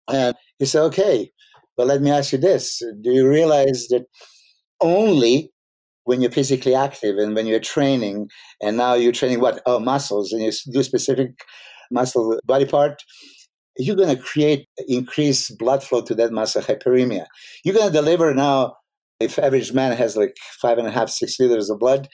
And 0.07 0.35
he 0.59 0.65
said, 0.65 0.83
okay, 0.83 1.31
but 1.75 1.87
let 1.87 2.01
me 2.01 2.11
ask 2.11 2.31
you 2.31 2.37
this. 2.37 2.79
Do 3.01 3.11
you 3.11 3.27
realize 3.27 3.87
that 3.89 4.05
only 4.81 5.51
when 6.07 6.21
you're 6.21 6.31
physically 6.31 6.73
active 6.73 7.17
and 7.17 7.35
when 7.35 7.45
you're 7.45 7.59
training, 7.59 8.29
and 8.61 8.77
now 8.77 8.93
you're 8.93 9.11
training 9.11 9.41
what? 9.41 9.61
Oh, 9.65 9.79
muscles, 9.79 10.31
and 10.31 10.41
you 10.41 10.51
do 10.71 10.81
specific 10.81 11.31
muscle 11.91 12.31
uh, 12.31 12.37
body 12.45 12.65
part, 12.65 13.03
you're 13.77 13.97
going 13.97 14.15
to 14.15 14.21
create 14.21 14.67
increased 14.87 15.57
blood 15.59 15.83
flow 15.83 16.01
to 16.01 16.15
that 16.15 16.31
muscle 16.31 16.61
hyperemia. 16.61 17.25
You're 17.65 17.75
going 17.75 17.87
to 17.87 17.93
deliver 17.93 18.33
now, 18.33 18.75
if 19.19 19.37
average 19.37 19.73
man 19.73 19.97
has 19.97 20.15
like 20.15 20.35
five 20.61 20.77
and 20.77 20.87
a 20.87 20.91
half, 20.91 21.09
six 21.09 21.39
liters 21.39 21.69
of 21.69 21.79
blood, 21.79 22.07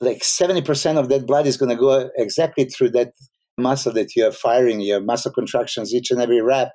like 0.00 0.20
70% 0.20 0.96
of 0.96 1.08
that 1.08 1.26
blood 1.26 1.46
is 1.46 1.56
going 1.56 1.70
to 1.70 1.76
go 1.76 2.10
exactly 2.16 2.66
through 2.66 2.90
that 2.90 3.12
muscle 3.58 3.92
that 3.94 4.14
you 4.14 4.26
are 4.26 4.32
firing, 4.32 4.80
your 4.80 5.00
muscle 5.00 5.32
contractions 5.32 5.92
each 5.92 6.10
and 6.12 6.20
every 6.20 6.40
rep 6.40 6.72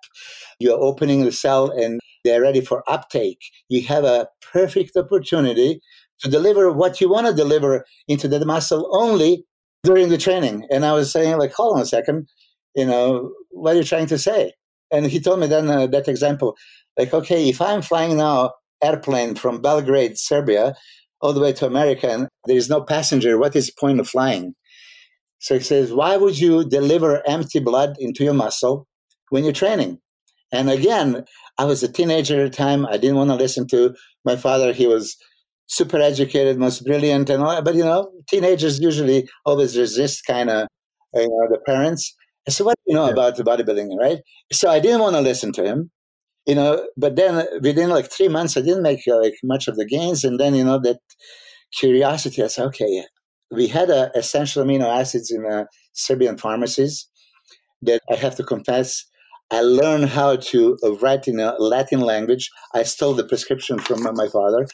you're 0.60 0.80
opening 0.80 1.24
the 1.24 1.32
cell 1.32 1.72
and 1.72 2.00
they're 2.26 2.41
ready 2.41 2.62
for 2.62 2.84
uptake. 2.89 3.39
You 3.69 3.82
have 3.84 4.04
a 4.04 4.28
perfect 4.52 4.98
opportunity 4.98 5.80
to 6.21 6.29
deliver 6.29 6.71
what 6.71 6.99
you 6.99 7.10
want 7.10 7.27
to 7.27 7.34
deliver 7.34 7.86
into 8.08 8.27
the 8.27 8.45
muscle 8.45 8.89
only 8.91 9.45
during 9.84 10.10
the 10.10 10.17
training. 10.17 10.65
And 10.69 10.86
I 10.86 10.93
was 10.93 11.12
saying, 11.12 11.38
like, 11.38 11.53
hold 11.53 11.75
on 11.75 11.82
a 11.82 11.86
second, 11.86 12.27
you 12.75 12.86
know, 12.86 13.32
what 13.51 13.75
are 13.75 13.79
you 13.79 13.84
trying 13.84 14.08
to 14.08 14.17
say? 14.17 14.53
And 14.91 15.05
he 15.05 15.19
told 15.19 15.39
me 15.39 15.47
then 15.47 15.69
uh, 15.69 15.88
that 15.88 16.08
example, 16.08 16.58
like, 16.97 17.13
okay, 17.13 17.47
if 17.47 17.62
I'm 17.62 17.82
flying 17.82 18.17
now 18.17 18.53
airplane 18.84 19.36
from 19.36 19.62
Belgrade, 19.62 20.17
Serbia, 20.17 20.73
all 21.21 21.34
the 21.34 21.41
way 21.41 21.53
to 21.53 21.65
America, 21.65 22.10
and 22.10 22.27
there 22.45 22.58
is 22.58 22.69
no 22.69 22.82
passenger, 22.82 23.38
what 23.38 23.55
is 23.55 23.67
the 23.67 23.73
point 23.79 23.99
of 23.99 24.08
flying? 24.08 24.55
So 25.39 25.55
he 25.55 25.63
says, 25.63 25.93
why 25.93 26.17
would 26.17 26.39
you 26.39 26.67
deliver 26.67 27.25
empty 27.27 27.60
blood 27.60 27.95
into 27.99 28.23
your 28.23 28.34
muscle 28.34 28.88
when 29.29 29.43
you're 29.43 29.53
training? 29.53 29.99
And 30.51 30.69
again, 30.69 31.25
I 31.58 31.65
was 31.65 31.84
a 31.84 31.91
teenager 31.91 32.43
at 32.43 32.51
the 32.51 32.58
time. 32.58 32.86
I 32.86 32.97
didn't 32.97 33.17
want 33.17 33.29
to 33.29 33.36
listen 33.36 33.67
to 33.67 33.95
my 34.25 34.36
father. 34.36 34.73
He 34.73 34.88
was 34.88 35.15
super 35.69 36.01
educated, 36.01 36.58
most 36.58 36.84
brilliant, 36.84 37.29
and 37.29 37.41
all 37.41 37.55
that. 37.55 37.63
But 37.63 37.75
you 37.75 37.86
know, 37.86 38.12
teenagers 38.27 38.79
usually 38.79 39.29
always 39.45 39.77
resist 39.77 40.25
kind 40.25 40.49
of 40.49 40.67
you 41.13 41.21
know, 41.21 41.47
the 41.49 41.60
parents. 41.65 42.15
I 42.47 42.51
said, 42.51 42.65
"What 42.65 42.75
do 42.86 42.91
you 42.91 42.95
know 42.95 43.05
yeah. 43.05 43.13
about 43.13 43.38
the 43.38 43.43
bodybuilding?" 43.43 43.97
Right? 43.97 44.19
So 44.51 44.69
I 44.69 44.79
didn't 44.79 45.01
want 45.01 45.15
to 45.15 45.21
listen 45.21 45.53
to 45.53 45.63
him. 45.63 45.91
You 46.45 46.55
know, 46.55 46.88
but 46.97 47.15
then 47.15 47.45
within 47.62 47.89
like 47.89 48.12
three 48.12 48.27
months, 48.27 48.58
I 48.58 48.62
didn't 48.62 48.84
make 48.84 49.01
like 49.08 49.36
much 49.43 49.67
of 49.67 49.77
the 49.77 49.86
gains, 49.86 50.23
and 50.23 50.39
then 50.39 50.55
you 50.55 50.63
know 50.63 50.79
that 50.79 50.99
curiosity. 51.77 52.43
I 52.43 52.47
said, 52.47 52.65
"Okay." 52.67 53.05
We 53.51 53.67
had 53.67 53.89
uh, 53.89 54.10
essential 54.13 54.63
amino 54.63 54.86
acids 54.86 55.32
in 55.32 55.43
uh, 55.43 55.65
Serbian 55.93 56.38
pharmacies 56.38 57.08
that 57.82 57.99
I 58.12 58.15
have 58.15 58.36
to 58.36 58.43
confess 58.43 59.05
I 59.52 59.62
learned 59.62 60.10
how 60.10 60.36
to 60.36 60.78
write 61.02 61.28
in 61.28 61.40
a 61.40 61.56
Latin 61.58 62.02
language. 62.02 62.50
I 62.76 62.84
stole 62.84 63.14
the 63.14 63.24
prescription 63.24 63.80
from 63.80 64.04
my 64.04 64.28
father, 64.28 64.68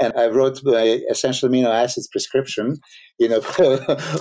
and 0.00 0.12
I 0.16 0.26
wrote 0.26 0.60
my 0.64 1.00
essential 1.10 1.48
amino 1.48 1.68
acids 1.68 2.08
prescription, 2.08 2.78
you 3.18 3.28
know, 3.28 3.36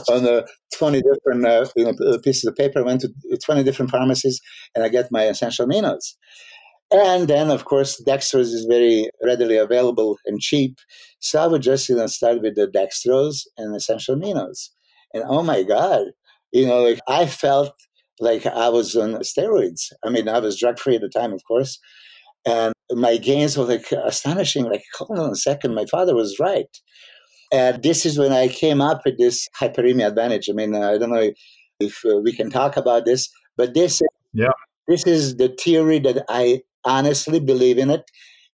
on 0.10 0.24
the 0.24 0.48
20 0.78 1.02
different 1.02 1.46
uh, 1.46 1.66
you 1.76 1.86
know, 1.86 2.20
pieces 2.20 2.46
of 2.46 2.56
paper. 2.56 2.80
I 2.80 2.84
went 2.84 3.02
to 3.02 3.10
20 3.44 3.64
different 3.64 3.92
pharmacies, 3.92 4.40
and 4.76 4.84
I 4.84 4.90
get 4.90 5.12
my 5.12 5.24
essential 5.24 5.66
aminos. 5.66 6.14
And 6.92 7.28
then, 7.28 7.50
of 7.50 7.66
course, 7.66 8.02
dextrose 8.08 8.54
is 8.54 8.68
very 8.70 9.10
readily 9.24 9.58
available 9.58 10.18
and 10.26 10.40
cheap. 10.40 10.78
So 11.20 11.42
I 11.42 11.48
would 11.48 11.64
just 11.64 11.90
you 11.90 11.96
know, 11.96 12.06
start 12.08 12.42
with 12.42 12.56
the 12.56 12.68
dextrose 12.68 13.48
and 13.58 13.76
essential 13.76 14.16
aminos. 14.16 14.70
And 15.14 15.24
oh 15.28 15.42
my 15.42 15.64
God, 15.64 16.04
you 16.52 16.68
know, 16.68 16.84
like 16.84 17.00
I 17.08 17.26
felt 17.26 17.74
like 18.20 18.46
I 18.46 18.70
was 18.70 18.96
on 18.96 19.16
steroids. 19.16 19.92
I 20.04 20.10
mean, 20.10 20.28
I 20.28 20.40
was 20.40 20.58
drug 20.58 20.80
free 20.80 20.96
at 20.96 21.02
the 21.02 21.10
time, 21.10 21.34
of 21.34 21.44
course. 21.46 21.80
And 22.46 22.74
my 22.92 23.18
gains 23.18 23.58
were 23.58 23.66
like 23.66 23.92
astonishing. 23.92 24.66
Like, 24.66 24.84
hold 24.96 25.20
on 25.20 25.32
a 25.32 25.36
second, 25.36 25.74
my 25.74 25.86
father 25.86 26.16
was 26.16 26.40
right. 26.40 26.70
And 27.52 27.82
this 27.84 28.06
is 28.06 28.18
when 28.18 28.32
I 28.32 28.48
came 28.48 28.82
up 28.82 29.02
with 29.06 29.18
this 29.18 29.48
hyperemia 29.60 30.08
advantage. 30.08 30.50
I 30.50 30.54
mean, 30.54 30.76
I 30.76 30.98
don't 30.98 31.12
know 31.12 31.32
if 31.80 32.04
uh, 32.06 32.18
we 32.18 32.34
can 32.34 32.50
talk 32.50 32.78
about 32.78 33.06
this, 33.06 33.30
but 33.58 33.74
this, 33.74 34.02
yeah. 34.34 34.52
this 34.88 35.06
is 35.06 35.38
the 35.38 35.50
theory 35.60 36.00
that 36.00 36.26
I 36.30 36.62
honestly 36.84 37.40
believe 37.40 37.78
in 37.78 37.90
it. 37.90 38.10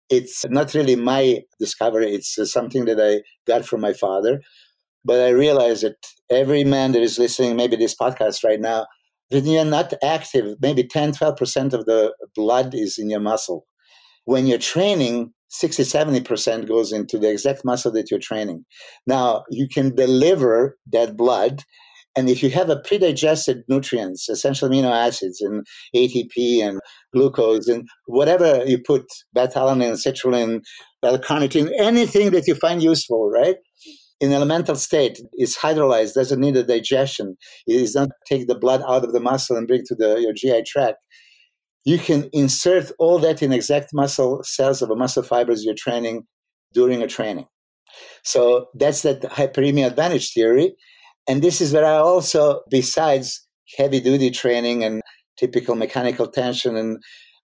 It's 0.09 0.45
not 0.49 0.73
really 0.73 0.95
my 0.95 1.41
discovery, 1.57 2.13
it's 2.13 2.37
uh, 2.37 2.45
something 2.45 2.85
that 2.85 2.99
I 2.99 3.21
got 3.47 3.65
from 3.65 3.81
my 3.81 3.93
father. 3.93 4.41
But 5.03 5.21
I 5.21 5.29
realize 5.29 5.81
that 5.81 5.95
every 6.29 6.63
man 6.63 6.91
that 6.91 7.01
is 7.01 7.17
listening, 7.17 7.55
maybe 7.55 7.75
this 7.75 7.95
podcast 7.95 8.43
right 8.43 8.59
now, 8.59 8.85
when 9.31 9.45
you're 9.45 9.65
not 9.65 9.93
active, 10.03 10.55
maybe 10.61 10.83
10, 10.83 11.13
12% 11.13 11.73
of 11.73 11.85
the 11.85 12.13
blood 12.35 12.73
is 12.73 12.97
in 12.97 13.09
your 13.09 13.19
muscle. 13.19 13.65
When 14.25 14.45
you're 14.45 14.59
training, 14.59 15.33
60, 15.49 15.83
70% 15.83 16.67
goes 16.67 16.91
into 16.91 17.17
the 17.17 17.29
exact 17.29 17.65
muscle 17.65 17.91
that 17.93 18.11
you're 18.11 18.19
training. 18.19 18.65
Now, 19.07 19.43
you 19.49 19.67
can 19.67 19.95
deliver 19.95 20.77
that 20.91 21.17
blood. 21.17 21.63
And 22.15 22.29
if 22.29 22.43
you 22.43 22.49
have 22.51 22.69
a 22.69 22.79
pre-digested 22.79 23.63
nutrients, 23.69 24.27
essential 24.27 24.69
amino 24.69 24.91
acids 24.91 25.39
and 25.39 25.65
ATP 25.95 26.61
and 26.61 26.79
glucose 27.13 27.67
and 27.67 27.87
whatever 28.05 28.65
you 28.65 28.79
put, 28.79 29.05
beta-alanine, 29.33 29.93
citrulline, 29.93 30.61
L-carnitine, 31.03 31.71
anything 31.79 32.31
that 32.31 32.47
you 32.47 32.55
find 32.55 32.83
useful, 32.83 33.29
right? 33.29 33.55
In 34.21 34.31
elemental 34.31 34.75
state 34.75 35.19
is 35.33 35.57
hydrolyzed, 35.57 36.13
doesn't 36.13 36.39
need 36.39 36.55
a 36.55 36.63
digestion. 36.63 37.35
it 37.65 37.79
does 37.79 37.95
not 37.95 38.09
take 38.27 38.47
the 38.47 38.57
blood 38.57 38.83
out 38.87 39.03
of 39.03 39.13
the 39.13 39.19
muscle 39.19 39.57
and 39.57 39.67
bring 39.67 39.83
to 39.87 39.95
the 39.95 40.21
your 40.21 40.31
GI 40.31 40.63
tract. 40.67 40.99
You 41.83 41.97
can 41.97 42.29
insert 42.31 42.91
all 42.99 43.17
that 43.19 43.41
in 43.41 43.51
exact 43.51 43.89
muscle 43.93 44.43
cells 44.43 44.83
of 44.83 44.89
the 44.89 44.95
muscle 44.95 45.23
fibers 45.23 45.65
you're 45.65 45.73
training 45.73 46.27
during 46.71 47.01
a 47.01 47.07
training. 47.07 47.47
So 48.23 48.67
that's 48.75 49.01
that 49.01 49.23
hyperemia 49.23 49.87
advantage 49.87 50.31
theory. 50.33 50.75
And 51.27 51.41
this 51.41 51.59
is 51.59 51.73
where 51.73 51.85
I 51.85 51.95
also, 51.95 52.61
besides 52.69 53.47
heavy 53.75 53.99
duty 53.99 54.29
training 54.29 54.83
and 54.83 55.01
typical 55.37 55.75
mechanical 55.75 56.27
tension 56.27 56.75
and 56.75 56.99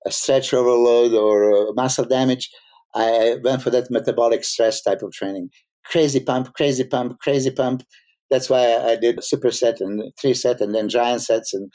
a 0.06 0.12
stretch 0.12 0.54
overload 0.54 1.14
or 1.14 1.70
uh, 1.70 1.74
muscle 1.74 2.06
damage, 2.06 2.52
I 2.94 3.38
went 3.44 3.64
for 3.64 3.72
that 3.72 3.90
metabolic 3.90 4.44
stress 4.44 4.82
type 4.84 5.02
of 5.02 5.12
training 5.12 5.50
crazy 5.90 6.20
pump, 6.20 6.54
crazy 6.54 6.84
pump, 6.84 7.20
crazy 7.20 7.52
pump. 7.52 7.84
That's 8.30 8.50
why 8.50 8.76
I 8.76 8.96
did 8.96 9.20
superset 9.20 9.80
and 9.80 10.12
three 10.20 10.34
set 10.34 10.62
and 10.62 10.76
then 10.76 10.90
giant 10.90 11.22
sets 11.22 11.54
and 11.54 11.72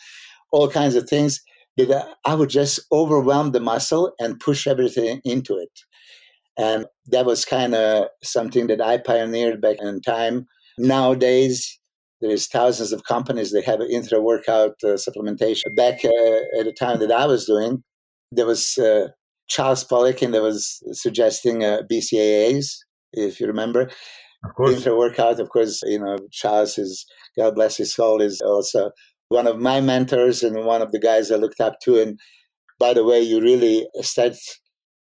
all 0.53 0.69
kinds 0.69 0.95
of 0.95 1.09
things. 1.09 1.41
That 1.79 2.07
I 2.27 2.35
would 2.35 2.51
just 2.51 2.81
overwhelm 2.93 3.53
the 3.53 3.61
muscle 3.61 4.13
and 4.21 4.39
push 4.39 4.67
everything 4.67 5.23
into 5.25 5.57
it. 5.57 5.71
And 6.59 6.85
that 7.07 7.25
was 7.25 7.47
kind 7.47 7.75
of 7.75 8.09
something 8.23 8.67
that 8.67 8.83
I 8.83 8.99
pioneered 8.99 9.63
back 9.63 9.77
in 9.81 10.03
time. 10.03 10.47
Nowadays, 10.77 11.79
there 12.21 12.31
is 12.31 12.47
thousands 12.47 12.93
of 12.93 13.05
companies 13.05 13.53
that 13.53 13.65
have 13.65 13.81
intra 13.81 14.21
workout 14.21 14.77
uh, 14.85 14.97
supplementation. 14.97 15.75
Back 15.77 16.05
uh, 16.05 16.59
at 16.59 16.65
the 16.67 16.75
time 16.79 17.01
that 17.01 17.11
I 17.11 17.27
was 17.27 17.47
doing, 17.47 17.83
there 18.31 18.47
was 18.47 18.79
uh, 18.79 19.09
Charles 19.49 19.85
Poliquin 19.85 20.33
that 20.33 20.43
was 20.43 20.83
suggesting 20.93 21.65
uh, 21.65 21.83
BCAAs, 21.91 22.77
if 23.13 23.41
you 23.41 23.47
remember. 23.47 23.91
Of 24.45 24.55
course. 24.57 24.77
Intra 24.77 24.97
workout, 24.97 25.39
of 25.39 25.51
course, 25.51 25.83
you 25.85 26.01
know, 26.01 26.19
Charles 26.33 26.77
is, 26.77 27.07
God 27.37 27.55
bless 27.55 27.77
his 27.77 27.95
soul, 27.95 28.21
is 28.21 28.41
also 28.41 28.91
one 29.29 29.47
of 29.47 29.61
my 29.61 29.81
mentors 29.81 30.43
and 30.43 30.65
one 30.65 30.83
of 30.83 30.93
the 30.93 30.99
guys 30.99 31.31
I 31.31 31.37
looked 31.37 31.61
up 31.61 31.79
to. 31.85 32.01
And 32.01 32.19
by 32.79 32.93
the 32.93 33.05
way, 33.05 33.21
you 33.21 33.41
really 33.41 33.87
start 34.01 34.35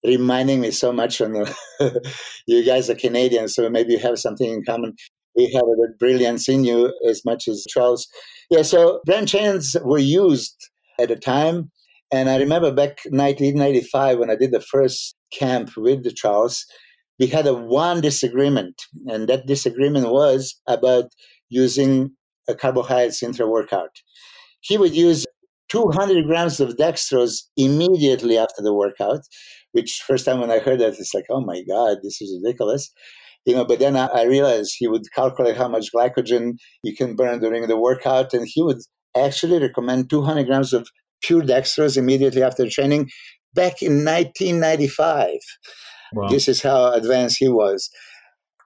reminding 0.06 0.62
me 0.62 0.72
so 0.72 0.91
much 0.91 1.22
on 1.22 1.34
the, 1.34 2.13
you 2.48 2.65
guys 2.65 2.89
are 2.89 2.95
Canadians, 2.95 3.56
so 3.56 3.69
maybe 3.69 3.93
you 3.93 4.00
have 4.00 4.19
something 4.19 4.50
in 4.50 4.63
common. 4.63 4.93
We 5.36 5.52
have 5.54 5.63
a 5.63 5.98
brilliance 5.98 6.50
in 6.50 6.63
you 6.63 6.93
as 7.08 7.24
much 7.24 7.48
as 7.48 7.65
Charles. 7.69 8.08
Yeah, 8.50 8.63
so 8.63 9.00
branched 9.06 9.32
chains 9.32 9.76
were 9.84 10.00
used 10.00 10.69
at 11.00 11.10
the 11.10 11.15
time. 11.15 11.72
And 12.12 12.30
I 12.30 12.38
remember 12.38 12.72
back 12.72 13.00
1995 13.06 14.17
when 14.17 14.30
I 14.32 14.36
did 14.36 14.52
the 14.52 14.60
first 14.60 15.15
camp 15.32 15.72
with 15.78 16.04
the 16.04 16.12
Charles, 16.12 16.65
we 17.19 17.27
had 17.27 17.47
a 17.47 17.53
one 17.53 18.01
disagreement, 18.01 18.82
and 19.08 19.27
that 19.27 19.45
disagreement 19.45 20.10
was 20.10 20.60
about 20.67 21.05
using 21.49 22.12
a 22.47 22.55
carbohydrates 22.55 23.21
intra 23.21 23.47
workout. 23.47 23.91
He 24.62 24.77
would 24.77 24.95
use 24.95 25.25
200 25.69 26.25
grams 26.25 26.60
of 26.60 26.77
dextrose 26.77 27.43
immediately 27.55 28.38
after 28.38 28.62
the 28.62 28.73
workout, 28.73 29.21
which 29.71 30.03
first 30.05 30.25
time 30.25 30.39
when 30.39 30.51
I 30.51 30.60
heard 30.60 30.79
that, 30.79 30.97
it's 30.99 31.13
like, 31.13 31.25
oh 31.29 31.41
my 31.41 31.62
God, 31.67 31.97
this 32.03 32.21
is 32.21 32.39
ridiculous. 32.41 32.91
You 33.45 33.55
know, 33.55 33.65
but 33.65 33.79
then 33.79 33.95
I, 33.95 34.08
I 34.08 34.23
realized 34.23 34.75
he 34.77 34.88
would 34.88 35.12
calculate 35.13 35.55
how 35.55 35.67
much 35.67 35.91
glycogen 35.95 36.53
you 36.84 36.95
can 36.95 37.15
burn 37.15 37.39
during 37.39 37.67
the 37.67 37.77
workout, 37.77 38.34
and 38.34 38.47
he 38.47 38.62
would 38.62 38.79
actually 39.15 39.60
recommend 39.60 40.10
200 40.10 40.45
grams 40.45 40.73
of 40.73 40.89
pure 41.21 41.41
dextrose 41.41 41.97
immediately 41.97 42.43
after 42.43 42.67
training 42.69 43.10
back 43.53 43.82
in 43.82 44.05
1995. 44.05 45.39
Wow. 46.13 46.30
This 46.30 46.48
is 46.48 46.62
how 46.62 46.91
advanced 46.93 47.38
he 47.39 47.48
was. 47.48 47.89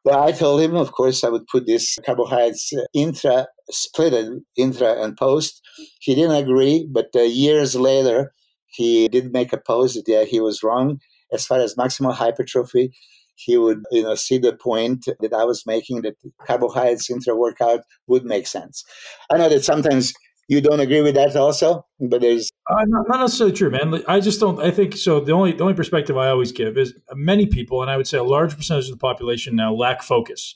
But 0.04 0.20
I 0.20 0.32
told 0.34 0.62
him, 0.62 0.76
of 0.76 0.92
course, 0.92 1.24
I 1.24 1.30
would 1.30 1.48
put 1.48 1.66
this 1.66 1.98
carbohydrates 2.06 2.74
intra, 2.94 3.48
split 3.70 4.14
it, 4.14 4.44
intra 4.58 5.02
and 5.02 5.16
post. 5.16 5.62
He 6.02 6.14
didn't 6.14 6.36
agree, 6.36 6.88
but 6.92 7.08
uh, 7.16 7.22
years 7.22 7.76
later, 7.76 8.34
he 8.68 9.08
did 9.08 9.32
make 9.32 9.54
a 9.54 9.58
post 9.58 9.96
that 9.96 10.04
yeah, 10.08 10.24
he 10.24 10.40
was 10.40 10.64
wrong. 10.64 11.00
As 11.32 11.46
far 11.46 11.60
as 11.60 11.76
maximal 11.76 12.14
hypertrophy, 12.14 12.92
he 13.36 13.58
would 13.58 13.82
you 13.92 14.04
know 14.04 14.16
see 14.16 14.38
the 14.38 14.54
point 14.54 15.06
that 15.20 15.34
I 15.34 15.46
was 15.46 15.66
making 15.66 16.02
that 16.02 16.16
carbohydrates 16.46 17.10
intra 17.10 17.36
workout 17.36 17.82
would 18.08 18.26
make 18.26 18.46
sense. 18.46 18.84
I 19.32 19.38
know 19.38 19.50
that 19.50 19.64
sometimes 19.64 20.14
you 20.48 20.62
don't 20.62 20.80
agree 20.80 21.02
with 21.02 21.16
that 21.16 21.36
also? 21.36 21.86
But 22.00 22.22
there's 22.22 22.50
uh, 22.70 22.84
not, 22.88 23.08
not, 23.08 23.20
necessarily 23.22 23.56
true 23.56 23.70
man. 23.70 24.04
I 24.08 24.20
just 24.20 24.40
don't 24.40 24.60
i 24.62 24.72
think 24.72 24.96
so 24.98 25.20
the 25.20 25.32
only 25.32 25.54
the 25.54 25.64
only 25.64 25.74
perspective 25.74 26.18
i 26.18 26.30
always 26.30 26.52
give 26.52 26.78
is 26.78 26.94
many 27.14 27.46
people 27.46 27.82
and 27.82 27.90
i 27.90 27.98
would 27.98 28.08
say 28.08 28.18
a 28.18 28.24
large 28.24 28.56
percentage 28.56 28.86
of 28.86 28.92
the 28.92 28.98
population 28.98 29.56
now 29.56 29.74
lack 29.74 30.02
focus. 30.02 30.56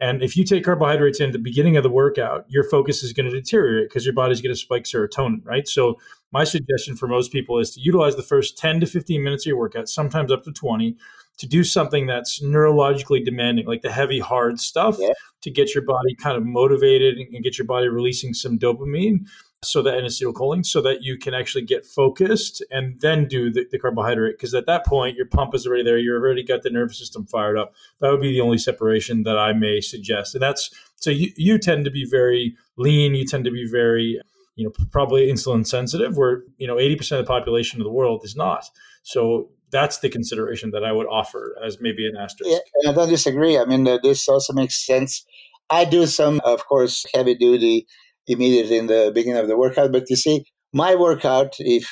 And 0.00 0.22
if 0.22 0.36
you 0.36 0.44
take 0.44 0.64
carbohydrates 0.64 1.18
in 1.18 1.32
the 1.32 1.40
beginning 1.40 1.76
of 1.76 1.82
the 1.82 1.90
workout 1.90 2.44
your 2.48 2.64
focus 2.64 3.02
is 3.02 3.12
going 3.12 3.30
to 3.30 3.40
deteriorate 3.40 3.88
because 3.88 4.04
your 4.04 4.14
body's 4.14 4.40
going 4.40 4.54
to 4.54 4.60
spike 4.60 4.84
serotonin 4.84 5.44
right? 5.44 5.68
So 5.68 5.98
my 6.32 6.44
suggestion 6.44 6.96
for 6.96 7.08
most 7.08 7.32
people 7.32 7.58
is 7.58 7.70
to 7.72 7.80
utilize 7.80 8.16
the 8.16 8.22
first 8.22 8.58
10 8.58 8.80
to 8.80 8.86
15 8.86 9.22
minutes 9.22 9.44
of 9.44 9.48
your 9.48 9.58
workout 9.58 9.88
sometimes 9.88 10.30
up 10.30 10.44
to 10.44 10.52
20 10.52 10.96
to 11.38 11.46
do 11.46 11.64
something 11.64 12.06
that's 12.06 12.42
neurologically 12.42 13.24
demanding, 13.24 13.66
like 13.66 13.82
the 13.82 13.92
heavy, 13.92 14.18
hard 14.18 14.60
stuff, 14.60 14.96
yeah. 14.98 15.12
to 15.42 15.50
get 15.50 15.74
your 15.74 15.84
body 15.84 16.14
kind 16.16 16.36
of 16.36 16.44
motivated 16.44 17.16
and 17.16 17.42
get 17.42 17.58
your 17.58 17.66
body 17.66 17.88
releasing 17.88 18.34
some 18.34 18.58
dopamine 18.58 19.26
so 19.64 19.82
that 19.82 19.98
and 19.98 20.06
acetylcholine 20.06 20.64
so 20.64 20.80
that 20.80 21.02
you 21.02 21.18
can 21.18 21.34
actually 21.34 21.64
get 21.64 21.84
focused 21.84 22.64
and 22.70 23.00
then 23.00 23.26
do 23.26 23.50
the, 23.50 23.66
the 23.72 23.78
carbohydrate 23.78 24.36
because 24.36 24.54
at 24.54 24.66
that 24.66 24.86
point 24.86 25.16
your 25.16 25.26
pump 25.26 25.52
is 25.52 25.66
already 25.66 25.82
there 25.82 25.98
you've 25.98 26.22
already 26.22 26.44
got 26.44 26.62
the 26.62 26.70
nervous 26.70 26.98
system 26.98 27.26
fired 27.26 27.58
up 27.58 27.72
that 28.00 28.08
would 28.10 28.20
be 28.20 28.30
the 28.30 28.40
only 28.40 28.56
separation 28.56 29.24
that 29.24 29.36
i 29.36 29.52
may 29.52 29.80
suggest 29.80 30.32
and 30.32 30.42
that's 30.42 30.70
so 30.94 31.10
you, 31.10 31.32
you 31.36 31.58
tend 31.58 31.84
to 31.84 31.90
be 31.90 32.04
very 32.08 32.56
lean 32.76 33.16
you 33.16 33.26
tend 33.26 33.44
to 33.44 33.50
be 33.50 33.66
very 33.68 34.20
you 34.54 34.64
know 34.64 34.72
probably 34.92 35.26
insulin 35.26 35.66
sensitive 35.66 36.16
where 36.16 36.42
you 36.58 36.66
know 36.66 36.76
80% 36.76 37.18
of 37.18 37.18
the 37.18 37.24
population 37.24 37.80
of 37.80 37.84
the 37.84 37.92
world 37.92 38.24
is 38.24 38.36
not 38.36 38.64
so 39.02 39.50
that's 39.70 39.98
the 39.98 40.08
consideration 40.08 40.70
that 40.72 40.84
I 40.84 40.92
would 40.92 41.06
offer 41.06 41.56
as 41.64 41.78
maybe 41.80 42.06
an 42.06 42.16
asterisk. 42.16 42.50
Yeah, 42.50 42.90
I 42.90 42.94
don't 42.94 43.08
disagree. 43.08 43.58
I 43.58 43.64
mean, 43.64 43.84
this 44.02 44.28
also 44.28 44.52
makes 44.52 44.84
sense. 44.84 45.24
I 45.70 45.84
do 45.84 46.06
some, 46.06 46.40
of 46.44 46.66
course, 46.66 47.04
heavy 47.14 47.34
duty 47.34 47.86
immediately 48.26 48.78
in 48.78 48.86
the 48.86 49.12
beginning 49.14 49.40
of 49.40 49.48
the 49.48 49.56
workout. 49.56 49.92
But 49.92 50.08
you 50.08 50.16
see, 50.16 50.44
my 50.72 50.94
workout, 50.94 51.56
if 51.58 51.88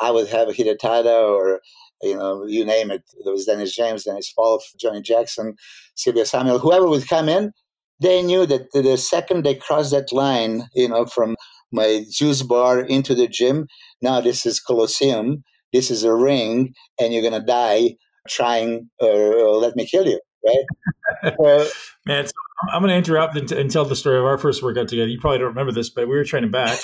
I 0.00 0.10
would 0.10 0.28
have 0.28 0.48
a 0.48 0.52
Hidetada 0.52 1.28
or 1.28 1.60
you 2.02 2.16
know, 2.16 2.44
you 2.46 2.64
name 2.64 2.90
it. 2.90 3.02
There 3.24 3.32
was 3.32 3.46
Dennis 3.46 3.74
James, 3.74 4.04
Dennis 4.04 4.32
Wolf, 4.36 4.64
Johnny 4.78 5.02
Jackson, 5.02 5.56
Silvio 5.94 6.24
Samuel, 6.24 6.58
whoever 6.58 6.88
would 6.88 7.08
come 7.08 7.28
in, 7.28 7.52
they 8.00 8.22
knew 8.22 8.46
that 8.46 8.70
the 8.72 8.96
second 8.96 9.44
they 9.44 9.56
crossed 9.56 9.90
that 9.90 10.12
line, 10.12 10.68
you 10.74 10.88
know, 10.88 11.06
from 11.06 11.36
my 11.72 12.04
juice 12.10 12.42
bar 12.42 12.80
into 12.80 13.14
the 13.14 13.26
gym, 13.26 13.66
now 14.00 14.20
this 14.20 14.46
is 14.46 14.60
Colosseum, 14.60 15.42
this 15.72 15.90
is 15.90 16.04
a 16.04 16.14
ring, 16.14 16.74
and 17.00 17.12
you're 17.12 17.22
going 17.22 17.40
to 17.40 17.46
die 17.46 17.96
trying, 18.28 18.90
uh, 19.02 19.06
let 19.06 19.76
me 19.76 19.86
kill 19.86 20.06
you, 20.06 20.20
right? 20.44 21.34
uh, 21.44 21.64
Man, 22.06 22.26
so 22.26 22.32
I'm 22.72 22.82
going 22.82 22.90
to 22.90 22.96
interrupt 22.96 23.36
and, 23.36 23.50
and, 23.52 23.70
tell 23.70 23.84
the 23.84 23.96
story 23.96 24.18
of 24.18 24.24
our 24.24 24.38
first 24.38 24.62
workout 24.62 24.88
together. 24.88 25.08
You 25.08 25.18
probably 25.20 25.38
don't 25.38 25.48
remember 25.48 25.72
this, 25.72 25.90
but 25.90 26.08
we 26.08 26.16
were 26.16 26.24
training 26.24 26.50
back 26.50 26.78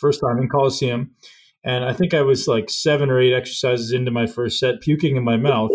first 0.00 0.20
time 0.20 0.38
in 0.38 0.48
Coliseum. 0.48 1.12
And 1.62 1.84
I 1.84 1.92
think 1.92 2.14
I 2.14 2.22
was 2.22 2.48
like 2.48 2.70
seven 2.70 3.10
or 3.10 3.20
eight 3.20 3.34
exercises 3.34 3.92
into 3.92 4.10
my 4.10 4.26
first 4.26 4.58
set, 4.58 4.80
puking 4.80 5.16
in 5.16 5.24
my 5.24 5.36
mouth 5.36 5.70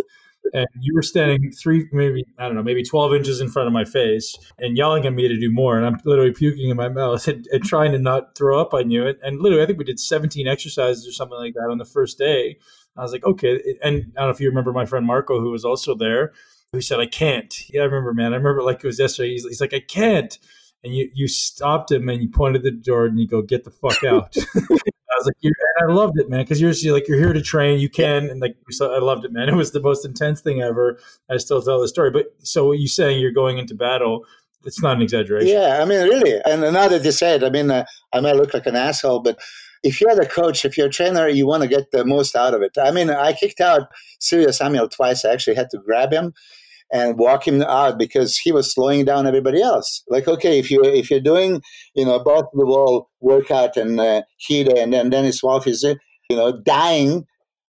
and 0.54 0.68
you 0.80 0.94
were 0.94 1.02
standing 1.02 1.52
three, 1.52 1.88
maybe 1.92 2.26
I 2.38 2.46
don't 2.46 2.56
know, 2.56 2.64
maybe 2.64 2.84
twelve 2.84 3.14
inches 3.14 3.42
in 3.42 3.50
front 3.50 3.68
of 3.68 3.74
my 3.74 3.86
face, 3.86 4.38
and 4.60 4.78
yelling 4.78 5.06
at 5.06 5.14
me 5.14 5.28
to 5.28 5.40
do 5.40 5.52
more, 5.52 5.78
and 5.78 5.86
I'm 5.86 6.00
literally 6.06 6.32
puking 6.32 6.70
in 6.70 6.78
my 6.78 6.90
mouth 6.90 7.28
and, 7.28 7.48
and 7.52 7.64
trying 7.64 7.92
to 7.92 8.00
not 8.00 8.36
throw 8.36 8.60
up 8.60 8.74
on 8.74 8.92
you. 8.92 9.08
And, 9.08 9.18
and, 9.22 9.42
literally, 9.42 9.64
I 9.64 9.68
think 9.68 9.80
we 9.80 9.86
did 9.86 10.00
17 10.00 10.48
exercises 10.48 11.08
or 11.08 11.12
something 11.12 11.38
like 11.38 11.54
that 11.54 11.70
on 11.70 11.78
the 11.78 11.86
first 11.86 12.18
day. 12.18 12.58
I 12.98 13.02
was 13.02 13.12
like, 13.12 13.26
okay. 13.26 13.60
And 13.84 14.14
I 14.16 14.22
don't 14.22 14.28
know 14.28 14.30
if 14.30 14.40
you 14.40 14.48
remember 14.48 14.72
my 14.72 14.86
friend 14.86 15.06
Marco, 15.06 15.40
who 15.40 15.52
was 15.52 15.66
also 15.66 15.96
there, 15.96 16.32
who 16.72 16.82
said, 16.82 17.00
I 17.00 17.08
can't. 17.08 17.54
Yeah, 17.70 17.82
I 17.82 17.86
remember, 17.86 18.14
man. 18.14 18.34
I 18.34 18.38
remember 18.38 18.64
like 18.64 18.78
it 18.78 18.88
was 18.88 19.00
yesterday. 19.00 19.32
He's, 19.32 19.44
he's 19.44 19.62
like, 19.62 19.74
I 19.74 19.82
can't. 19.82 20.38
And 20.84 20.96
you, 20.96 21.10
you 21.14 21.28
stopped 21.28 21.92
him 21.92 22.08
and 22.10 22.22
you 22.22 22.30
pointed 22.30 22.64
the 22.64 22.72
door 22.72 23.06
and 23.06 23.20
you 23.20 23.28
go, 23.28 23.42
get 23.42 23.64
the 23.64 23.72
fuck 23.72 24.04
out. 24.04 24.36
I 25.16 25.20
was 25.20 25.26
like, 25.28 25.36
and 25.44 25.90
I 25.90 25.94
loved 25.94 26.20
it, 26.20 26.30
man, 26.30 26.42
because 26.42 26.60
you're, 26.60 26.94
like 26.94 27.08
you're 27.08 27.18
here 27.18 27.34
to 27.34 27.42
train, 27.42 27.80
you 27.80 27.90
can, 27.90 28.30
and 28.30 28.42
like 28.42 28.58
so 28.70 28.94
I 28.94 29.00
loved 29.00 29.24
it, 29.24 29.32
man. 29.32 29.48
It 29.48 29.56
was 29.56 29.72
the 29.72 29.80
most 29.80 30.06
intense 30.06 30.42
thing 30.42 30.62
ever. 30.62 31.00
I 31.30 31.38
still 31.38 31.62
tell 31.62 31.80
the 31.80 31.88
story, 31.88 32.12
but 32.12 32.36
so 32.40 32.68
what 32.68 32.80
you 32.80 32.88
saying 32.88 33.20
you're 33.20 33.32
going 33.32 33.58
into 33.58 33.76
battle, 33.76 34.26
it's 34.66 34.82
not 34.82 34.98
an 34.98 35.02
exaggeration. 35.02 35.48
Yeah, 35.48 35.80
I 35.82 35.86
mean, 35.86 36.04
really. 36.04 36.42
And 36.46 36.62
now 36.62 36.88
that 36.88 37.06
you 37.06 37.12
say 37.12 37.36
it, 37.36 37.44
I 37.44 37.50
mean, 37.50 37.72
uh, 37.72 37.86
I 38.14 38.20
might 38.20 38.36
look 38.36 38.54
like 38.54 38.66
an 38.66 38.76
asshole, 38.76 39.20
but 39.22 39.40
if 39.84 40.02
you're 40.02 40.16
the 40.16 40.26
coach, 40.26 40.66
if 40.66 40.78
you're 40.78 40.88
a 40.88 40.92
trainer, 40.92 41.30
you 41.30 41.48
want 41.48 41.64
to 41.64 41.70
get 41.70 41.92
the 41.92 42.04
most 42.04 42.36
out 42.36 42.54
of 42.54 42.62
it. 42.62 42.76
I 42.78 42.92
mean, 42.92 43.10
I 43.10 43.34
kicked 43.34 43.62
out 43.62 43.88
Silvio 44.20 44.52
Samuel 44.52 44.90
twice. 44.90 45.24
I 45.24 45.32
actually 45.32 45.56
had 45.56 45.70
to 45.70 45.78
grab 45.78 46.12
him 46.12 46.34
and 46.94 47.18
walk 47.18 47.48
him 47.48 47.62
out 47.64 47.98
because 47.98 48.38
he 48.38 48.52
was 48.52 48.72
slowing 48.72 49.06
down 49.06 49.28
everybody 49.28 49.62
else. 49.62 50.04
Like, 50.08 50.28
okay, 50.28 50.60
if 50.60 50.70
you 50.70 50.84
if 50.84 51.10
you're 51.10 51.20
doing 51.20 51.62
you 51.94 52.06
know 52.06 52.20
both 52.20 52.46
the 52.54 52.66
wall 52.66 53.10
workout 53.22 53.78
and 53.78 54.00
uh, 54.00 54.22
and 54.50 54.94
then 54.94 55.10
Dennis 55.10 55.42
Wolf 55.44 55.68
is 55.68 55.84
uh, 55.84 55.96
you 56.30 56.36
know 56.36 56.60
dying, 56.62 57.26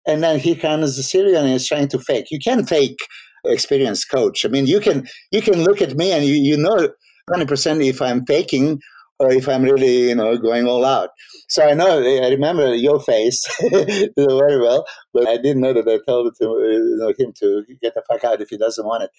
and 0.08 0.24
then 0.24 0.40
he 0.40 0.56
comes 0.56 0.98
the 0.98 1.04
Syrian 1.04 1.46
and 1.46 1.54
is 1.54 1.68
trying 1.68 1.88
to 1.90 2.00
fake. 2.00 2.32
You 2.32 2.40
can 2.40 2.66
fake 2.66 3.00
experienced 3.46 4.10
coach. 4.10 4.46
I 4.46 4.50
mean, 4.50 4.68
you 4.68 4.80
can 4.80 5.08
you 5.32 5.42
can 5.42 5.64
look 5.64 5.82
at 5.82 5.96
me 5.96 6.12
and 6.12 6.26
you 6.26 6.36
you 6.36 6.58
know 6.58 6.90
100% 7.30 7.86
if 7.86 8.02
I'm 8.02 8.26
faking 8.26 8.80
or 9.20 9.32
if 9.32 9.48
I'm 9.48 9.64
really, 9.64 10.10
you 10.10 10.16
know, 10.16 10.38
going 10.38 10.68
all 10.68 10.84
out. 10.84 11.10
So 11.48 11.66
I 11.66 11.74
know, 11.74 12.00
I 12.00 12.30
remember 12.30 12.76
your 12.76 13.00
face 13.00 13.46
very 13.62 14.60
well, 14.60 14.86
but 15.14 15.28
I 15.28 15.38
didn't 15.38 15.62
know 15.62 15.74
that 15.74 15.88
I 15.88 16.00
told 16.06 16.36
to, 16.42 16.46
you 16.46 16.98
know, 17.00 17.14
him 17.18 17.34
to 17.40 17.64
get 17.82 17.94
the 17.94 18.04
fuck 18.10 18.24
out 18.24 18.42
if 18.42 18.50
he 18.50 18.58
doesn't 18.58 18.86
want 18.86 19.04
it. 19.04 19.12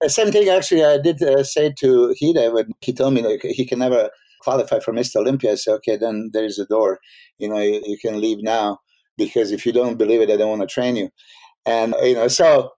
The 0.00 0.10
same 0.10 0.32
thing, 0.32 0.48
actually, 0.48 0.84
I 0.84 0.98
did 0.98 1.22
uh, 1.22 1.44
say 1.44 1.72
to 1.78 2.14
Hida 2.20 2.52
when 2.52 2.72
he 2.80 2.92
told 2.92 3.14
me 3.14 3.38
he 3.42 3.64
can 3.64 3.78
never 3.78 4.10
qualify 4.40 4.80
for 4.80 4.92
Mr. 4.92 5.16
Olympia. 5.16 5.52
I 5.52 5.54
said, 5.54 5.74
okay, 5.74 5.96
then 5.96 6.30
there's 6.32 6.58
a 6.58 6.66
door. 6.66 6.98
You 7.38 7.48
know, 7.48 7.58
you, 7.58 7.80
you 7.84 7.98
can 7.98 8.20
leave 8.20 8.42
now 8.42 8.78
because 9.16 9.52
if 9.52 9.64
you 9.64 9.72
don't 9.72 9.98
believe 9.98 10.20
it, 10.20 10.30
I 10.30 10.36
don't 10.36 10.50
want 10.50 10.62
to 10.62 10.72
train 10.72 10.96
you. 10.96 11.10
And, 11.64 11.94
you 12.02 12.14
know, 12.14 12.28
so 12.28 12.72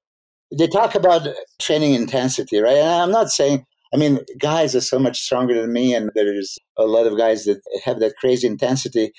they 0.56 0.68
talk 0.68 0.94
about 0.94 1.26
training 1.58 1.94
intensity, 1.94 2.60
right? 2.60 2.76
And 2.76 2.88
I'm 2.88 3.10
not 3.10 3.30
saying 3.30 3.64
I 3.94 3.96
mean, 3.96 4.20
guys 4.38 4.74
are 4.74 4.80
so 4.80 4.98
much 4.98 5.20
stronger 5.20 5.60
than 5.60 5.72
me, 5.72 5.94
and 5.94 6.10
there's 6.14 6.58
a 6.76 6.84
lot 6.84 7.06
of 7.06 7.16
guys 7.16 7.44
that 7.44 7.60
have 7.84 8.00
that 8.00 8.16
crazy 8.16 8.46
intensity. 8.46 9.12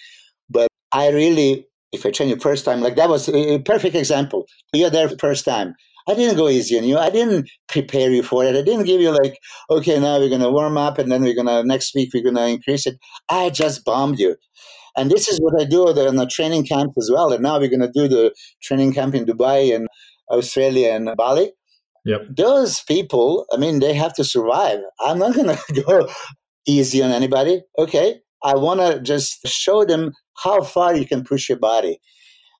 But 0.49 0.67
I 0.91 1.09
really, 1.09 1.65
if 1.91 2.05
I 2.05 2.11
train 2.11 2.29
you 2.29 2.37
first 2.37 2.65
time, 2.65 2.81
like 2.81 2.95
that 2.95 3.09
was 3.09 3.29
a 3.29 3.59
perfect 3.59 3.95
example. 3.95 4.47
You're 4.73 4.89
there 4.89 5.09
first 5.19 5.45
time. 5.45 5.75
I 6.09 6.13
didn't 6.13 6.37
go 6.37 6.47
easy 6.47 6.77
on 6.77 6.85
you. 6.85 6.97
I 6.97 7.09
didn't 7.09 7.49
prepare 7.67 8.09
you 8.11 8.23
for 8.23 8.45
it. 8.45 8.55
I 8.55 8.61
didn't 8.61 8.85
give 8.85 9.01
you 9.01 9.11
like, 9.11 9.37
okay, 9.69 9.99
now 9.99 10.19
we're 10.19 10.29
gonna 10.29 10.51
warm 10.51 10.77
up, 10.77 10.97
and 10.99 11.11
then 11.11 11.21
we're 11.21 11.35
gonna 11.35 11.63
next 11.63 11.93
week 11.95 12.11
we're 12.13 12.23
gonna 12.23 12.47
increase 12.47 12.87
it. 12.87 12.97
I 13.29 13.49
just 13.49 13.83
bombed 13.83 14.19
you. 14.19 14.35
And 14.97 15.11
this 15.11 15.27
is 15.27 15.39
what 15.39 15.61
I 15.61 15.63
do 15.63 15.87
in 15.89 16.15
the 16.15 16.25
training 16.25 16.65
camp 16.65 16.93
as 16.97 17.11
well. 17.13 17.31
And 17.31 17.43
now 17.43 17.59
we're 17.59 17.69
going 17.69 17.81
to 17.81 17.91
do 17.91 18.07
the 18.07 18.33
training 18.63 18.93
camp 18.93 19.13
in 19.13 19.25
Dubai 19.25 19.73
and 19.73 19.87
Australia 20.31 20.89
and 20.89 21.15
Bali. 21.15 21.51
Yep. 22.07 22.21
Those 22.37 22.81
people, 22.83 23.45
I 23.51 23.57
mean, 23.57 23.79
they 23.79 23.93
have 23.93 24.13
to 24.13 24.23
survive. 24.23 24.79
I'm 25.01 25.19
not 25.19 25.35
going 25.35 25.47
to 25.73 25.81
go 25.81 26.07
easy 26.65 27.03
on 27.03 27.11
anybody. 27.11 27.61
Okay. 27.77 28.21
I 28.43 28.55
want 28.55 28.79
to 28.79 29.01
just 29.01 29.45
show 29.45 29.83
them 29.83 30.13
how 30.37 30.61
far 30.61 30.95
you 30.95 31.05
can 31.05 31.25
push 31.25 31.49
your 31.49 31.59
body. 31.59 31.99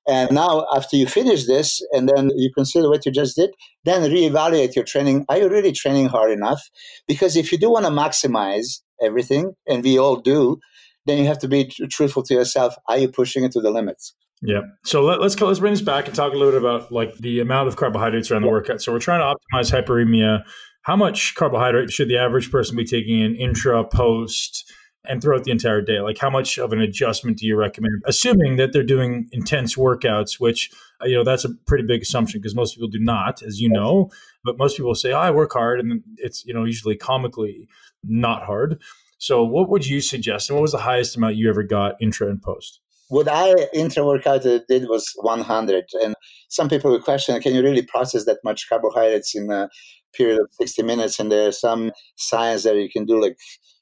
And 0.06 0.32
now, 0.32 0.66
after 0.74 0.96
you 0.96 1.06
finish 1.06 1.46
this 1.46 1.82
and 1.92 2.08
then 2.08 2.30
you 2.34 2.50
consider 2.54 2.88
what 2.90 3.06
you 3.06 3.12
just 3.12 3.36
did, 3.36 3.50
then 3.84 4.10
reevaluate 4.10 4.74
your 4.74 4.84
training. 4.84 5.24
Are 5.28 5.38
you 5.38 5.48
really 5.48 5.72
training 5.72 6.06
hard 6.06 6.30
enough? 6.30 6.62
Because 7.06 7.36
if 7.36 7.50
you 7.50 7.58
do 7.58 7.70
want 7.70 7.86
to 7.86 7.90
maximize 7.90 8.80
everything, 9.02 9.52
and 9.66 9.84
we 9.84 9.98
all 9.98 10.16
do, 10.16 10.60
then 11.06 11.18
you 11.18 11.26
have 11.26 11.38
to 11.38 11.48
be 11.48 11.70
truthful 11.90 12.22
to 12.24 12.34
yourself. 12.34 12.74
Are 12.86 12.98
you 12.98 13.08
pushing 13.08 13.44
it 13.44 13.52
to 13.52 13.60
the 13.60 13.70
limits? 13.70 14.14
Yeah. 14.42 14.60
So 14.84 15.02
let, 15.02 15.20
us 15.20 15.40
let's 15.40 15.58
bring 15.58 15.72
this 15.72 15.82
back 15.82 16.06
and 16.06 16.14
talk 16.14 16.32
a 16.32 16.36
little 16.36 16.52
bit 16.52 16.60
about 16.60 16.92
like 16.92 17.14
the 17.16 17.40
amount 17.40 17.68
of 17.68 17.76
carbohydrates 17.76 18.30
around 18.30 18.42
the 18.42 18.48
workout. 18.48 18.80
So 18.80 18.92
we're 18.92 19.00
trying 19.00 19.20
to 19.20 19.36
optimize 19.56 19.72
hyperemia. 19.72 20.44
How 20.82 20.96
much 20.96 21.34
carbohydrate 21.34 21.90
should 21.90 22.08
the 22.08 22.18
average 22.18 22.50
person 22.50 22.76
be 22.76 22.84
taking 22.84 23.20
in 23.20 23.34
intra, 23.34 23.84
post, 23.84 24.72
and 25.04 25.20
throughout 25.20 25.44
the 25.44 25.50
entire 25.50 25.80
day? 25.80 26.00
Like 26.00 26.18
how 26.18 26.30
much 26.30 26.56
of 26.56 26.72
an 26.72 26.80
adjustment 26.80 27.38
do 27.38 27.46
you 27.46 27.56
recommend? 27.56 28.02
Assuming 28.06 28.56
that 28.56 28.72
they're 28.72 28.84
doing 28.84 29.28
intense 29.32 29.74
workouts, 29.74 30.38
which 30.38 30.70
uh, 31.02 31.06
you 31.06 31.16
know 31.16 31.24
that's 31.24 31.44
a 31.44 31.50
pretty 31.66 31.84
big 31.84 32.02
assumption 32.02 32.40
because 32.40 32.54
most 32.54 32.74
people 32.74 32.88
do 32.88 33.00
not, 33.00 33.42
as 33.42 33.60
you 33.60 33.68
know. 33.68 34.10
But 34.44 34.56
most 34.56 34.76
people 34.76 34.94
say, 34.94 35.12
oh, 35.12 35.18
"I 35.18 35.30
work 35.32 35.52
hard," 35.52 35.80
and 35.80 36.02
it's 36.16 36.44
you 36.46 36.54
know 36.54 36.64
usually 36.64 36.96
comically 36.96 37.68
not 38.04 38.44
hard. 38.44 38.80
So, 39.18 39.42
what 39.42 39.68
would 39.68 39.86
you 39.86 40.00
suggest? 40.00 40.48
And 40.48 40.56
what 40.56 40.62
was 40.62 40.72
the 40.72 40.78
highest 40.78 41.16
amount 41.16 41.34
you 41.34 41.48
ever 41.48 41.64
got 41.64 41.96
intra 42.00 42.28
and 42.28 42.40
post? 42.40 42.80
What 43.08 43.28
I 43.28 43.54
intra 43.72 44.04
workout 44.04 44.46
uh, 44.46 44.60
did 44.68 44.88
was 44.88 45.10
100. 45.16 45.84
And 46.02 46.14
some 46.48 46.68
people 46.68 46.90
would 46.90 47.02
question, 47.02 47.40
can 47.40 47.54
you 47.54 47.62
really 47.62 47.82
process 47.82 48.24
that 48.26 48.38
much 48.44 48.68
carbohydrates 48.68 49.34
in 49.34 49.50
a 49.50 49.68
period 50.14 50.40
of 50.40 50.48
60 50.52 50.82
minutes? 50.82 51.18
And 51.18 51.32
there's 51.32 51.60
some 51.60 51.92
science 52.16 52.64
that 52.64 52.76
you 52.76 52.88
can 52.90 53.06
do 53.06 53.20
like 53.20 53.36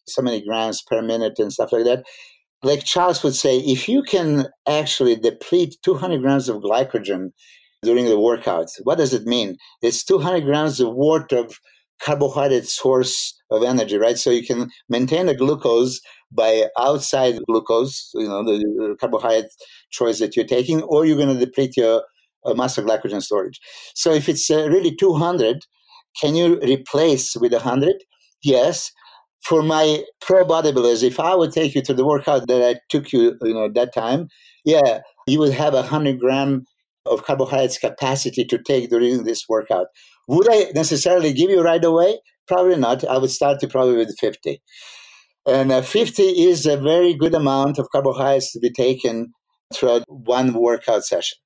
so 0.09 0.23
many 0.23 0.45
grams 0.45 0.83
per 0.83 1.03
minute 1.03 1.39
and 1.39 1.53
stuff 1.53 1.73
like 1.73 1.85
that. 1.85 2.05
Like 2.63 2.85
Charles 2.85 3.23
would 3.23 3.35
say, 3.35 3.59
if 3.59 3.89
you 3.89 4.03
can 4.03 4.47
actually 4.69 5.17
deplete 5.17 5.77
200 5.85 6.23
grams 6.23 6.49
of 6.49 6.63
glycogen 6.63 7.31
during 7.83 8.07
the 8.07 8.19
workout, 8.19 8.71
what 8.85 8.99
does 8.99 9.13
it 9.13 9.27
mean? 9.27 9.57
It's 9.83 10.05
200 10.05 10.45
grams 10.45 10.81
of 10.81 10.95
worth 10.95 11.33
of 11.33 11.59
carbohydrate 12.03 12.67
source 12.67 13.35
of 13.51 13.63
energy, 13.63 13.97
right? 13.97 14.19
So 14.19 14.31
you 14.31 14.45
can 14.45 14.71
maintain 14.89 15.27
the 15.27 15.35
glucose 15.35 16.01
by 16.33 16.67
outside 16.79 17.39
glucose, 17.47 18.11
you 18.15 18.29
know, 18.29 18.43
the 18.45 18.97
carbohydrate 19.01 19.51
choice 19.91 20.19
that 20.19 20.37
you're 20.37 20.47
taking, 20.47 20.83
or 20.83 21.05
you're 21.05 21.17
going 21.17 21.37
to 21.37 21.45
deplete 21.45 21.77
your 21.77 22.03
uh, 22.45 22.55
muscle 22.55 22.85
glycogen 22.85 23.23
storage. 23.23 23.61
So 23.95 24.13
if 24.13 24.29
it's 24.29 24.51
uh, 24.51 24.69
really 24.69 24.95
200, 24.95 25.65
can 26.21 26.35
you 26.35 26.59
replace 26.61 27.37
with 27.37 27.53
100? 27.53 27.95
Yes. 28.43 28.93
For 29.43 29.63
my 29.63 30.03
pro 30.21 30.45
bodybuilders, 30.45 31.03
if 31.03 31.21
I 31.21 31.35
would 31.35 31.53
take 31.53 31.75
you 31.75 31.83
to 31.83 31.95
the 31.95 32.05
workout 32.05 32.49
that 32.49 32.63
I 32.63 32.81
took 32.89 33.13
you, 33.13 33.37
you 33.43 33.55
know, 33.55 33.69
that 33.75 33.95
time, 33.95 34.29
yeah, 34.65 35.01
you 35.27 35.39
would 35.39 35.53
have 35.53 35.75
a 35.75 35.83
100 35.83 36.19
gram 36.19 36.65
of 37.05 37.25
carbohydrates 37.25 37.79
capacity 37.79 38.45
to 38.45 38.59
take 38.59 38.91
during 38.91 39.25
this 39.25 39.45
workout. 39.49 39.87
Would 40.29 40.49
I 40.51 40.73
necessarily 40.75 41.33
give 41.33 41.51
you 41.51 41.63
right 41.63 41.85
away? 41.85 42.19
Probably 42.49 42.77
not. 42.77 43.05
I 43.05 43.19
would 43.19 43.31
start 43.31 43.61
to 43.61 43.69
probably 43.69 43.97
with 43.97 44.17
50. 44.19 44.61
And 45.47 45.71
uh, 45.71 45.83
50 45.83 46.23
is 46.23 46.67
a 46.67 46.77
very 46.77 47.15
good 47.15 47.35
amount 47.35 47.79
of 47.79 47.89
carbohydrates 47.91 48.53
to 48.53 48.59
be 48.59 48.71
taken 48.71 49.33
throughout 49.73 50.03
one 50.09 50.53
workout 50.55 51.05
session. 51.05 51.39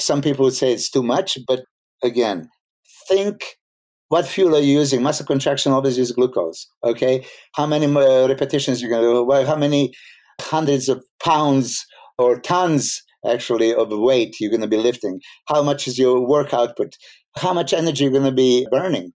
Some 0.00 0.22
people 0.22 0.46
would 0.46 0.54
say 0.54 0.72
it's 0.72 0.90
too 0.90 1.02
much, 1.02 1.36
but 1.46 1.64
again, 2.02 2.48
think 3.08 3.56
what 4.08 4.26
fuel 4.26 4.56
are 4.56 4.60
you 4.60 4.78
using? 4.78 5.02
Muscle 5.02 5.26
contraction 5.26 5.70
always 5.70 5.98
uses 5.98 6.16
glucose. 6.16 6.66
Okay, 6.82 7.24
how 7.54 7.66
many 7.66 7.86
uh, 7.86 8.26
repetitions 8.26 8.80
you're 8.80 8.90
going 8.90 9.02
to 9.02 9.24
do? 9.24 9.46
How 9.46 9.56
many 9.56 9.92
hundreds 10.40 10.88
of 10.88 11.04
pounds 11.22 11.84
or 12.18 12.40
tons 12.40 13.02
actually 13.28 13.74
of 13.74 13.88
weight 13.90 14.36
you're 14.40 14.50
going 14.50 14.62
to 14.62 14.66
be 14.66 14.78
lifting? 14.78 15.20
How 15.46 15.62
much 15.62 15.86
is 15.86 15.98
your 15.98 16.26
work 16.26 16.54
output? 16.54 16.94
How 17.36 17.52
much 17.52 17.72
energy 17.72 18.04
you're 18.04 18.12
going 18.12 18.24
to 18.24 18.32
be 18.32 18.66
burning? 18.70 19.12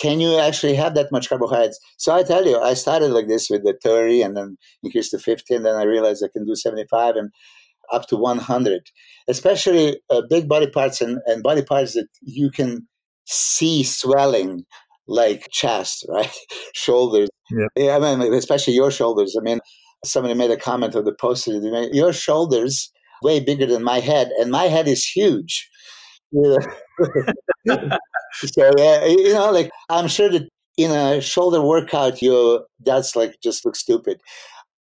Can 0.00 0.20
you 0.20 0.38
actually 0.38 0.74
have 0.74 0.94
that 0.94 1.12
much 1.12 1.28
carbohydrates? 1.28 1.78
So 1.98 2.14
I 2.14 2.22
tell 2.22 2.46
you, 2.46 2.58
I 2.58 2.74
started 2.74 3.10
like 3.10 3.28
this 3.28 3.50
with 3.50 3.64
the 3.64 3.78
30 3.82 4.22
and 4.22 4.36
then 4.36 4.56
increased 4.82 5.10
to 5.10 5.18
50, 5.18 5.54
and 5.54 5.66
then 5.66 5.74
I 5.74 5.84
realized 5.84 6.24
I 6.24 6.28
can 6.32 6.46
do 6.46 6.54
75 6.54 7.16
and 7.16 7.30
up 7.92 8.06
to 8.08 8.16
100, 8.16 8.90
especially 9.28 10.00
uh, 10.10 10.22
big 10.28 10.48
body 10.48 10.66
parts 10.66 11.00
and, 11.00 11.18
and 11.26 11.42
body 11.42 11.62
parts 11.62 11.94
that 11.94 12.08
you 12.22 12.50
can 12.50 12.86
see 13.26 13.82
swelling 13.82 14.64
like 15.06 15.48
chest, 15.50 16.06
right? 16.08 16.30
shoulders. 16.74 17.28
Yeah. 17.50 17.66
yeah. 17.76 17.96
I 17.96 18.16
mean, 18.16 18.32
especially 18.32 18.74
your 18.74 18.90
shoulders. 18.90 19.36
I 19.38 19.42
mean, 19.42 19.60
somebody 20.04 20.34
made 20.34 20.50
a 20.50 20.56
comment 20.56 20.96
on 20.96 21.04
the 21.04 21.14
post. 21.14 21.46
Your 21.46 22.12
shoulders 22.12 22.90
way 23.22 23.40
bigger 23.40 23.66
than 23.66 23.84
my 23.84 24.00
head, 24.00 24.30
and 24.38 24.50
my 24.50 24.64
head 24.64 24.88
is 24.88 25.06
huge. 25.06 25.68
so 28.34 28.70
yeah, 28.76 29.04
you 29.04 29.32
know, 29.32 29.50
like 29.50 29.70
I'm 29.88 30.08
sure 30.08 30.28
that 30.30 30.48
in 30.76 30.90
a 30.90 31.20
shoulder 31.20 31.62
workout, 31.62 32.22
you 32.22 32.64
that's 32.80 33.14
like 33.16 33.36
just 33.42 33.64
looks 33.64 33.80
stupid. 33.80 34.20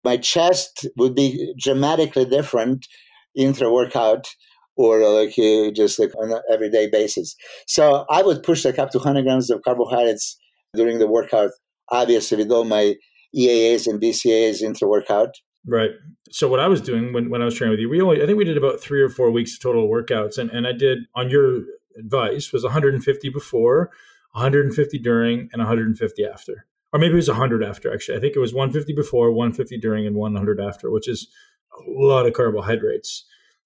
My 0.05 0.16
chest 0.16 0.86
would 0.96 1.14
be 1.14 1.55
dramatically 1.59 2.24
different 2.24 2.86
intra 3.34 3.72
workout 3.72 4.28
or 4.76 5.01
like 5.09 5.34
uh, 5.38 5.70
just 5.72 5.99
like 5.99 6.14
on 6.16 6.32
an 6.32 6.40
everyday 6.53 6.88
basis. 6.88 7.34
So 7.66 8.07
I 8.11 8.22
would 8.22 8.42
push 8.42 8.64
like 8.64 8.78
up 8.78 8.90
to 8.90 8.99
100 8.99 9.22
grams 9.24 9.51
of 9.51 9.62
carbohydrates 9.62 10.38
during 10.74 10.99
the 10.99 11.09
workout, 11.09 11.51
obviously 11.90 12.38
with 12.38 12.53
all 12.53 12.64
my 12.64 12.94
EAAs 13.36 13.86
and 13.86 14.01
BCAAs 14.01 14.62
intra 14.62 14.88
workout. 14.88 15.30
Right. 15.66 15.90
So 16.30 16.49
what 16.49 16.61
I 16.61 16.68
was 16.68 16.80
doing 16.80 17.12
when, 17.12 17.28
when 17.28 17.42
I 17.42 17.44
was 17.44 17.55
training 17.55 17.72
with 17.72 17.80
you, 17.80 17.90
we 17.90 18.01
only 18.01 18.22
I 18.22 18.26
think 18.26 18.38
we 18.38 18.44
did 18.44 18.57
about 18.57 18.80
three 18.80 19.03
or 19.03 19.09
four 19.09 19.30
weeks 19.30 19.59
total 19.59 19.88
workouts, 19.88 20.38
and 20.38 20.51
and 20.51 20.66
I 20.66 20.72
did 20.72 20.99
on 21.14 21.28
your 21.28 21.62
advice 21.99 22.53
was 22.53 22.62
150 22.62 23.28
before, 23.30 23.90
150 24.32 24.99
during, 24.99 25.49
and 25.53 25.61
150 25.61 26.24
after, 26.24 26.66
or 26.92 26.99
maybe 26.99 27.12
it 27.12 27.16
was 27.16 27.28
100 27.28 27.64
after. 27.64 27.92
Actually, 27.92 28.18
I 28.18 28.20
think 28.20 28.36
it 28.36 28.40
was 28.40 28.55
150 28.55 28.94
before, 28.94 29.32
150 29.32 29.78
during, 29.78 30.07
and 30.07 30.16
100 30.16 30.61
after, 30.61 30.90
which 30.90 31.09
is 31.09 31.28
a 31.72 31.90
lot 31.90 32.26
of 32.26 32.32
carbohydrates. 32.32 33.24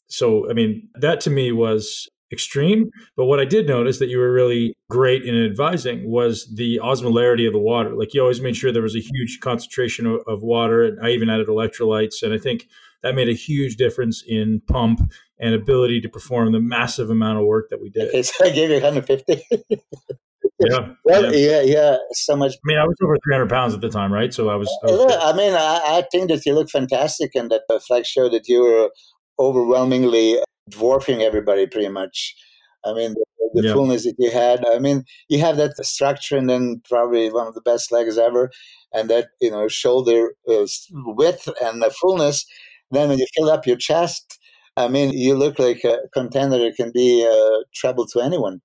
So 0.08 0.48
I 0.50 0.52
mean 0.52 0.88
that 0.94 1.20
to 1.22 1.30
me 1.30 1.52
was 1.52 2.08
extreme. 2.32 2.90
But 3.16 3.26
what 3.26 3.38
I 3.38 3.44
did 3.44 3.68
notice 3.68 3.98
that 3.98 4.08
you 4.08 4.18
were 4.18 4.32
really 4.32 4.74
great 4.90 5.24
in 5.24 5.36
advising 5.44 6.10
was 6.10 6.52
the 6.54 6.80
osmolarity 6.82 7.46
of 7.46 7.52
the 7.52 7.58
water. 7.58 7.94
Like 7.94 8.14
you 8.14 8.22
always 8.22 8.40
made 8.40 8.56
sure 8.56 8.72
there 8.72 8.82
was 8.82 8.96
a 8.96 9.00
huge 9.00 9.38
concentration 9.40 10.06
of, 10.06 10.20
of 10.26 10.42
water, 10.42 10.82
and 10.82 10.98
I 11.04 11.10
even 11.10 11.28
added 11.28 11.48
electrolytes. 11.48 12.22
And 12.22 12.32
I 12.32 12.38
think 12.38 12.68
that 13.02 13.14
made 13.14 13.28
a 13.28 13.34
huge 13.34 13.76
difference 13.76 14.24
in 14.26 14.62
pump 14.66 15.12
and 15.42 15.54
ability 15.54 16.00
to 16.00 16.08
perform 16.08 16.52
the 16.52 16.60
massive 16.60 17.10
amount 17.10 17.38
of 17.38 17.44
work 17.44 17.68
that 17.70 17.82
we 17.82 17.90
did. 17.90 18.08
Okay, 18.08 18.22
so 18.22 18.44
I 18.44 18.50
gave 18.50 18.70
you 18.70 18.76
150. 18.76 19.42
yeah, 20.60 20.88
well, 21.04 21.34
yeah, 21.34 21.60
yeah, 21.60 21.62
yeah, 21.62 21.96
so 22.12 22.36
much. 22.36 22.52
I 22.52 22.58
mean, 22.64 22.78
I 22.78 22.84
was 22.84 22.96
over 23.02 23.16
300 23.24 23.50
pounds 23.50 23.74
at 23.74 23.80
the 23.80 23.90
time, 23.90 24.12
right? 24.12 24.32
So 24.32 24.48
I 24.48 24.54
was. 24.54 24.68
I, 24.84 24.92
was 24.92 25.16
I 25.20 25.36
mean, 25.36 25.52
I, 25.52 25.80
I, 25.98 26.04
think 26.12 26.30
that 26.30 26.46
you 26.46 26.54
look 26.54 26.70
fantastic, 26.70 27.34
and 27.34 27.50
that 27.50 27.62
the 27.68 27.80
flag 27.80 28.06
showed 28.06 28.32
that 28.32 28.46
you 28.46 28.62
were 28.62 28.90
overwhelmingly 29.38 30.38
dwarfing 30.70 31.22
everybody 31.22 31.66
pretty 31.66 31.88
much. 31.88 32.36
I 32.84 32.94
mean, 32.94 33.14
the, 33.14 33.62
the 33.62 33.68
yeah. 33.68 33.74
fullness 33.74 34.04
that 34.04 34.14
you 34.18 34.30
had. 34.30 34.64
I 34.64 34.78
mean, 34.78 35.04
you 35.28 35.40
have 35.40 35.56
that 35.56 35.76
structure 35.84 36.36
and 36.36 36.48
then 36.48 36.82
probably 36.88 37.30
one 37.30 37.48
of 37.48 37.54
the 37.54 37.60
best 37.60 37.90
legs 37.90 38.16
ever, 38.16 38.50
and 38.92 39.10
that 39.10 39.30
you 39.40 39.50
know 39.50 39.66
shoulder 39.66 40.34
uh, 40.48 40.66
width 40.92 41.48
and 41.60 41.82
the 41.82 41.90
fullness. 41.90 42.46
Then 42.92 43.08
when 43.08 43.18
you 43.18 43.26
fill 43.34 43.50
up 43.50 43.66
your 43.66 43.76
chest, 43.76 44.38
I 44.76 44.88
mean, 44.88 45.12
you 45.12 45.34
look 45.34 45.58
like 45.58 45.84
a 45.84 45.98
contender 46.12 46.58
that 46.58 46.76
can 46.76 46.92
be 46.92 47.26
uh, 47.26 47.64
trouble 47.74 48.06
to 48.06 48.20
anyone. 48.20 48.60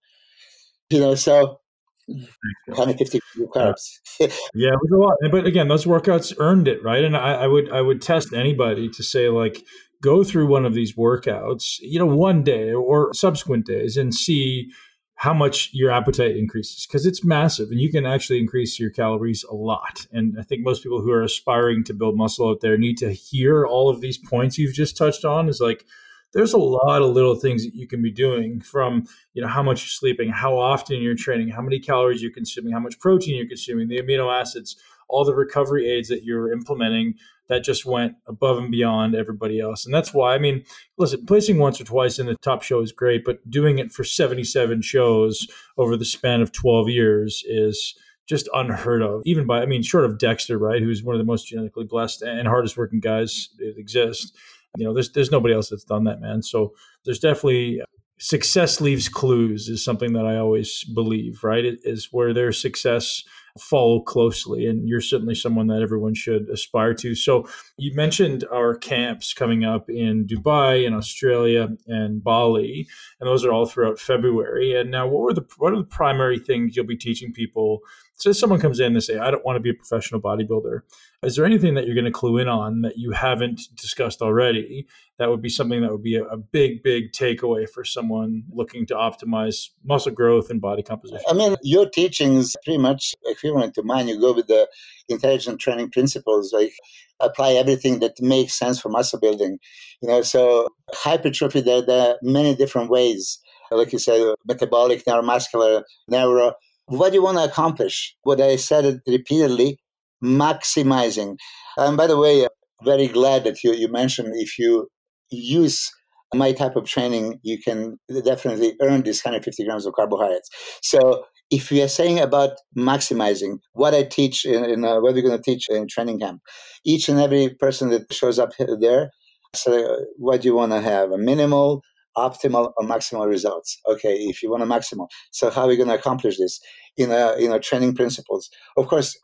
You 0.89 0.99
know, 0.99 1.15
so 1.15 1.59
150 2.07 3.19
carbs. 3.53 3.99
yeah, 4.19 4.69
it 4.69 4.79
was 4.81 4.91
a 4.93 4.97
lot. 4.97 5.31
But 5.31 5.45
again, 5.45 5.67
those 5.67 5.85
workouts 5.85 6.33
earned 6.39 6.67
it, 6.67 6.81
right? 6.83 7.03
And 7.03 7.17
I, 7.17 7.33
I 7.33 7.47
would 7.47 7.69
I 7.71 7.81
would 7.81 8.01
test 8.01 8.33
anybody 8.33 8.89
to 8.89 9.03
say 9.03 9.29
like 9.29 9.63
go 10.01 10.23
through 10.23 10.47
one 10.47 10.65
of 10.65 10.73
these 10.73 10.95
workouts, 10.95 11.77
you 11.81 11.99
know, 11.99 12.05
one 12.05 12.43
day 12.43 12.71
or 12.71 13.13
subsequent 13.13 13.65
days 13.65 13.97
and 13.97 14.13
see 14.13 14.69
how 15.17 15.33
much 15.33 15.71
your 15.73 15.89
appetite 15.89 16.37
increases 16.37 16.85
because 16.85 17.07
it's 17.07 17.23
massive 17.23 17.71
and 17.71 17.81
you 17.81 17.91
can 17.91 18.05
actually 18.05 18.37
increase 18.37 18.79
your 18.79 18.91
calories 18.91 19.43
a 19.45 19.55
lot. 19.55 20.05
And 20.11 20.37
I 20.39 20.43
think 20.43 20.63
most 20.63 20.83
people 20.83 21.01
who 21.01 21.11
are 21.11 21.23
aspiring 21.23 21.83
to 21.85 21.93
build 21.95 22.15
muscle 22.15 22.47
out 22.47 22.61
there 22.61 22.77
need 22.77 22.97
to 22.99 23.11
hear 23.11 23.65
all 23.65 23.89
of 23.89 23.99
these 23.99 24.19
points 24.19 24.59
you've 24.59 24.75
just 24.75 24.95
touched 24.95 25.25
on 25.25 25.49
is 25.49 25.59
like 25.59 25.85
there's 26.33 26.53
a 26.53 26.59
lot 26.59 27.01
of 27.01 27.15
little 27.15 27.33
things 27.33 27.65
that 27.65 27.73
you 27.73 27.87
can 27.87 28.03
be 28.03 28.11
doing 28.11 28.61
from 28.61 29.07
you 29.33 29.41
know 29.41 29.47
how 29.47 29.63
much 29.63 29.81
you're 29.81 29.87
sleeping 29.87 30.29
how 30.29 30.55
often 30.55 31.01
you're 31.01 31.15
training 31.15 31.49
how 31.49 31.61
many 31.61 31.79
calories 31.79 32.21
you're 32.21 32.31
consuming 32.31 32.73
how 32.73 32.79
much 32.79 32.99
protein 32.99 33.37
you're 33.37 33.47
consuming 33.47 33.87
the 33.87 33.99
amino 33.99 34.31
acids 34.31 34.75
all 35.09 35.25
the 35.25 35.35
recovery 35.35 35.89
aids 35.89 36.09
that 36.09 36.23
you're 36.23 36.51
implementing 36.51 37.15
that 37.49 37.63
just 37.63 37.85
went 37.85 38.15
above 38.27 38.57
and 38.57 38.71
beyond 38.71 39.15
everybody 39.15 39.59
else. 39.59 39.85
And 39.85 39.93
that's 39.93 40.13
why, 40.13 40.35
I 40.35 40.37
mean, 40.37 40.63
listen, 40.97 41.25
placing 41.25 41.57
once 41.57 41.79
or 41.79 41.85
twice 41.85 42.19
in 42.19 42.25
the 42.25 42.35
top 42.41 42.61
show 42.61 42.81
is 42.81 42.91
great, 42.91 43.23
but 43.23 43.49
doing 43.49 43.79
it 43.79 43.91
for 43.91 44.03
77 44.03 44.81
shows 44.81 45.47
over 45.77 45.95
the 45.95 46.05
span 46.05 46.41
of 46.41 46.51
12 46.51 46.89
years 46.89 47.43
is 47.47 47.95
just 48.27 48.49
unheard 48.53 49.01
of. 49.01 49.21
Even 49.25 49.47
by, 49.47 49.61
I 49.61 49.65
mean, 49.65 49.81
short 49.81 50.05
of 50.05 50.17
Dexter, 50.17 50.57
right, 50.57 50.81
who's 50.81 51.03
one 51.03 51.15
of 51.15 51.19
the 51.19 51.25
most 51.25 51.47
genetically 51.47 51.85
blessed 51.85 52.21
and 52.21 52.47
hardest 52.47 52.77
working 52.77 52.99
guys 52.99 53.49
that 53.59 53.75
exist. 53.77 54.35
You 54.77 54.85
know, 54.85 54.93
there's 54.93 55.11
there's 55.13 55.31
nobody 55.31 55.53
else 55.53 55.69
that's 55.69 55.85
done 55.85 56.03
that, 56.03 56.19
man. 56.19 56.43
So 56.43 56.73
there's 57.05 57.19
definitely 57.19 57.81
success 58.19 58.81
leaves 58.81 59.09
clues 59.09 59.69
is 59.69 59.83
something 59.83 60.13
that 60.13 60.25
I 60.25 60.37
always 60.37 60.83
believe, 60.83 61.43
right? 61.43 61.63
It 61.63 61.79
is 61.83 62.09
where 62.11 62.33
their 62.33 62.51
success 62.51 63.23
follow 63.59 63.99
closely. 63.99 64.67
And 64.67 64.87
you're 64.87 65.01
certainly 65.01 65.35
someone 65.35 65.67
that 65.67 65.81
everyone 65.81 66.13
should 66.13 66.49
aspire 66.49 66.93
to. 66.95 67.15
So 67.15 67.47
you 67.77 67.93
mentioned 67.93 68.45
our 68.51 68.75
camps 68.75 69.33
coming 69.33 69.65
up 69.65 69.89
in 69.89 70.25
Dubai, 70.25 70.85
in 70.85 70.93
Australia, 70.93 71.69
and 71.87 72.23
Bali, 72.23 72.87
and 73.19 73.27
those 73.27 73.43
are 73.43 73.51
all 73.51 73.65
throughout 73.65 73.99
February. 73.99 74.79
And 74.79 74.91
now, 74.91 75.07
what 75.07 75.21
were 75.21 75.33
the 75.33 75.45
what 75.57 75.73
are 75.73 75.77
the 75.77 75.83
primary 75.83 76.39
things 76.39 76.75
you'll 76.75 76.85
be 76.85 76.97
teaching 76.97 77.33
people? 77.33 77.79
So 78.17 78.31
if 78.31 78.37
someone 78.37 78.59
comes 78.59 78.79
in 78.79 78.93
and 78.93 79.03
say, 79.03 79.17
"I 79.17 79.31
don't 79.31 79.45
want 79.45 79.55
to 79.57 79.59
be 79.59 79.69
a 79.69 79.73
professional 79.73 80.19
bodybuilder." 80.19 80.81
Is 81.23 81.35
there 81.35 81.45
anything 81.45 81.73
that 81.75 81.85
you're 81.85 81.95
going 81.95 82.05
to 82.05 82.11
clue 82.11 82.37
in 82.37 82.47
on 82.47 82.81
that 82.81 82.97
you 82.97 83.11
haven't 83.11 83.61
discussed 83.75 84.21
already 84.21 84.85
that 85.17 85.29
would 85.29 85.41
be 85.41 85.49
something 85.49 85.81
that 85.81 85.91
would 85.91 86.03
be 86.03 86.15
a, 86.15 86.23
a, 86.25 86.37
big, 86.37 86.83
big 86.83 87.11
takeaway 87.11 87.67
for 87.67 87.83
someone 87.83 88.43
looking 88.51 88.85
to 88.85 88.93
optimize 88.93 89.69
muscle 89.83 90.11
growth 90.11 90.51
and 90.51 90.61
body 90.61 90.83
composition? 90.83 91.23
I 91.27 91.33
mean, 91.33 91.55
your 91.63 91.89
teachings 91.89 92.55
pretty 92.63 92.77
much 92.77 93.15
equivalent 93.25 93.73
to 93.75 93.83
mine. 93.83 94.07
You 94.07 94.19
go 94.19 94.33
with 94.33 94.47
the 94.47 94.67
intelligent 95.09 95.59
training 95.59 95.89
principles, 95.89 96.53
like 96.53 96.73
apply 97.19 97.53
everything 97.53 97.99
that 97.99 98.21
makes 98.21 98.53
sense 98.53 98.79
for 98.79 98.89
muscle 98.89 99.19
building. 99.19 99.57
You 100.01 100.09
know, 100.09 100.21
so 100.21 100.69
hypertrophy, 100.93 101.61
there, 101.61 101.81
there 101.81 102.11
are 102.11 102.15
many 102.21 102.55
different 102.55 102.91
ways. 102.91 103.39
Like 103.71 103.91
you 103.91 103.99
said, 103.99 104.35
metabolic, 104.47 105.03
neuromuscular, 105.05 105.83
neuro. 106.07 106.53
What 106.87 107.09
do 107.09 107.15
you 107.15 107.23
want 107.23 107.37
to 107.37 107.43
accomplish? 107.43 108.15
What 108.23 108.41
I 108.41 108.55
said 108.55 108.85
it 108.85 109.01
repeatedly 109.07 109.79
maximizing. 110.23 111.37
And 111.77 111.97
by 111.97 112.07
the 112.07 112.17
way, 112.17 112.43
I'm 112.43 112.49
very 112.83 113.07
glad 113.07 113.43
that 113.43 113.63
you, 113.63 113.73
you 113.73 113.87
mentioned 113.87 114.33
if 114.35 114.57
you 114.57 114.87
use 115.29 115.91
my 116.33 116.51
type 116.51 116.75
of 116.75 116.85
training, 116.85 117.39
you 117.43 117.59
can 117.59 117.97
definitely 118.25 118.75
earn 118.81 119.03
these 119.03 119.23
150 119.23 119.63
grams 119.65 119.85
of 119.85 119.93
carbohydrates. 119.93 120.49
So 120.81 121.25
if 121.49 121.71
we 121.71 121.81
are 121.81 121.87
saying 121.87 122.19
about 122.19 122.51
maximizing 122.77 123.59
what 123.73 123.93
I 123.93 124.03
teach 124.03 124.45
in, 124.45 124.65
in 124.65 124.83
uh, 124.83 124.99
what 124.99 125.13
we're 125.13 125.21
going 125.21 125.37
to 125.37 125.43
teach 125.43 125.69
in 125.69 125.87
training 125.87 126.19
camp, 126.19 126.41
each 126.83 127.07
and 127.07 127.19
every 127.19 127.49
person 127.49 127.89
that 127.91 128.11
shows 128.11 128.39
up 128.39 128.51
there, 128.57 129.11
so 129.55 130.05
what 130.17 130.41
do 130.41 130.49
you 130.49 130.55
want 130.55 130.73
to 130.73 130.81
have? 130.81 131.11
A 131.11 131.17
minimal, 131.17 131.81
optimal, 132.17 132.73
or 132.77 132.87
maximal 132.87 133.27
results? 133.27 133.77
Okay, 133.87 134.15
if 134.15 134.43
you 134.43 134.49
want 134.51 134.63
a 134.63 134.65
maximal, 134.65 135.07
so 135.31 135.49
how 135.49 135.63
are 135.63 135.67
we 135.67 135.77
going 135.77 135.89
to 135.89 135.95
accomplish 135.95 136.37
this 136.37 136.59
in 136.97 137.11
a 137.11 137.35
you 137.39 137.47
know 137.47 137.59
training 137.59 137.95
principles? 137.95 138.49
Of 138.75 138.87
course, 138.87 139.17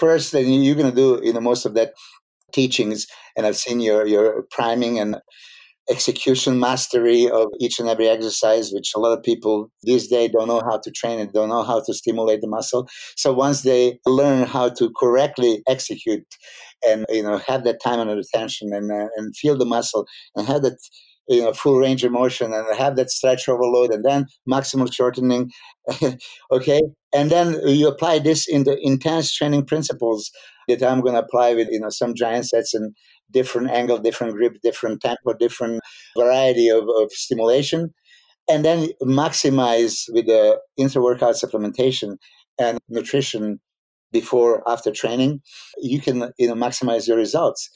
first 0.00 0.32
then 0.32 0.46
you're 0.48 0.74
going 0.74 0.90
to 0.90 0.96
do 0.96 1.20
you 1.22 1.32
know 1.32 1.40
most 1.40 1.64
of 1.66 1.74
that 1.74 1.92
teachings 2.52 3.06
and 3.36 3.46
i've 3.46 3.56
seen 3.56 3.80
your 3.80 4.06
your 4.06 4.42
priming 4.50 4.98
and 4.98 5.16
execution 5.90 6.60
mastery 6.60 7.28
of 7.28 7.46
each 7.58 7.80
and 7.80 7.88
every 7.88 8.08
exercise 8.08 8.70
which 8.72 8.92
a 8.94 9.00
lot 9.00 9.16
of 9.16 9.22
people 9.22 9.70
these 9.82 10.08
days 10.08 10.30
don't 10.30 10.48
know 10.48 10.62
how 10.68 10.78
to 10.78 10.90
train 10.90 11.18
and 11.18 11.32
don't 11.32 11.48
know 11.48 11.62
how 11.62 11.80
to 11.84 11.92
stimulate 11.92 12.40
the 12.40 12.48
muscle 12.48 12.88
so 13.16 13.32
once 13.32 13.62
they 13.62 13.98
learn 14.06 14.46
how 14.46 14.68
to 14.68 14.90
correctly 14.98 15.62
execute 15.68 16.24
and 16.86 17.04
you 17.08 17.22
know 17.22 17.38
have 17.38 17.64
that 17.64 17.80
time 17.82 18.00
and 18.00 18.10
attention 18.10 18.72
and 18.72 18.90
uh, 18.90 19.08
and 19.16 19.36
feel 19.36 19.56
the 19.56 19.64
muscle 19.64 20.06
and 20.36 20.46
have 20.46 20.62
that 20.62 20.78
you 21.30 21.42
know 21.42 21.52
full 21.52 21.78
range 21.78 22.04
of 22.04 22.12
motion 22.12 22.52
and 22.52 22.66
have 22.76 22.96
that 22.96 23.10
stretch 23.10 23.48
overload 23.48 23.90
and 23.90 24.04
then 24.04 24.26
maximal 24.48 24.92
shortening 24.92 25.50
okay? 26.52 26.82
And 27.12 27.30
then 27.30 27.56
you 27.66 27.88
apply 27.88 28.18
this 28.18 28.46
in 28.48 28.64
the 28.64 28.78
intense 28.80 29.34
training 29.34 29.64
principles 29.64 30.30
that 30.68 30.82
i'm 30.82 31.00
going 31.00 31.14
to 31.14 31.20
apply 31.20 31.54
with 31.54 31.68
you 31.70 31.80
know 31.80 31.88
some 31.88 32.14
giant 32.14 32.46
sets 32.46 32.74
and 32.74 32.94
different 33.32 33.70
angle 33.70 33.98
different 33.98 34.34
grip 34.34 34.56
different 34.62 35.00
tempo 35.00 35.32
different 35.32 35.80
variety 36.16 36.68
of, 36.68 36.84
of 37.00 37.10
stimulation 37.10 37.92
and 38.50 38.64
then 38.64 38.88
maximize 39.02 40.04
with 40.12 40.26
the 40.26 40.58
intra-workout 40.76 41.34
supplementation 41.34 42.16
and 42.58 42.78
nutrition 42.88 43.60
before 44.12 44.62
after 44.68 44.90
training. 44.90 45.40
You 45.78 46.00
can 46.00 46.32
you 46.38 46.48
know 46.48 46.54
maximize 46.54 47.06
your 47.06 47.16
results. 47.16 47.70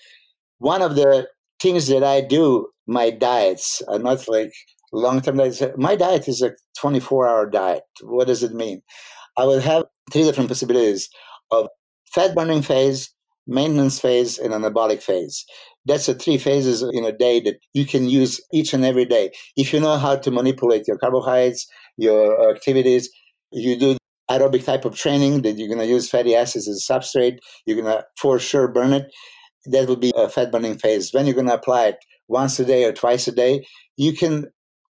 One 0.59 0.83
of 0.83 0.97
the 0.97 1.29
things 1.65 1.89
that 1.89 2.05
i 2.05 2.21
do 2.37 2.47
my 2.87 3.11
diets 3.11 3.83
are 3.89 3.99
not 3.99 4.29
like 4.29 4.53
long 4.93 5.21
term 5.21 5.37
diets. 5.37 5.61
Uh, 5.61 5.73
my 5.77 5.97
diet 5.97 6.29
is 6.29 6.43
a 6.43 6.53
24 6.79 7.29
hour 7.29 7.51
diet. 7.51 7.83
What 8.03 8.27
does 8.27 8.43
it 8.43 8.53
mean? 8.53 8.83
I 9.37 9.45
will 9.45 9.61
have 9.61 9.85
three 10.12 10.23
different 10.23 10.49
possibilities 10.49 11.09
of 11.51 11.69
fat 12.12 12.35
burning 12.35 12.62
phase, 12.62 13.12
maintenance 13.47 13.99
phase, 13.99 14.39
and 14.39 14.53
anabolic 14.53 15.03
phase. 15.03 15.45
That's 15.87 16.07
the 16.07 16.15
three 16.15 16.39
phases 16.39 16.83
in 16.83 17.05
a 17.05 17.12
day 17.12 17.41
that 17.41 17.57
you 17.75 17.85
can 17.85 18.09
use 18.09 18.41
each 18.53 18.73
and 18.73 18.85
every 18.85 19.05
day. 19.05 19.33
If 19.57 19.73
you 19.73 19.81
know 19.81 19.99
how 19.99 20.17
to 20.17 20.31
manipulate 20.31 20.87
your 20.89 20.97
carbohydrates, 20.97 21.67
your 21.97 22.51
activities, 22.51 23.11
you 23.53 23.79
do 23.79 23.97
aerobic 24.31 24.65
type 24.65 24.87
of 24.87 24.97
training 24.97 25.43
that 25.43 25.59
you're 25.59 25.69
going 25.69 25.81
to 25.81 25.87
use 25.87 26.09
fatty 26.09 26.35
acids 26.35 26.67
as 26.67 26.89
a 26.89 26.93
substrate, 26.93 27.39
you're 27.67 27.81
going 27.81 27.93
to 27.93 28.03
for 28.19 28.39
sure 28.39 28.69
burn 28.69 28.95
it. 28.95 29.12
That 29.67 29.89
will 29.89 29.97
be 29.97 30.12
a 30.17 30.29
fat 30.29 30.53
burning 30.53 30.79
phase. 30.79 31.11
When 31.12 31.27
you're 31.27 31.35
going 31.35 31.49
to 31.49 31.55
apply 31.55 31.87
it 31.87 31.97
once 32.29 32.59
a 32.59 32.65
day 32.65 32.85
or 32.85 32.93
twice 32.93 33.27
a 33.29 33.33
day, 33.33 33.65
you 33.97 34.12
can 34.12 34.47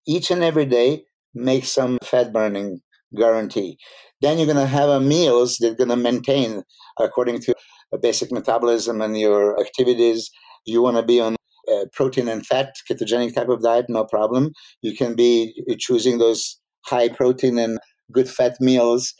each 0.07 0.31
and 0.31 0.43
every 0.43 0.66
day 0.66 1.05
make 1.35 1.64
some 1.64 1.99
fat 2.03 2.33
burning 2.33 2.81
guarantee. 3.16 3.79
Then 4.20 4.39
you're 4.39 4.47
going 4.47 4.57
to 4.57 4.66
have 4.66 4.89
a 4.89 5.01
meals 5.01 5.57
that 5.59 5.73
are 5.73 5.77
going 5.77 5.91
to 5.91 5.97
maintain 5.97 6.62
according 6.99 7.41
to 7.41 7.55
a 7.93 7.99
basic 7.99 8.33
metabolism 8.33 9.01
and 9.01 9.18
your 9.18 9.61
activities. 9.61 10.31
You 10.64 10.83
want 10.83 10.97
to 10.97 11.03
be 11.03 11.20
on 11.20 11.37
uh, 11.70 11.85
protein 11.93 12.29
and 12.29 12.47
fat 12.47 12.73
ketogenic 12.91 13.35
type 13.35 13.49
of 13.49 13.62
diet, 13.62 13.87
no 13.89 14.05
problem. 14.05 14.53
You 14.81 14.97
can 14.97 15.14
be 15.14 15.55
choosing 15.79 16.18
those 16.18 16.59
high 16.87 17.09
protein 17.09 17.59
and 17.59 17.79
good 18.11 18.29
fat 18.29 18.57
meals 18.61 19.14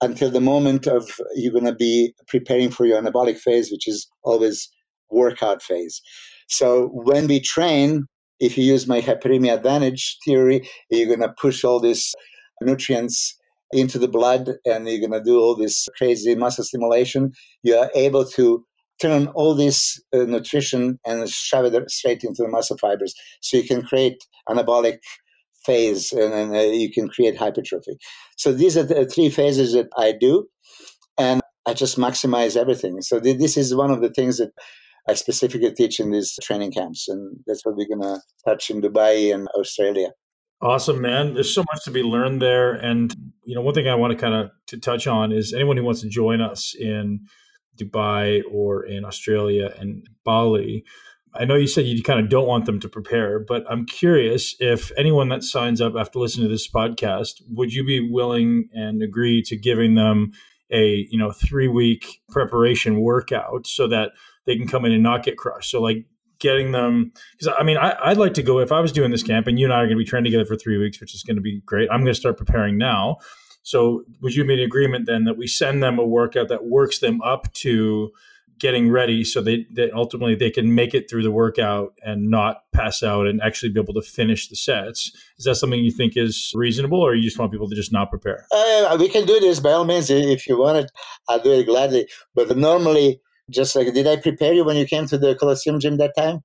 until 0.00 0.30
the 0.30 0.40
moment 0.40 0.86
of 0.86 1.08
you're 1.34 1.52
going 1.52 1.64
to 1.64 1.74
be 1.74 2.14
preparing 2.28 2.70
for 2.70 2.86
your 2.86 3.00
anabolic 3.00 3.38
phase, 3.38 3.70
which 3.70 3.86
is 3.86 4.08
always 4.24 4.68
workout 5.12 5.62
phase. 5.62 6.00
So 6.48 6.88
when 6.92 7.26
we 7.26 7.40
train, 7.40 8.06
if 8.40 8.58
you 8.58 8.64
use 8.64 8.86
my 8.86 9.00
hyperemia 9.00 9.54
advantage 9.54 10.18
theory, 10.24 10.68
you're 10.90 11.06
going 11.06 11.20
to 11.20 11.34
push 11.40 11.64
all 11.64 11.80
these 11.80 12.14
nutrients 12.60 13.36
into 13.72 13.98
the 13.98 14.08
blood 14.08 14.50
and 14.66 14.88
you're 14.88 15.00
going 15.00 15.12
to 15.12 15.22
do 15.22 15.38
all 15.38 15.56
this 15.56 15.88
crazy 15.96 16.34
muscle 16.34 16.64
stimulation. 16.64 17.32
You 17.62 17.76
are 17.76 17.90
able 17.94 18.24
to 18.30 18.64
turn 19.00 19.28
all 19.28 19.54
this 19.54 20.00
uh, 20.14 20.18
nutrition 20.18 20.98
and 21.06 21.28
shove 21.28 21.64
it 21.64 21.90
straight 21.90 22.22
into 22.22 22.42
the 22.42 22.48
muscle 22.48 22.76
fibers. 22.78 23.14
So 23.40 23.56
you 23.56 23.64
can 23.64 23.82
create 23.82 24.18
anabolic 24.48 24.98
phase 25.64 26.12
and 26.12 26.32
then 26.32 26.54
uh, 26.54 26.60
you 26.60 26.90
can 26.92 27.08
create 27.08 27.36
hypertrophy. 27.36 27.96
So 28.36 28.52
these 28.52 28.76
are 28.76 28.82
the 28.82 29.06
three 29.06 29.30
phases 29.30 29.72
that 29.72 29.88
I 29.96 30.12
do, 30.12 30.46
and 31.18 31.40
I 31.66 31.74
just 31.74 31.98
maximize 31.98 32.56
everything. 32.56 33.00
So 33.02 33.20
th- 33.20 33.38
this 33.38 33.56
is 33.56 33.74
one 33.74 33.90
of 33.90 34.00
the 34.00 34.10
things 34.10 34.38
that 34.38 34.50
I 35.08 35.14
specifically 35.14 35.72
teach 35.72 36.00
in 36.00 36.10
these 36.10 36.38
training 36.42 36.72
camps, 36.72 37.08
and 37.08 37.38
that's 37.46 37.64
what 37.64 37.76
we're 37.76 37.88
gonna 37.88 38.20
touch 38.46 38.70
in 38.70 38.80
Dubai 38.80 39.34
and 39.34 39.48
Australia. 39.58 40.10
Awesome, 40.60 41.00
man. 41.00 41.34
There's 41.34 41.52
so 41.52 41.64
much 41.72 41.84
to 41.84 41.90
be 41.90 42.02
learned 42.02 42.40
there, 42.40 42.72
and 42.72 43.14
you 43.44 43.54
know, 43.54 43.62
one 43.62 43.74
thing 43.74 43.88
I 43.88 43.94
want 43.94 44.12
to 44.12 44.18
kind 44.18 44.34
of 44.34 44.50
to 44.68 44.78
touch 44.78 45.06
on 45.06 45.32
is 45.32 45.52
anyone 45.52 45.76
who 45.76 45.84
wants 45.84 46.02
to 46.02 46.08
join 46.08 46.40
us 46.40 46.74
in 46.78 47.26
Dubai 47.76 48.42
or 48.50 48.84
in 48.84 49.04
Australia 49.04 49.74
and 49.78 50.06
Bali 50.24 50.84
I 51.34 51.44
know 51.46 51.54
you 51.54 51.66
said 51.66 51.86
you 51.86 52.02
kind 52.02 52.20
of 52.20 52.28
don't 52.28 52.46
want 52.46 52.66
them 52.66 52.78
to 52.80 52.88
prepare, 52.88 53.38
but 53.38 53.64
I'm 53.70 53.86
curious 53.86 54.54
if 54.60 54.92
anyone 54.98 55.30
that 55.30 55.42
signs 55.42 55.80
up 55.80 55.94
after 55.98 56.18
listening 56.18 56.46
to 56.46 56.52
this 56.52 56.70
podcast, 56.70 57.42
would 57.48 57.72
you 57.72 57.84
be 57.84 58.06
willing 58.10 58.68
and 58.72 59.02
agree 59.02 59.42
to 59.44 59.56
giving 59.56 59.94
them 59.94 60.32
a 60.70 61.06
you 61.10 61.18
know 61.18 61.30
three 61.30 61.68
week 61.68 62.20
preparation 62.30 63.00
workout 63.00 63.66
so 63.66 63.86
that 63.88 64.10
they 64.46 64.56
can 64.56 64.66
come 64.66 64.84
in 64.84 64.92
and 64.92 65.02
not 65.02 65.24
get 65.24 65.36
crushed? 65.36 65.70
So 65.70 65.80
like 65.80 66.06
getting 66.38 66.72
them 66.72 67.12
because 67.38 67.54
I 67.58 67.62
mean 67.62 67.76
I, 67.76 68.08
would 68.08 68.18
like 68.18 68.34
to 68.34 68.42
go 68.42 68.58
if 68.58 68.72
I 68.72 68.80
was 68.80 68.90
doing 68.90 69.12
this 69.12 69.22
camp 69.22 69.46
and 69.46 69.58
you 69.58 69.66
and 69.66 69.72
I 69.72 69.76
are 69.76 69.86
going 69.86 69.96
to 69.96 70.04
be 70.04 70.04
training 70.04 70.30
together 70.30 70.44
for 70.44 70.56
three 70.56 70.78
weeks, 70.78 71.00
which 71.00 71.14
is 71.14 71.22
going 71.22 71.36
to 71.36 71.42
be 71.42 71.60
great. 71.64 71.88
I'm 71.90 72.00
going 72.00 72.12
to 72.12 72.18
start 72.18 72.36
preparing 72.36 72.78
now. 72.78 73.18
So 73.62 74.04
would 74.20 74.34
you 74.34 74.44
be 74.44 74.54
in 74.54 74.60
agreement 74.60 75.06
then 75.06 75.24
that 75.24 75.36
we 75.36 75.46
send 75.46 75.82
them 75.82 75.98
a 75.98 76.04
workout 76.04 76.48
that 76.48 76.64
works 76.64 76.98
them 76.98 77.22
up 77.22 77.52
to 77.54 78.10
getting 78.62 78.90
ready 78.90 79.24
so 79.24 79.40
they, 79.40 79.66
that 79.74 79.92
ultimately 79.92 80.36
they 80.36 80.50
can 80.50 80.74
make 80.74 80.94
it 80.94 81.10
through 81.10 81.22
the 81.22 81.32
workout 81.32 81.94
and 82.02 82.30
not 82.30 82.62
pass 82.72 83.02
out 83.02 83.26
and 83.26 83.42
actually 83.42 83.70
be 83.70 83.80
able 83.80 83.92
to 83.92 84.02
finish 84.02 84.48
the 84.48 84.54
sets. 84.54 85.10
Is 85.36 85.44
that 85.44 85.56
something 85.56 85.80
you 85.84 85.90
think 85.90 86.16
is 86.16 86.52
reasonable, 86.54 87.00
or 87.00 87.14
you 87.14 87.22
just 87.22 87.38
want 87.38 87.50
people 87.50 87.68
to 87.68 87.74
just 87.74 87.92
not 87.92 88.08
prepare? 88.08 88.46
Uh, 88.52 88.96
we 89.00 89.08
can 89.08 89.26
do 89.26 89.40
this 89.40 89.58
by 89.58 89.72
all 89.72 89.84
means. 89.84 90.10
If 90.10 90.46
you 90.46 90.58
want 90.58 90.78
it, 90.78 90.92
I'll 91.28 91.40
do 91.40 91.52
it 91.52 91.64
gladly. 91.64 92.08
But 92.36 92.56
normally, 92.56 93.20
just 93.52 93.76
like, 93.76 93.92
did 93.92 94.06
I 94.06 94.16
prepare 94.16 94.52
you 94.52 94.64
when 94.64 94.76
you 94.76 94.86
came 94.86 95.06
to 95.06 95.18
the 95.18 95.34
Colosseum 95.34 95.80
gym 95.80 95.96
that 95.98 96.14
time? 96.16 96.40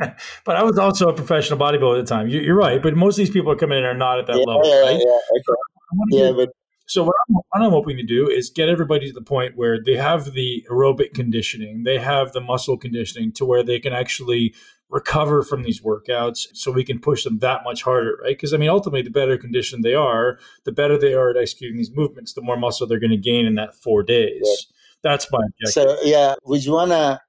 but 0.44 0.56
I 0.56 0.62
was 0.62 0.78
also 0.78 1.08
a 1.08 1.14
professional 1.14 1.58
bodybuilder 1.58 2.00
at 2.00 2.06
the 2.06 2.14
time. 2.14 2.28
You're 2.28 2.56
right, 2.56 2.82
but 2.82 2.94
most 2.94 3.14
of 3.14 3.18
these 3.18 3.30
people 3.30 3.52
are 3.52 3.56
coming 3.56 3.78
in 3.78 3.84
are 3.84 3.94
not 3.94 4.18
at 4.18 4.26
that 4.26 4.36
yeah, 4.36 4.44
level. 4.44 4.62
Yeah, 4.64 4.80
right? 4.80 5.00
yeah, 5.00 5.38
okay. 5.38 6.26
yeah, 6.26 6.32
but 6.32 6.50
so 6.86 7.04
what 7.04 7.14
I'm, 7.28 7.34
what 7.34 7.62
I'm, 7.62 7.70
hoping 7.70 7.96
to 7.98 8.02
do 8.02 8.28
is 8.28 8.50
get 8.50 8.68
everybody 8.68 9.06
to 9.06 9.12
the 9.12 9.22
point 9.22 9.56
where 9.56 9.78
they 9.80 9.96
have 9.96 10.32
the 10.32 10.66
aerobic 10.68 11.14
conditioning, 11.14 11.84
they 11.84 11.98
have 11.98 12.32
the 12.32 12.40
muscle 12.40 12.76
conditioning 12.76 13.32
to 13.34 13.44
where 13.44 13.62
they 13.62 13.78
can 13.78 13.92
actually 13.92 14.54
recover 14.88 15.42
from 15.44 15.62
these 15.62 15.80
workouts 15.80 16.48
so 16.52 16.72
we 16.72 16.82
can 16.82 16.98
push 16.98 17.22
them 17.22 17.38
that 17.38 17.62
much 17.64 17.82
harder, 17.82 18.18
right? 18.22 18.36
Because 18.36 18.52
I 18.52 18.56
mean, 18.56 18.68
ultimately, 18.68 19.02
the 19.02 19.10
better 19.10 19.38
conditioned 19.38 19.84
they 19.84 19.94
are, 19.94 20.38
the 20.64 20.72
better 20.72 20.98
they 20.98 21.14
are 21.14 21.30
at 21.30 21.36
executing 21.36 21.76
these 21.76 21.94
movements, 21.94 22.32
the 22.32 22.42
more 22.42 22.56
muscle 22.56 22.86
they're 22.86 22.98
going 22.98 23.10
to 23.10 23.16
gain 23.16 23.46
in 23.46 23.54
that 23.54 23.76
four 23.76 24.02
days. 24.02 24.42
Yeah. 24.42 24.76
That's 25.02 25.30
my 25.30 25.38
objective. 25.38 25.72
So, 25.72 25.96
yeah, 26.02 26.34
would 26.44 26.64
you 26.64 26.72
want 26.72 26.90
to 26.90 27.20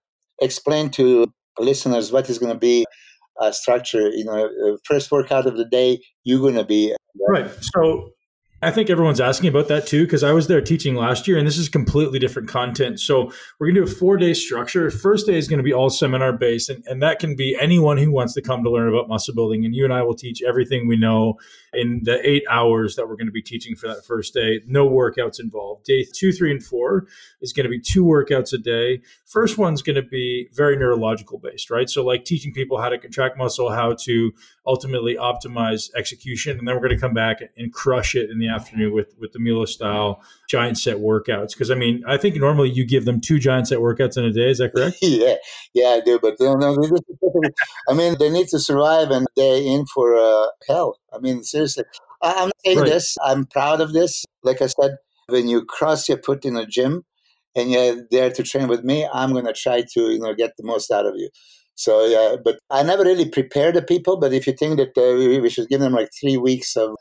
explain 0.41 0.89
to 0.91 1.31
listeners 1.59 2.11
what 2.11 2.29
is 2.29 2.39
going 2.39 2.53
to 2.53 2.59
be 2.59 2.85
a 3.39 3.53
structure? 3.53 4.09
You 4.09 4.25
know, 4.25 4.45
uh, 4.45 4.77
first 4.83 5.11
workout 5.11 5.45
of 5.45 5.57
the 5.57 5.65
day, 5.65 5.99
you're 6.23 6.39
going 6.39 6.55
to 6.55 6.65
be 6.65 6.95
right. 7.27 7.49
So 7.61 8.11
I 8.63 8.69
think 8.69 8.91
everyone's 8.91 9.19
asking 9.19 9.49
about 9.49 9.67
that 9.69 9.87
too, 9.87 10.03
because 10.03 10.23
I 10.23 10.33
was 10.33 10.47
there 10.47 10.61
teaching 10.61 10.95
last 10.95 11.27
year 11.27 11.37
and 11.37 11.47
this 11.47 11.57
is 11.57 11.67
completely 11.67 12.19
different 12.19 12.47
content. 12.47 12.99
So 12.99 13.31
we're 13.59 13.67
going 13.67 13.75
to 13.75 13.85
do 13.85 13.91
a 13.91 13.95
four 13.95 14.17
day 14.17 14.33
structure. 14.33 14.91
First 14.91 15.25
day 15.25 15.37
is 15.37 15.47
going 15.47 15.57
to 15.57 15.63
be 15.63 15.73
all 15.73 15.89
seminar 15.89 16.33
based, 16.33 16.69
and, 16.69 16.83
and 16.85 17.01
that 17.01 17.19
can 17.19 17.35
be 17.35 17.57
anyone 17.59 17.97
who 17.97 18.11
wants 18.11 18.33
to 18.35 18.41
come 18.41 18.63
to 18.63 18.69
learn 18.69 18.87
about 18.87 19.09
muscle 19.09 19.33
building. 19.33 19.65
And 19.65 19.73
you 19.73 19.83
and 19.83 19.93
I 19.93 20.03
will 20.03 20.15
teach 20.15 20.43
everything 20.43 20.87
we 20.87 20.95
know 20.95 21.39
in 21.73 22.01
the 22.03 22.19
eight 22.27 22.43
hours 22.49 22.95
that 22.95 23.07
we're 23.07 23.15
going 23.15 23.27
to 23.27 23.31
be 23.31 23.41
teaching 23.41 23.75
for 23.75 23.87
that 23.87 24.05
first 24.05 24.33
day. 24.33 24.61
No 24.67 24.89
workouts 24.89 25.39
involved. 25.39 25.85
Day 25.85 26.05
two, 26.13 26.31
three, 26.31 26.51
and 26.51 26.63
four 26.63 27.07
is 27.41 27.53
going 27.53 27.63
to 27.63 27.69
be 27.69 27.79
two 27.79 28.03
workouts 28.03 28.53
a 28.53 28.57
day. 28.57 29.01
First 29.25 29.57
one's 29.57 29.81
going 29.81 29.95
to 29.95 30.01
be 30.01 30.49
very 30.53 30.75
neurological 30.75 31.39
based, 31.39 31.69
right? 31.69 31.89
So, 31.89 32.03
like 32.03 32.25
teaching 32.25 32.53
people 32.53 32.81
how 32.81 32.89
to 32.89 32.97
contract 32.97 33.37
muscle, 33.37 33.71
how 33.71 33.95
to 34.01 34.33
ultimately 34.67 35.15
optimize 35.15 35.89
execution. 35.95 36.59
And 36.59 36.67
then 36.67 36.75
we're 36.75 36.81
going 36.81 36.95
to 36.95 36.99
come 36.99 37.13
back 37.13 37.39
and 37.57 37.73
crush 37.73 38.15
it 38.15 38.29
in 38.29 38.37
the 38.37 38.49
afternoon 38.49 38.93
with, 38.93 39.15
with 39.19 39.31
the 39.31 39.39
Milo 39.39 39.65
style 39.65 40.21
giant 40.47 40.77
set 40.77 40.97
workouts. 40.97 41.53
Because 41.53 41.71
I 41.71 41.75
mean, 41.75 42.03
I 42.07 42.17
think 42.17 42.35
normally 42.35 42.69
you 42.69 42.85
give 42.85 43.05
them 43.05 43.21
two 43.21 43.39
giant 43.39 43.69
set 43.69 43.79
workouts 43.79 44.17
in 44.17 44.25
a 44.25 44.31
day. 44.31 44.49
Is 44.49 44.57
that 44.59 44.73
correct? 44.73 44.97
yeah, 45.01 45.35
yeah, 45.73 45.89
I 45.89 46.01
do. 46.01 46.19
But 46.21 46.35
no, 46.39 46.53
I 47.89 47.93
mean, 47.93 48.17
they 48.19 48.29
need 48.29 48.49
to 48.49 48.59
survive 48.59 49.09
and 49.09 49.25
they're 49.35 49.61
in 49.61 49.85
for 49.85 50.17
uh, 50.17 50.47
hell. 50.67 50.97
I 51.13 51.19
mean, 51.19 51.43
seriously. 51.43 51.60
I'm 52.21 52.51
saying 52.65 52.79
right. 52.79 52.89
this, 52.89 53.17
I'm 53.23 53.45
proud 53.45 53.81
of 53.81 53.93
this. 53.93 54.25
Like 54.43 54.61
I 54.61 54.67
said, 54.67 54.97
when 55.27 55.47
you 55.47 55.65
cross 55.65 56.07
your 56.07 56.19
foot 56.19 56.45
in 56.45 56.55
a 56.55 56.65
gym, 56.65 57.03
and 57.55 57.71
you're 57.71 58.07
there 58.11 58.31
to 58.31 58.43
train 58.43 58.67
with 58.67 58.83
me, 58.83 59.07
I'm 59.11 59.33
going 59.33 59.45
to 59.45 59.53
try 59.53 59.81
to 59.93 60.11
you 60.11 60.19
know 60.19 60.33
get 60.33 60.55
the 60.57 60.63
most 60.63 60.91
out 60.91 61.05
of 61.05 61.15
you. 61.15 61.29
So 61.75 62.05
yeah, 62.05 62.35
but 62.43 62.59
I 62.69 62.83
never 62.83 63.03
really 63.03 63.29
prepare 63.29 63.71
the 63.71 63.81
people. 63.81 64.17
But 64.17 64.33
if 64.33 64.47
you 64.47 64.53
think 64.53 64.77
that 64.77 64.97
uh, 64.97 65.17
we, 65.17 65.39
we 65.39 65.49
should 65.49 65.69
give 65.69 65.79
them 65.79 65.93
like 65.93 66.09
three 66.19 66.37
weeks 66.37 66.75
of 66.75 66.95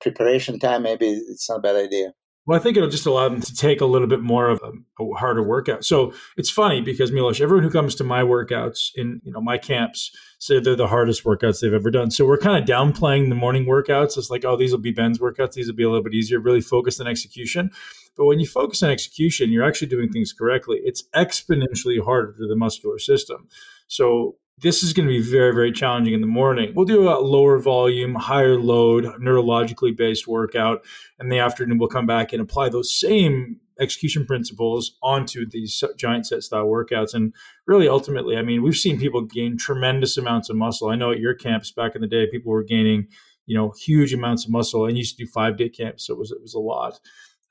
preparation 0.00 0.58
time, 0.58 0.82
maybe 0.82 1.08
it's 1.08 1.48
not 1.48 1.58
a 1.58 1.62
bad 1.62 1.76
idea. 1.76 2.12
Well, 2.46 2.58
I 2.58 2.62
think 2.62 2.76
it'll 2.76 2.90
just 2.90 3.06
allow 3.06 3.28
them 3.28 3.40
to 3.40 3.54
take 3.54 3.80
a 3.80 3.86
little 3.86 4.06
bit 4.06 4.20
more 4.20 4.50
of 4.50 4.60
a, 4.62 5.02
a, 5.02 5.14
harder 5.14 5.42
workout. 5.42 5.82
So 5.84 6.12
it's 6.36 6.50
funny 6.50 6.82
because 6.82 7.10
Milos, 7.10 7.40
everyone 7.40 7.64
who 7.64 7.70
comes 7.70 7.94
to 7.96 8.04
my 8.04 8.22
workouts 8.22 8.90
in 8.94 9.22
you 9.24 9.32
know 9.32 9.40
my 9.40 9.56
camps 9.56 10.10
say 10.38 10.60
they're 10.60 10.76
the 10.76 10.86
hardest 10.86 11.24
workouts 11.24 11.60
they've 11.60 11.72
ever 11.72 11.90
done. 11.90 12.10
So 12.10 12.26
we're 12.26 12.36
kind 12.36 12.62
of 12.62 12.68
downplaying 12.68 13.30
the 13.30 13.34
morning 13.34 13.64
workouts. 13.64 14.18
It's 14.18 14.28
like, 14.28 14.44
oh, 14.44 14.56
these 14.56 14.72
will 14.72 14.78
be 14.78 14.92
Ben's 14.92 15.18
workouts. 15.18 15.54
These 15.54 15.68
will 15.68 15.74
be 15.74 15.84
a 15.84 15.88
little 15.88 16.04
bit 16.04 16.12
easier. 16.12 16.38
Really 16.38 16.60
focus 16.60 17.00
on 17.00 17.06
execution. 17.06 17.70
But 18.16 18.26
when 18.26 18.40
you 18.40 18.46
focus 18.46 18.82
on 18.82 18.90
execution, 18.90 19.50
you're 19.50 19.64
actually 19.64 19.88
doing 19.88 20.10
things 20.10 20.32
correctly. 20.32 20.80
It's 20.84 21.02
exponentially 21.14 22.04
harder 22.04 22.34
for 22.34 22.46
the 22.46 22.56
muscular 22.56 22.98
system. 22.98 23.48
So 23.86 24.36
this 24.58 24.82
is 24.82 24.92
going 24.92 25.08
to 25.08 25.12
be 25.12 25.22
very, 25.22 25.52
very 25.52 25.72
challenging 25.72 26.14
in 26.14 26.20
the 26.20 26.26
morning. 26.26 26.72
We'll 26.74 26.86
do 26.86 27.08
a 27.08 27.18
lower 27.18 27.58
volume, 27.58 28.14
higher 28.14 28.58
load, 28.58 29.04
neurologically 29.20 29.96
based 29.96 30.28
workout. 30.28 30.84
In 31.18 31.28
the 31.28 31.38
afternoon, 31.38 31.78
we'll 31.78 31.88
come 31.88 32.06
back 32.06 32.32
and 32.32 32.40
apply 32.40 32.68
those 32.68 32.94
same 32.94 33.60
execution 33.80 34.24
principles 34.24 34.96
onto 35.02 35.44
these 35.48 35.82
giant 35.96 36.26
set 36.26 36.44
style 36.44 36.66
workouts. 36.66 37.14
And 37.14 37.34
really, 37.66 37.88
ultimately, 37.88 38.36
I 38.36 38.42
mean, 38.42 38.62
we've 38.62 38.76
seen 38.76 38.98
people 38.98 39.22
gain 39.22 39.58
tremendous 39.58 40.16
amounts 40.16 40.48
of 40.48 40.56
muscle. 40.56 40.88
I 40.88 40.94
know 40.94 41.10
at 41.10 41.18
your 41.18 41.34
camps 41.34 41.72
back 41.72 41.96
in 41.96 42.00
the 42.00 42.06
day, 42.06 42.28
people 42.30 42.52
were 42.52 42.62
gaining, 42.62 43.08
you 43.46 43.56
know, 43.56 43.72
huge 43.84 44.14
amounts 44.14 44.44
of 44.44 44.52
muscle. 44.52 44.86
And 44.86 44.96
used 44.96 45.18
to 45.18 45.24
do 45.24 45.30
five 45.30 45.56
day 45.56 45.68
camps, 45.68 46.06
so 46.06 46.14
it 46.14 46.18
was 46.18 46.30
it 46.30 46.40
was 46.40 46.54
a 46.54 46.60
lot 46.60 47.00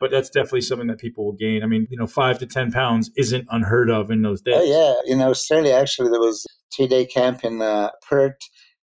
but 0.04 0.12
that's 0.12 0.30
definitely 0.30 0.60
something 0.60 0.88
that 0.88 1.00
people 1.00 1.24
will 1.24 1.32
gain. 1.32 1.64
I 1.64 1.66
mean, 1.66 1.88
you 1.90 1.98
know, 1.98 2.08
five 2.08 2.38
to 2.40 2.46
10 2.46 2.74
pounds 2.74 3.10
isn't 3.16 3.48
unheard 3.50 3.90
of 3.90 4.12
in 4.12 4.22
those 4.22 4.42
days. 4.42 4.56
Oh, 4.58 4.62
yeah. 5.06 5.14
In 5.14 5.22
Australia, 5.22 5.76
actually, 5.76 6.10
there 6.10 6.20
was 6.20 6.46
three 6.76 6.88
day 6.88 7.06
camp 7.06 7.46
in 7.46 7.62
uh, 7.62 7.92
Perth, 8.06 8.36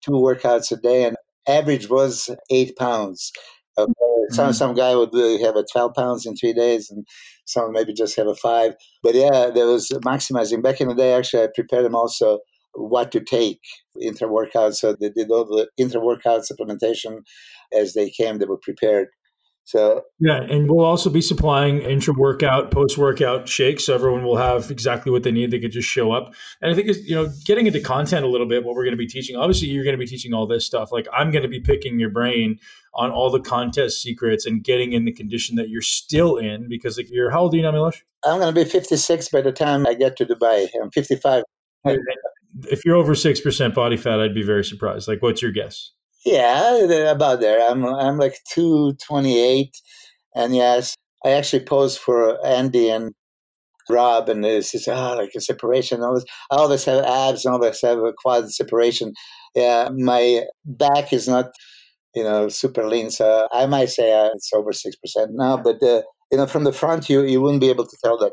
two 0.04 0.12
workouts 0.12 0.70
a 0.70 0.76
day, 0.76 1.02
and 1.02 1.16
average 1.48 1.90
was 1.90 2.30
eight 2.48 2.76
pounds. 2.76 3.32
Uh, 3.76 3.86
mm-hmm. 3.86 4.34
some, 4.34 4.52
some 4.52 4.72
guy 4.72 4.94
would 4.94 5.12
have 5.42 5.56
a 5.56 5.64
12 5.72 5.94
pounds 5.94 6.26
in 6.26 6.36
three 6.36 6.52
days, 6.52 6.92
and 6.92 7.04
some 7.44 7.72
maybe 7.72 7.92
just 7.92 8.14
have 8.14 8.28
a 8.28 8.36
five. 8.36 8.76
But 9.02 9.16
yeah, 9.16 9.50
there 9.52 9.66
was 9.66 9.88
maximizing. 10.06 10.62
Back 10.62 10.80
in 10.80 10.86
the 10.86 10.94
day, 10.94 11.14
actually, 11.14 11.42
I 11.42 11.48
prepared 11.52 11.86
them 11.86 11.96
also 11.96 12.38
what 12.74 13.10
to 13.10 13.20
take 13.20 13.58
intra 14.00 14.28
workout. 14.28 14.76
So 14.76 14.94
they 14.94 15.10
did 15.10 15.32
all 15.32 15.44
the 15.44 15.68
intra 15.76 16.00
workout 16.00 16.42
supplementation 16.42 17.22
as 17.76 17.94
they 17.94 18.10
came. 18.10 18.38
They 18.38 18.46
were 18.46 18.60
prepared. 18.62 19.08
So 19.64 20.02
yeah, 20.18 20.40
and 20.40 20.68
we'll 20.68 20.84
also 20.84 21.10
be 21.10 21.20
supplying 21.20 21.80
intra 21.82 22.12
workout, 22.12 22.72
post 22.72 22.98
workout 22.98 23.48
shakes, 23.48 23.86
so 23.86 23.94
everyone 23.94 24.24
will 24.24 24.36
have 24.36 24.70
exactly 24.70 25.12
what 25.12 25.22
they 25.22 25.30
need. 25.30 25.52
They 25.52 25.60
could 25.60 25.70
just 25.70 25.88
show 25.88 26.10
up. 26.10 26.34
And 26.60 26.72
I 26.72 26.74
think 26.74 26.88
it's 26.88 26.98
you 27.08 27.14
know, 27.14 27.30
getting 27.44 27.68
into 27.68 27.80
content 27.80 28.24
a 28.24 28.28
little 28.28 28.48
bit, 28.48 28.64
what 28.64 28.74
we're 28.74 28.84
going 28.84 28.96
to 28.96 28.98
be 28.98 29.06
teaching. 29.06 29.36
Obviously, 29.36 29.68
you're 29.68 29.84
going 29.84 29.94
to 29.94 29.98
be 29.98 30.08
teaching 30.08 30.34
all 30.34 30.46
this 30.46 30.66
stuff. 30.66 30.90
Like 30.90 31.06
I'm 31.12 31.30
going 31.30 31.44
to 31.44 31.48
be 31.48 31.60
picking 31.60 32.00
your 32.00 32.10
brain 32.10 32.58
on 32.94 33.10
all 33.10 33.30
the 33.30 33.40
contest 33.40 34.02
secrets 34.02 34.44
and 34.44 34.64
getting 34.64 34.92
in 34.92 35.04
the 35.04 35.12
condition 35.12 35.54
that 35.56 35.68
you're 35.68 35.82
still 35.82 36.36
in 36.36 36.68
because 36.68 36.96
like 36.96 37.08
you're 37.10 37.30
how 37.30 37.42
old 37.42 37.54
are 37.54 37.56
you 37.56 37.62
now, 37.62 37.70
Milos? 37.70 38.02
I'm 38.24 38.40
going 38.40 38.52
to 38.52 38.64
be 38.64 38.68
56 38.68 39.28
by 39.28 39.40
the 39.40 39.52
time 39.52 39.86
I 39.86 39.94
get 39.94 40.16
to 40.16 40.26
Dubai. 40.26 40.68
I'm 40.82 40.90
55. 40.90 41.44
If 42.64 42.84
you're 42.84 42.96
over 42.96 43.14
six 43.14 43.40
percent 43.40 43.74
body 43.74 43.96
fat, 43.96 44.20
I'd 44.20 44.34
be 44.34 44.42
very 44.42 44.64
surprised. 44.64 45.06
Like, 45.06 45.22
what's 45.22 45.40
your 45.40 45.52
guess? 45.52 45.92
Yeah, 46.24 46.76
about 47.10 47.40
there. 47.40 47.60
I'm 47.70 47.84
I'm 47.84 48.18
like 48.18 48.36
two 48.52 48.94
twenty 49.06 49.40
eight, 49.40 49.74
and 50.34 50.54
yes, 50.54 50.94
I 51.24 51.30
actually 51.32 51.64
posed 51.64 51.98
for 51.98 52.44
Andy 52.46 52.90
and 52.90 53.12
Rob, 53.90 54.28
and 54.28 54.44
this 54.44 54.74
is 54.74 54.88
ah 54.88 55.14
like 55.14 55.32
a 55.36 55.40
separation. 55.40 56.02
All 56.02 56.14
this, 56.16 56.24
I 56.52 56.56
always 56.56 56.84
have 56.86 57.04
abs, 57.04 57.44
and 57.46 57.54
always 57.54 57.80
have 57.82 57.98
a 58.00 58.12
quad 58.14 58.50
separation. 58.52 59.14
Yeah, 59.56 59.90
my 59.96 60.44
back 60.66 61.12
is 61.12 61.28
not, 61.28 61.46
you 62.14 62.24
know, 62.24 62.48
super 62.48 62.86
lean, 62.88 63.10
so 63.10 63.48
I 63.52 63.66
might 63.66 63.90
say 63.90 64.12
uh, 64.12 64.30
it's 64.34 64.52
over 64.54 64.72
six 64.72 64.96
percent 64.96 65.32
now. 65.34 65.56
But 65.58 65.82
uh, 65.82 66.02
you 66.32 66.38
know, 66.38 66.46
from 66.46 66.64
the 66.64 66.72
front, 66.72 67.08
you 67.10 67.22
you 67.22 67.40
wouldn't 67.42 67.60
be 67.62 67.70
able 67.70 67.86
to 67.86 67.98
tell 68.04 68.18
that. 68.18 68.32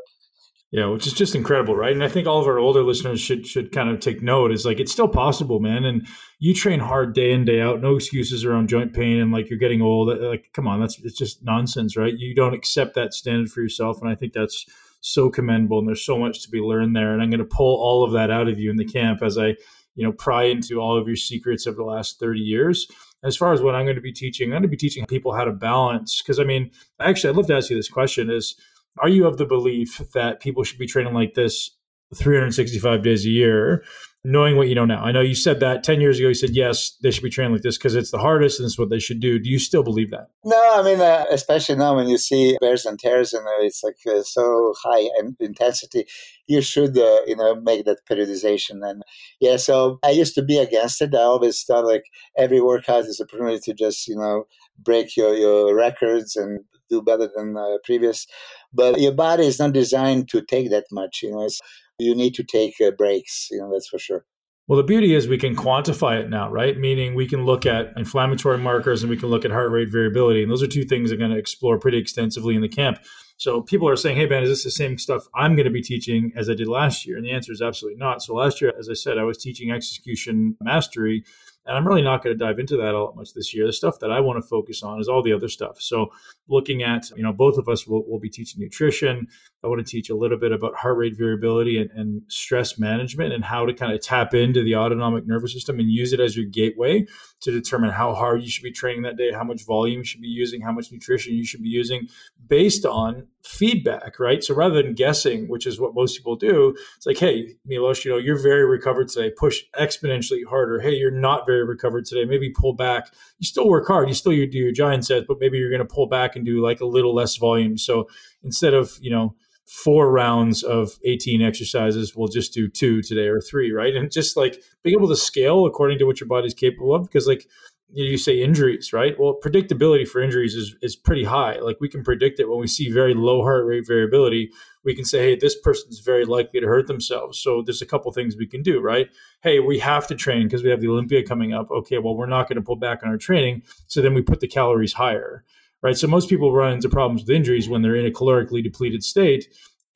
Yeah, 0.70 0.86
which 0.88 1.06
is 1.06 1.14
just 1.14 1.34
incredible, 1.34 1.74
right? 1.74 1.92
And 1.92 2.04
I 2.04 2.08
think 2.08 2.26
all 2.26 2.40
of 2.40 2.46
our 2.46 2.58
older 2.58 2.82
listeners 2.82 3.20
should 3.20 3.46
should 3.46 3.72
kind 3.72 3.88
of 3.88 4.00
take 4.00 4.20
note. 4.20 4.52
Is 4.52 4.66
like 4.66 4.80
it's 4.80 4.92
still 4.92 5.08
possible, 5.08 5.60
man. 5.60 5.86
And 5.86 6.06
you 6.40 6.52
train 6.52 6.78
hard 6.78 7.14
day 7.14 7.32
in 7.32 7.46
day 7.46 7.62
out, 7.62 7.80
no 7.80 7.96
excuses 7.96 8.44
around 8.44 8.68
joint 8.68 8.92
pain, 8.92 9.18
and 9.18 9.32
like 9.32 9.48
you're 9.48 9.58
getting 9.58 9.80
old. 9.80 10.10
Uh, 10.10 10.28
like, 10.28 10.50
come 10.52 10.68
on, 10.68 10.78
that's 10.78 11.00
it's 11.02 11.16
just 11.16 11.42
nonsense, 11.42 11.96
right? 11.96 12.12
You 12.14 12.34
don't 12.34 12.52
accept 12.52 12.94
that 12.96 13.14
standard 13.14 13.50
for 13.50 13.62
yourself, 13.62 14.02
and 14.02 14.10
I 14.10 14.14
think 14.14 14.34
that's 14.34 14.66
so 15.00 15.30
commendable. 15.30 15.78
And 15.78 15.88
there's 15.88 16.04
so 16.04 16.18
much 16.18 16.42
to 16.42 16.50
be 16.50 16.60
learned 16.60 16.94
there. 16.94 17.12
And 17.12 17.22
I'm 17.22 17.30
going 17.30 17.38
to 17.38 17.44
pull 17.44 17.80
all 17.80 18.04
of 18.04 18.12
that 18.12 18.30
out 18.30 18.48
of 18.48 18.58
you 18.58 18.70
in 18.70 18.76
the 18.76 18.84
camp 18.84 19.22
as 19.22 19.38
I, 19.38 19.56
you 19.94 20.04
know, 20.04 20.12
pry 20.12 20.44
into 20.44 20.80
all 20.80 20.98
of 20.98 21.06
your 21.06 21.16
secrets 21.16 21.66
of 21.66 21.76
the 21.76 21.84
last 21.84 22.18
30 22.20 22.40
years. 22.40 22.86
As 23.24 23.36
far 23.36 23.52
as 23.52 23.60
what 23.60 23.74
I'm 23.74 23.84
going 23.84 23.96
to 23.96 24.02
be 24.02 24.12
teaching, 24.12 24.48
I'm 24.48 24.60
going 24.60 24.62
to 24.62 24.68
be 24.68 24.76
teaching 24.76 25.06
people 25.06 25.34
how 25.34 25.44
to 25.44 25.52
balance. 25.52 26.22
Because 26.22 26.38
I 26.38 26.44
mean, 26.44 26.70
actually, 27.00 27.30
I'd 27.30 27.36
love 27.36 27.46
to 27.48 27.56
ask 27.56 27.70
you 27.70 27.76
this 27.76 27.88
question: 27.88 28.30
Is 28.30 28.54
are 29.02 29.08
you 29.08 29.26
of 29.26 29.36
the 29.38 29.46
belief 29.46 29.98
that 30.14 30.40
people 30.40 30.64
should 30.64 30.78
be 30.78 30.86
training 30.86 31.14
like 31.14 31.34
this 31.34 31.70
365 32.14 33.02
days 33.02 33.26
a 33.26 33.30
year, 33.30 33.84
knowing 34.28 34.56
what 34.56 34.68
you 34.68 34.74
know 34.74 34.84
now? 34.84 35.02
I 35.02 35.10
know 35.10 35.22
you 35.22 35.34
said 35.34 35.60
that 35.60 35.82
10 35.82 36.00
years 36.00 36.18
ago, 36.18 36.28
you 36.28 36.34
said, 36.34 36.50
yes, 36.50 36.96
they 37.02 37.10
should 37.10 37.22
be 37.22 37.30
training 37.30 37.54
like 37.54 37.62
this 37.62 37.78
because 37.78 37.94
it's 37.94 38.10
the 38.10 38.18
hardest 38.18 38.60
and 38.60 38.66
it's 38.66 38.78
what 38.78 38.90
they 38.90 38.98
should 38.98 39.20
do. 39.20 39.38
Do 39.38 39.48
you 39.48 39.58
still 39.58 39.82
believe 39.82 40.10
that? 40.10 40.28
No, 40.44 40.74
I 40.74 40.82
mean, 40.82 41.00
uh, 41.00 41.24
especially 41.30 41.76
now 41.76 41.96
when 41.96 42.08
you 42.08 42.18
see 42.18 42.56
bears 42.60 42.84
and 42.84 42.98
tears 42.98 43.32
and 43.32 43.44
it's 43.60 43.82
like 43.82 43.96
uh, 44.06 44.22
so 44.22 44.74
high 44.82 45.08
in 45.18 45.34
intensity, 45.40 46.06
you 46.46 46.60
should, 46.60 46.96
uh, 46.98 47.20
you 47.26 47.36
know, 47.36 47.54
make 47.54 47.86
that 47.86 48.04
periodization. 48.08 48.86
And 48.88 49.02
yeah, 49.40 49.56
so 49.56 49.98
I 50.04 50.10
used 50.10 50.34
to 50.34 50.42
be 50.42 50.58
against 50.58 51.00
it. 51.00 51.14
I 51.14 51.22
always 51.22 51.62
thought 51.62 51.86
like 51.86 52.04
every 52.36 52.60
workout 52.60 53.04
is 53.04 53.20
a 53.20 53.24
opportunity 53.24 53.60
to 53.64 53.74
just, 53.74 54.06
you 54.06 54.16
know, 54.16 54.44
break 54.78 55.16
your, 55.16 55.34
your 55.34 55.74
records 55.74 56.36
and 56.36 56.60
do 56.90 57.00
better 57.02 57.30
than 57.34 57.56
uh, 57.56 57.78
previous. 57.84 58.26
But 58.72 59.00
your 59.00 59.12
body 59.12 59.46
is 59.46 59.58
not 59.58 59.72
designed 59.72 60.28
to 60.30 60.42
take 60.42 60.70
that 60.70 60.84
much. 60.92 61.20
You 61.22 61.32
know, 61.32 61.44
it's, 61.44 61.60
you 61.98 62.14
need 62.14 62.34
to 62.34 62.44
take 62.44 62.80
uh, 62.80 62.90
breaks. 62.90 63.48
You 63.50 63.58
know, 63.58 63.70
that's 63.72 63.88
for 63.88 63.98
sure. 63.98 64.24
Well, 64.66 64.76
the 64.76 64.82
beauty 64.82 65.14
is 65.14 65.26
we 65.26 65.38
can 65.38 65.56
quantify 65.56 66.20
it 66.20 66.28
now, 66.28 66.50
right? 66.50 66.78
Meaning 66.78 67.14
we 67.14 67.26
can 67.26 67.46
look 67.46 67.64
at 67.64 67.92
inflammatory 67.96 68.58
markers 68.58 69.02
and 69.02 69.08
we 69.08 69.16
can 69.16 69.30
look 69.30 69.46
at 69.46 69.50
heart 69.50 69.70
rate 69.70 69.88
variability. 69.90 70.42
And 70.42 70.50
those 70.52 70.62
are 70.62 70.66
two 70.66 70.84
things 70.84 71.10
I'm 71.10 71.18
going 71.18 71.30
to 71.30 71.38
explore 71.38 71.78
pretty 71.78 71.96
extensively 71.96 72.54
in 72.54 72.60
the 72.60 72.68
camp. 72.68 72.98
So 73.38 73.62
people 73.62 73.88
are 73.88 73.96
saying, 73.96 74.16
hey, 74.16 74.26
Ben, 74.26 74.42
is 74.42 74.50
this 74.50 74.64
the 74.64 74.70
same 74.70 74.98
stuff 74.98 75.26
I'm 75.34 75.54
going 75.54 75.64
to 75.64 75.70
be 75.70 75.80
teaching 75.80 76.32
as 76.36 76.50
I 76.50 76.54
did 76.54 76.68
last 76.68 77.06
year? 77.06 77.16
And 77.16 77.24
the 77.24 77.30
answer 77.30 77.50
is 77.50 77.62
absolutely 77.62 77.98
not. 77.98 78.20
So 78.20 78.34
last 78.34 78.60
year, 78.60 78.74
as 78.78 78.90
I 78.90 78.94
said, 78.94 79.16
I 79.16 79.22
was 79.22 79.38
teaching 79.38 79.70
execution 79.70 80.56
mastery 80.60 81.24
and 81.68 81.76
I'm 81.76 81.86
really 81.86 82.02
not 82.02 82.24
going 82.24 82.36
to 82.36 82.44
dive 82.44 82.58
into 82.58 82.78
that 82.78 82.94
all 82.94 83.08
that 83.08 83.16
much 83.16 83.34
this 83.34 83.54
year. 83.54 83.66
The 83.66 83.74
stuff 83.74 83.98
that 84.00 84.10
I 84.10 84.20
want 84.20 84.42
to 84.42 84.48
focus 84.48 84.82
on 84.82 85.00
is 85.00 85.08
all 85.08 85.22
the 85.22 85.34
other 85.34 85.48
stuff. 85.48 85.80
So 85.80 86.10
looking 86.48 86.82
at, 86.82 87.10
you 87.10 87.22
know, 87.22 87.32
both 87.32 87.58
of 87.58 87.68
us 87.68 87.86
will, 87.86 88.08
will 88.08 88.18
be 88.18 88.30
teaching 88.30 88.60
nutrition. 88.60 89.28
I 89.64 89.66
want 89.66 89.84
to 89.84 89.90
teach 89.90 90.08
a 90.08 90.14
little 90.14 90.38
bit 90.38 90.52
about 90.52 90.76
heart 90.76 90.96
rate 90.96 91.16
variability 91.16 91.80
and, 91.80 91.90
and 91.90 92.22
stress 92.28 92.78
management 92.78 93.32
and 93.32 93.44
how 93.44 93.66
to 93.66 93.74
kind 93.74 93.92
of 93.92 94.00
tap 94.00 94.32
into 94.32 94.62
the 94.62 94.76
autonomic 94.76 95.26
nervous 95.26 95.52
system 95.52 95.80
and 95.80 95.90
use 95.90 96.12
it 96.12 96.20
as 96.20 96.36
your 96.36 96.46
gateway 96.46 97.06
to 97.40 97.50
determine 97.50 97.90
how 97.90 98.14
hard 98.14 98.42
you 98.42 98.48
should 98.48 98.62
be 98.62 98.70
training 98.70 99.02
that 99.02 99.16
day, 99.16 99.32
how 99.32 99.42
much 99.42 99.64
volume 99.64 99.98
you 99.98 100.04
should 100.04 100.20
be 100.20 100.28
using, 100.28 100.60
how 100.60 100.72
much 100.72 100.92
nutrition 100.92 101.34
you 101.34 101.44
should 101.44 101.62
be 101.62 101.68
using 101.68 102.06
based 102.46 102.86
on 102.86 103.26
feedback, 103.42 104.20
right? 104.20 104.44
So 104.44 104.54
rather 104.54 104.80
than 104.82 104.94
guessing, 104.94 105.48
which 105.48 105.66
is 105.66 105.80
what 105.80 105.94
most 105.94 106.16
people 106.16 106.36
do, 106.36 106.76
it's 106.96 107.06
like, 107.06 107.18
hey, 107.18 107.56
Milos, 107.64 108.04
you 108.04 108.10
know, 108.10 108.18
you're 108.18 108.40
very 108.40 108.64
recovered 108.64 109.08
today. 109.08 109.32
Push 109.36 109.62
exponentially 109.78 110.44
harder. 110.48 110.80
Hey, 110.80 110.94
you're 110.94 111.10
not 111.10 111.46
very 111.46 111.64
recovered 111.64 112.04
today. 112.04 112.24
Maybe 112.24 112.50
pull 112.50 112.74
back. 112.74 113.12
You 113.38 113.46
still 113.46 113.68
work 113.68 113.86
hard. 113.86 114.08
You 114.08 114.14
still 114.14 114.32
do 114.32 114.58
your 114.58 114.72
giant 114.72 115.06
sets, 115.06 115.26
but 115.28 115.38
maybe 115.40 115.58
you're 115.58 115.70
going 115.70 115.86
to 115.86 115.94
pull 115.94 116.08
back 116.08 116.36
and 116.36 116.44
do 116.44 116.62
like 116.62 116.80
a 116.80 116.86
little 116.86 117.14
less 117.14 117.36
volume. 117.36 117.78
So 117.78 118.08
instead 118.42 118.74
of, 118.74 118.98
you 119.00 119.10
know, 119.10 119.34
four 119.68 120.10
rounds 120.10 120.62
of 120.62 120.98
18 121.04 121.42
exercises, 121.42 122.16
we'll 122.16 122.28
just 122.28 122.54
do 122.54 122.68
two 122.68 123.02
today 123.02 123.28
or 123.28 123.40
three, 123.40 123.70
right? 123.70 123.94
And 123.94 124.10
just 124.10 124.36
like 124.36 124.62
being 124.82 124.96
able 124.96 125.08
to 125.08 125.16
scale 125.16 125.66
according 125.66 125.98
to 125.98 126.04
what 126.04 126.20
your 126.20 126.28
body's 126.28 126.54
capable 126.54 126.94
of, 126.94 127.02
because 127.04 127.26
like 127.26 127.46
you 127.92 128.18
say 128.18 128.40
injuries, 128.40 128.92
right? 128.92 129.18
Well, 129.18 129.38
predictability 129.42 130.06
for 130.06 130.22
injuries 130.22 130.54
is, 130.54 130.74
is 130.82 130.96
pretty 130.96 131.24
high. 131.24 131.58
Like 131.58 131.76
we 131.80 131.88
can 131.88 132.02
predict 132.02 132.40
it 132.40 132.48
when 132.48 132.60
we 132.60 132.66
see 132.66 132.90
very 132.90 133.14
low 133.14 133.42
heart 133.42 133.66
rate 133.66 133.86
variability. 133.86 134.50
We 134.88 134.94
can 134.94 135.04
say, 135.04 135.18
hey, 135.18 135.36
this 135.36 135.54
person's 135.60 136.00
very 136.00 136.24
likely 136.24 136.60
to 136.60 136.66
hurt 136.66 136.86
themselves. 136.86 137.38
So 137.38 137.62
there's 137.62 137.82
a 137.82 137.86
couple 137.86 138.10
things 138.10 138.36
we 138.36 138.46
can 138.46 138.62
do, 138.62 138.80
right? 138.80 139.08
Hey, 139.42 139.60
we 139.60 139.78
have 139.80 140.06
to 140.08 140.14
train 140.14 140.44
because 140.44 140.64
we 140.64 140.70
have 140.70 140.80
the 140.80 140.88
Olympia 140.88 141.22
coming 141.22 141.52
up. 141.52 141.70
Okay, 141.70 141.98
well, 141.98 142.16
we're 142.16 142.26
not 142.26 142.48
going 142.48 142.56
to 142.56 142.62
pull 142.62 142.76
back 142.76 143.00
on 143.02 143.10
our 143.10 143.18
training. 143.18 143.62
So 143.86 144.00
then 144.00 144.14
we 144.14 144.22
put 144.22 144.40
the 144.40 144.48
calories 144.48 144.94
higher 144.94 145.44
right? 145.82 145.96
So 145.96 146.06
most 146.06 146.28
people 146.28 146.52
run 146.52 146.72
into 146.72 146.88
problems 146.88 147.22
with 147.22 147.30
injuries 147.30 147.68
when 147.68 147.82
they're 147.82 147.96
in 147.96 148.06
a 148.06 148.10
calorically 148.10 148.62
depleted 148.62 149.04
state 149.04 149.46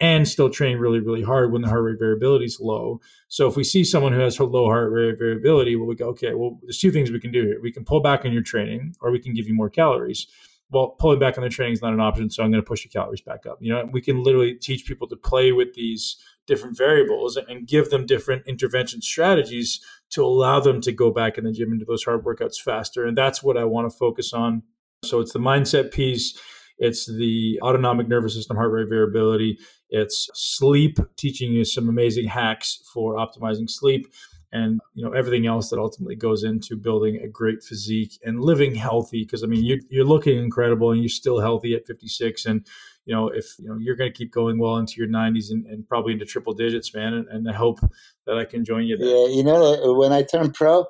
and 0.00 0.26
still 0.26 0.50
train 0.50 0.78
really, 0.78 0.98
really 0.98 1.22
hard 1.22 1.52
when 1.52 1.62
the 1.62 1.68
heart 1.68 1.84
rate 1.84 1.98
variability 1.98 2.44
is 2.44 2.58
low. 2.60 3.00
So 3.28 3.46
if 3.46 3.56
we 3.56 3.62
see 3.62 3.84
someone 3.84 4.12
who 4.12 4.18
has 4.18 4.38
low 4.40 4.66
heart 4.66 4.90
rate 4.90 5.18
variability, 5.18 5.76
well, 5.76 5.86
we 5.86 5.94
go, 5.94 6.08
okay, 6.08 6.34
well, 6.34 6.58
there's 6.62 6.78
two 6.78 6.90
things 6.90 7.10
we 7.10 7.20
can 7.20 7.30
do 7.30 7.42
here. 7.42 7.60
We 7.62 7.72
can 7.72 7.84
pull 7.84 8.00
back 8.00 8.24
on 8.24 8.32
your 8.32 8.42
training 8.42 8.96
or 9.00 9.12
we 9.12 9.20
can 9.20 9.32
give 9.32 9.46
you 9.46 9.54
more 9.54 9.70
calories. 9.70 10.26
Well, 10.72 10.96
pulling 10.98 11.18
back 11.20 11.36
on 11.36 11.44
the 11.44 11.50
training 11.50 11.74
is 11.74 11.82
not 11.82 11.92
an 11.92 12.00
option, 12.00 12.30
so 12.30 12.42
I'm 12.42 12.50
going 12.50 12.62
to 12.62 12.66
push 12.66 12.84
your 12.84 12.90
calories 12.90 13.20
back 13.20 13.46
up. 13.46 13.58
You 13.60 13.72
know, 13.72 13.88
we 13.92 14.00
can 14.00 14.22
literally 14.22 14.54
teach 14.54 14.86
people 14.86 15.06
to 15.08 15.16
play 15.16 15.52
with 15.52 15.74
these 15.74 16.16
different 16.46 16.76
variables 16.76 17.36
and 17.36 17.68
give 17.68 17.90
them 17.90 18.06
different 18.06 18.42
intervention 18.46 19.02
strategies 19.02 19.80
to 20.10 20.24
allow 20.24 20.60
them 20.60 20.80
to 20.80 20.90
go 20.90 21.10
back 21.10 21.38
in 21.38 21.44
the 21.44 21.52
gym 21.52 21.70
and 21.70 21.78
do 21.78 21.86
those 21.86 22.02
hard 22.02 22.24
workouts 22.24 22.56
faster. 22.56 23.06
And 23.06 23.16
that's 23.16 23.42
what 23.42 23.56
I 23.56 23.64
want 23.64 23.90
to 23.90 23.96
focus 23.96 24.32
on 24.32 24.62
so 25.04 25.20
it's 25.20 25.32
the 25.32 25.40
mindset 25.40 25.92
piece, 25.92 26.38
it's 26.78 27.06
the 27.06 27.58
autonomic 27.62 28.06
nervous 28.06 28.34
system 28.34 28.56
heart 28.56 28.70
rate 28.70 28.88
variability, 28.88 29.58
it's 29.90 30.30
sleep, 30.32 30.98
teaching 31.16 31.52
you 31.52 31.64
some 31.64 31.88
amazing 31.88 32.28
hacks 32.28 32.80
for 32.94 33.16
optimizing 33.16 33.68
sleep 33.68 34.06
and 34.52 34.80
you 34.94 35.04
know 35.04 35.12
everything 35.12 35.46
else 35.46 35.70
that 35.70 35.78
ultimately 35.78 36.14
goes 36.14 36.44
into 36.44 36.76
building 36.76 37.16
a 37.16 37.28
great 37.28 37.62
physique 37.62 38.18
and 38.24 38.40
living 38.40 38.74
healthy 38.74 39.24
because 39.24 39.42
i 39.42 39.46
mean 39.46 39.64
you, 39.64 39.80
you're 39.88 40.04
looking 40.04 40.38
incredible 40.38 40.92
and 40.92 41.00
you're 41.00 41.08
still 41.08 41.40
healthy 41.40 41.74
at 41.74 41.86
56 41.86 42.46
and 42.46 42.66
you 43.06 43.14
know 43.14 43.28
if 43.28 43.54
you 43.58 43.68
know 43.68 43.76
you're 43.78 43.96
going 43.96 44.12
to 44.12 44.16
keep 44.16 44.32
going 44.32 44.58
well 44.58 44.76
into 44.76 44.94
your 44.96 45.08
90s 45.08 45.50
and, 45.50 45.66
and 45.66 45.88
probably 45.88 46.12
into 46.12 46.24
triple 46.24 46.52
digits 46.52 46.94
man 46.94 47.14
and, 47.14 47.28
and, 47.28 47.48
i 47.48 47.52
hope 47.52 47.80
that 48.26 48.36
i 48.36 48.44
can 48.44 48.64
join 48.64 48.84
you 48.84 48.96
there 48.96 49.08
yeah 49.08 49.26
you 49.34 49.42
know 49.42 49.74
uh, 49.82 49.94
when 49.94 50.12
i 50.12 50.22
turned 50.22 50.54
pro 50.54 50.84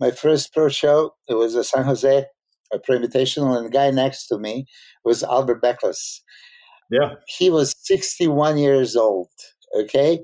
my 0.00 0.10
first 0.10 0.52
pro 0.52 0.68
show 0.68 1.14
it 1.28 1.34
was 1.34 1.54
a 1.54 1.64
san 1.64 1.84
jose 1.84 2.26
a 2.74 2.78
pre-invitational, 2.78 3.56
and 3.56 3.66
the 3.66 3.70
guy 3.70 3.90
next 3.90 4.26
to 4.26 4.38
me 4.38 4.66
was 5.04 5.22
Albert 5.22 5.62
Beckles. 5.62 6.20
Yeah. 6.90 7.14
He 7.26 7.50
was 7.50 7.74
61 7.82 8.58
years 8.58 8.96
old, 8.96 9.30
okay? 9.74 10.22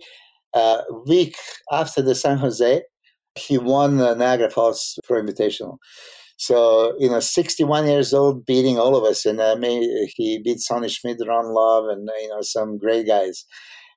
Uh, 0.54 0.82
week 1.06 1.36
after 1.72 2.02
the 2.02 2.14
San 2.14 2.38
Jose, 2.38 2.82
he 3.36 3.58
won 3.58 3.98
the 3.98 4.14
Niagara 4.14 4.50
Falls 4.50 4.98
pre-invitational. 5.04 5.76
So, 6.36 6.94
you 6.98 7.10
know, 7.10 7.20
61 7.20 7.86
years 7.86 8.14
old, 8.14 8.46
beating 8.46 8.78
all 8.78 8.96
of 8.96 9.04
us. 9.04 9.26
And 9.26 9.42
I 9.42 9.54
mean, 9.54 10.08
he 10.16 10.40
beat 10.42 10.60
Sonny 10.60 10.88
Schmidt, 10.88 11.18
Ron 11.26 11.54
Love, 11.54 11.84
and, 11.88 12.08
you 12.20 12.28
know, 12.28 12.40
some 12.40 12.78
great 12.78 13.06
guys. 13.06 13.44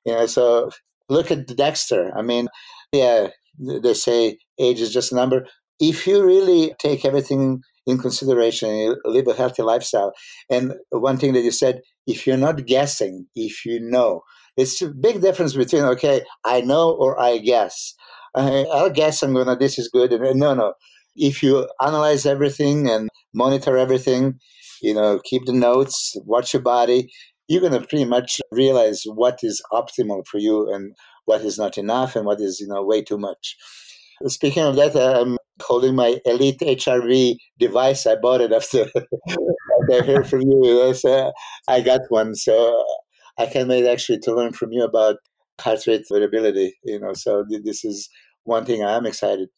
You 0.04 0.12
know, 0.12 0.26
so 0.26 0.70
look 1.08 1.30
at 1.30 1.46
Dexter. 1.46 2.12
I 2.16 2.22
mean, 2.22 2.48
yeah, 2.92 3.28
they 3.58 3.94
say 3.94 4.36
age 4.58 4.80
is 4.80 4.92
just 4.92 5.10
a 5.10 5.14
number. 5.14 5.46
If 5.80 6.06
you 6.06 6.24
really 6.24 6.74
take 6.78 7.04
everything 7.04 7.62
in 7.86 7.98
consideration 7.98 8.70
and 8.70 8.96
live 9.04 9.26
a 9.28 9.34
healthy 9.34 9.62
lifestyle. 9.62 10.12
And 10.50 10.74
one 10.90 11.18
thing 11.18 11.32
that 11.34 11.42
you 11.42 11.50
said, 11.50 11.80
if 12.06 12.26
you're 12.26 12.36
not 12.36 12.66
guessing, 12.66 13.26
if 13.34 13.64
you 13.64 13.80
know, 13.80 14.22
it's 14.56 14.80
a 14.82 14.88
big 14.88 15.20
difference 15.20 15.54
between, 15.54 15.82
okay, 15.82 16.22
I 16.44 16.60
know 16.60 16.90
or 16.90 17.20
I 17.20 17.38
guess. 17.38 17.94
I, 18.34 18.64
will 18.68 18.90
guess 18.90 19.22
I'm 19.22 19.34
gonna. 19.34 19.56
This 19.56 19.78
is 19.78 19.88
good. 19.88 20.12
And 20.12 20.40
no, 20.40 20.54
no. 20.54 20.74
If 21.16 21.42
you 21.42 21.68
analyze 21.80 22.26
everything 22.26 22.88
and 22.88 23.08
monitor 23.32 23.76
everything, 23.76 24.40
you 24.82 24.94
know, 24.94 25.20
keep 25.24 25.46
the 25.46 25.52
notes, 25.52 26.16
watch 26.24 26.52
your 26.52 26.62
body, 26.62 27.12
you're 27.48 27.62
gonna 27.62 27.80
pretty 27.86 28.04
much 28.04 28.40
realize 28.50 29.02
what 29.06 29.38
is 29.42 29.62
optimal 29.72 30.26
for 30.26 30.38
you 30.38 30.72
and 30.72 30.94
what 31.26 31.42
is 31.42 31.58
not 31.58 31.78
enough 31.78 32.16
and 32.16 32.26
what 32.26 32.40
is 32.40 32.60
you 32.60 32.66
know 32.66 32.82
way 32.82 33.02
too 33.02 33.18
much. 33.18 33.56
Speaking 34.26 34.62
of 34.62 34.76
that, 34.76 34.96
I'm 34.96 35.36
holding 35.62 35.94
my 35.94 36.18
Elite 36.24 36.60
HRV 36.60 37.36
device. 37.58 38.06
I 38.06 38.16
bought 38.16 38.40
it 38.40 38.52
after 38.52 38.86
I 39.92 40.00
heard 40.00 40.28
from 40.28 40.42
you. 40.42 40.94
I 41.68 41.80
got 41.80 42.00
one, 42.08 42.34
so 42.34 42.84
I 43.38 43.46
can 43.46 43.68
wait 43.68 43.86
actually 43.86 44.20
to 44.20 44.34
learn 44.34 44.52
from 44.52 44.72
you 44.72 44.84
about 44.84 45.16
heart 45.60 45.86
rate 45.86 46.06
variability. 46.10 46.74
You 46.84 47.00
know, 47.00 47.12
so 47.14 47.44
this 47.48 47.84
is 47.84 48.08
one 48.44 48.64
thing 48.64 48.84
I'm 48.84 49.06
excited 49.06 49.48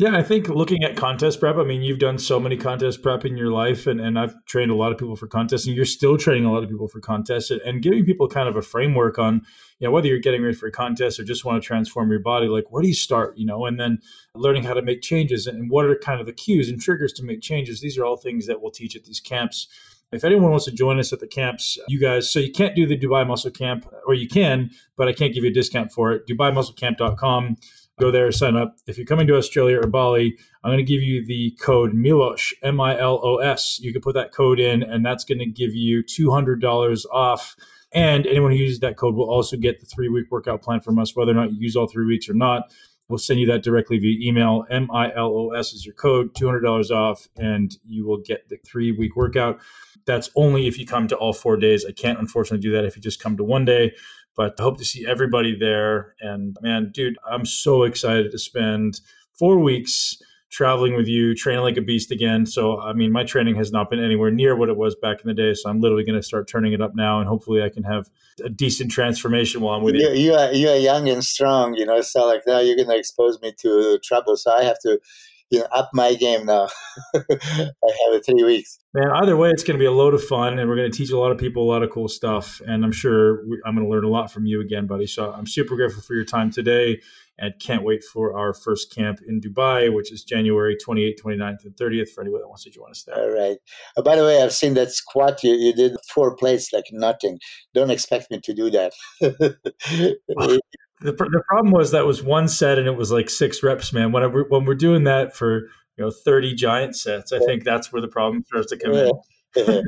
yeah, 0.00 0.16
I 0.16 0.22
think 0.22 0.48
looking 0.48 0.82
at 0.82 0.96
contest 0.96 1.40
prep, 1.40 1.56
I 1.56 1.62
mean, 1.62 1.82
you've 1.82 1.98
done 1.98 2.16
so 2.16 2.40
many 2.40 2.56
contest 2.56 3.02
prep 3.02 3.26
in 3.26 3.36
your 3.36 3.50
life, 3.50 3.86
and, 3.86 4.00
and 4.00 4.18
I've 4.18 4.34
trained 4.46 4.70
a 4.70 4.74
lot 4.74 4.92
of 4.92 4.96
people 4.96 5.14
for 5.14 5.26
contests, 5.26 5.66
and 5.66 5.76
you're 5.76 5.84
still 5.84 6.16
training 6.16 6.46
a 6.46 6.50
lot 6.50 6.62
of 6.62 6.70
people 6.70 6.88
for 6.88 7.00
contests, 7.00 7.50
and, 7.50 7.60
and 7.60 7.82
giving 7.82 8.06
people 8.06 8.26
kind 8.26 8.48
of 8.48 8.56
a 8.56 8.62
framework 8.62 9.18
on, 9.18 9.42
you 9.78 9.86
know, 9.86 9.90
whether 9.90 10.06
you're 10.06 10.18
getting 10.18 10.42
ready 10.42 10.56
for 10.56 10.68
a 10.68 10.72
contest 10.72 11.20
or 11.20 11.24
just 11.24 11.44
want 11.44 11.62
to 11.62 11.66
transform 11.66 12.10
your 12.10 12.18
body, 12.18 12.46
like 12.46 12.64
where 12.70 12.80
do 12.80 12.88
you 12.88 12.94
start, 12.94 13.36
you 13.36 13.44
know, 13.44 13.66
and 13.66 13.78
then 13.78 13.98
learning 14.34 14.64
how 14.64 14.72
to 14.72 14.80
make 14.80 15.02
changes 15.02 15.46
and 15.46 15.70
what 15.70 15.84
are 15.84 15.94
kind 15.96 16.18
of 16.18 16.24
the 16.24 16.32
cues 16.32 16.70
and 16.70 16.80
triggers 16.80 17.12
to 17.12 17.22
make 17.22 17.42
changes. 17.42 17.82
These 17.82 17.98
are 17.98 18.04
all 18.06 18.16
things 18.16 18.46
that 18.46 18.62
we'll 18.62 18.70
teach 18.70 18.96
at 18.96 19.04
these 19.04 19.20
camps. 19.20 19.68
If 20.12 20.24
anyone 20.24 20.50
wants 20.50 20.64
to 20.64 20.72
join 20.72 20.98
us 20.98 21.12
at 21.12 21.20
the 21.20 21.28
camps, 21.28 21.78
you 21.86 22.00
guys, 22.00 22.32
so 22.32 22.40
you 22.40 22.50
can't 22.50 22.74
do 22.74 22.84
the 22.84 22.98
Dubai 22.98 23.24
Muscle 23.26 23.52
Camp, 23.52 23.86
or 24.06 24.14
you 24.14 24.28
can, 24.28 24.70
but 24.96 25.06
I 25.06 25.12
can't 25.12 25.32
give 25.32 25.44
you 25.44 25.50
a 25.50 25.52
discount 25.52 25.92
for 25.92 26.12
it. 26.12 26.26
DubaiMuscleCamp.com 26.26 27.56
go 28.00 28.10
there, 28.10 28.32
sign 28.32 28.56
up. 28.56 28.76
If 28.86 28.96
you're 28.96 29.06
coming 29.06 29.26
to 29.28 29.36
Australia 29.36 29.78
or 29.78 29.86
Bali, 29.86 30.36
I'm 30.64 30.70
going 30.70 30.84
to 30.84 30.90
give 30.90 31.02
you 31.02 31.24
the 31.24 31.56
code 31.60 31.92
MILOS, 31.92 32.52
M 32.62 32.80
I 32.80 32.98
L 32.98 33.20
O 33.22 33.36
S. 33.36 33.78
You 33.80 33.92
can 33.92 34.02
put 34.02 34.14
that 34.14 34.32
code 34.32 34.58
in, 34.58 34.82
and 34.82 35.04
that's 35.04 35.24
going 35.24 35.38
to 35.38 35.46
give 35.46 35.74
you 35.74 36.02
$200 36.02 37.04
off. 37.12 37.54
And 37.92 38.26
anyone 38.26 38.52
who 38.52 38.56
uses 38.56 38.80
that 38.80 38.96
code 38.96 39.14
will 39.14 39.28
also 39.28 39.56
get 39.56 39.80
the 39.80 39.86
three 39.86 40.08
week 40.08 40.26
workout 40.30 40.62
plan 40.62 40.80
from 40.80 40.98
us, 40.98 41.14
whether 41.14 41.32
or 41.32 41.34
not 41.34 41.52
you 41.52 41.58
use 41.60 41.76
all 41.76 41.86
three 41.86 42.06
weeks 42.06 42.28
or 42.28 42.34
not. 42.34 42.72
We'll 43.10 43.18
send 43.18 43.40
you 43.40 43.46
that 43.48 43.64
directly 43.64 43.98
via 43.98 44.16
email. 44.26 44.64
M 44.70 44.88
I 44.92 45.12
L 45.14 45.32
O 45.36 45.50
S 45.50 45.72
is 45.72 45.84
your 45.84 45.94
code, 45.94 46.32
$200 46.34 46.90
off, 46.90 47.26
and 47.36 47.76
you 47.84 48.06
will 48.06 48.18
get 48.18 48.48
the 48.48 48.56
three 48.64 48.92
week 48.92 49.16
workout. 49.16 49.60
That's 50.06 50.30
only 50.36 50.66
if 50.66 50.78
you 50.78 50.86
come 50.86 51.08
to 51.08 51.16
all 51.16 51.32
four 51.32 51.56
days. 51.56 51.84
I 51.84 51.92
can't 51.92 52.18
unfortunately 52.18 52.62
do 52.62 52.72
that 52.72 52.84
if 52.84 52.96
you 52.96 53.02
just 53.02 53.20
come 53.20 53.36
to 53.36 53.44
one 53.44 53.64
day. 53.64 53.92
But 54.36 54.54
I 54.58 54.62
hope 54.62 54.78
to 54.78 54.84
see 54.84 55.06
everybody 55.06 55.58
there. 55.58 56.14
And 56.20 56.56
man, 56.62 56.92
dude, 56.94 57.18
I'm 57.28 57.44
so 57.44 57.82
excited 57.82 58.30
to 58.30 58.38
spend 58.38 59.00
four 59.34 59.58
weeks 59.58 60.16
traveling 60.50 60.96
with 60.96 61.06
you, 61.06 61.34
training 61.34 61.62
like 61.62 61.76
a 61.76 61.80
beast 61.80 62.10
again. 62.10 62.44
So, 62.44 62.80
I 62.80 62.92
mean, 62.92 63.12
my 63.12 63.24
training 63.24 63.54
has 63.56 63.72
not 63.72 63.88
been 63.88 64.02
anywhere 64.02 64.30
near 64.30 64.56
what 64.56 64.68
it 64.68 64.76
was 64.76 64.94
back 64.96 65.20
in 65.22 65.28
the 65.28 65.34
day. 65.34 65.54
So, 65.54 65.70
I'm 65.70 65.80
literally 65.80 66.04
going 66.04 66.18
to 66.18 66.22
start 66.22 66.48
turning 66.48 66.72
it 66.72 66.80
up 66.80 66.94
now, 66.94 67.20
and 67.20 67.28
hopefully, 67.28 67.62
I 67.62 67.68
can 67.68 67.84
have 67.84 68.10
a 68.44 68.48
decent 68.48 68.90
transformation 68.90 69.60
while 69.60 69.76
I'm 69.76 69.82
with 69.82 69.94
you. 69.94 70.08
You, 70.08 70.14
you 70.14 70.34
are 70.34 70.52
you 70.52 70.68
are 70.68 70.76
young 70.76 71.08
and 71.08 71.24
strong, 71.24 71.74
you 71.74 71.86
know. 71.86 72.00
So, 72.00 72.26
like 72.26 72.42
now, 72.46 72.58
you're 72.60 72.76
going 72.76 72.88
to 72.88 72.96
expose 72.96 73.40
me 73.40 73.52
to 73.58 73.98
trouble. 74.02 74.36
So, 74.36 74.52
I 74.52 74.64
have 74.64 74.78
to 74.80 75.00
you 75.50 75.58
know, 75.58 75.66
up 75.72 75.90
my 75.92 76.14
game 76.14 76.46
now. 76.46 76.68
I 77.14 77.20
have 77.20 78.14
it 78.14 78.24
three 78.24 78.44
weeks. 78.44 78.78
Man, 78.94 79.10
either 79.16 79.36
way, 79.36 79.50
it's 79.50 79.64
going 79.64 79.78
to 79.78 79.82
be 79.82 79.86
a 79.86 79.92
load 79.92 80.14
of 80.14 80.22
fun, 80.22 80.58
and 80.58 80.68
we're 80.68 80.76
going 80.76 80.90
to 80.90 80.96
teach 80.96 81.10
a 81.10 81.18
lot 81.18 81.32
of 81.32 81.38
people 81.38 81.62
a 81.62 81.70
lot 81.70 81.82
of 81.82 81.90
cool 81.90 82.08
stuff. 82.08 82.60
And 82.66 82.84
I'm 82.84 82.92
sure 82.92 83.46
we, 83.46 83.60
I'm 83.66 83.74
going 83.74 83.86
to 83.86 83.90
learn 83.90 84.04
a 84.04 84.08
lot 84.08 84.32
from 84.32 84.46
you 84.46 84.60
again, 84.60 84.86
buddy. 84.86 85.06
So 85.06 85.32
I'm 85.32 85.46
super 85.46 85.76
grateful 85.76 86.02
for 86.02 86.14
your 86.14 86.24
time 86.24 86.50
today, 86.50 87.00
and 87.38 87.52
can't 87.60 87.82
wait 87.82 88.04
for 88.04 88.36
our 88.38 88.52
first 88.52 88.94
camp 88.94 89.20
in 89.26 89.40
Dubai, 89.40 89.92
which 89.92 90.12
is 90.12 90.22
January 90.22 90.76
28th, 90.76 91.20
29th, 91.24 91.64
and 91.64 91.76
30th. 91.76 92.10
For 92.10 92.22
anyone 92.22 92.40
that 92.42 92.48
wants 92.48 92.64
to 92.64 92.70
join 92.70 92.90
us 92.90 93.02
there. 93.02 93.16
All 93.16 93.30
right. 93.30 93.58
Uh, 93.96 94.02
by 94.02 94.16
the 94.16 94.24
way, 94.24 94.42
I've 94.42 94.52
seen 94.52 94.74
that 94.74 94.92
squat 94.92 95.42
you, 95.42 95.54
you 95.54 95.72
did 95.72 95.96
four 96.08 96.36
plates 96.36 96.72
like 96.72 96.86
nothing. 96.92 97.40
Don't 97.74 97.90
expect 97.90 98.30
me 98.30 98.40
to 98.40 98.54
do 98.54 98.70
that. 98.70 98.92
The, 101.00 101.12
the 101.12 101.42
problem 101.48 101.72
was 101.72 101.92
that 101.92 102.06
was 102.06 102.22
one 102.22 102.46
set 102.46 102.78
and 102.78 102.86
it 102.86 102.96
was 102.96 103.10
like 103.10 103.30
six 103.30 103.62
reps, 103.62 103.92
man. 103.92 104.12
When, 104.12 104.22
I, 104.22 104.26
when 104.26 104.64
we're 104.66 104.74
doing 104.74 105.04
that 105.04 105.34
for 105.34 105.60
you 105.96 106.04
know 106.04 106.10
30 106.10 106.54
giant 106.54 106.96
sets, 106.96 107.32
I 107.32 107.38
think 107.38 107.64
that's 107.64 107.92
where 107.92 108.02
the 108.02 108.08
problem 108.08 108.44
starts 108.46 108.70
to 108.70 108.76
come 108.76 108.92
in. 108.92 109.10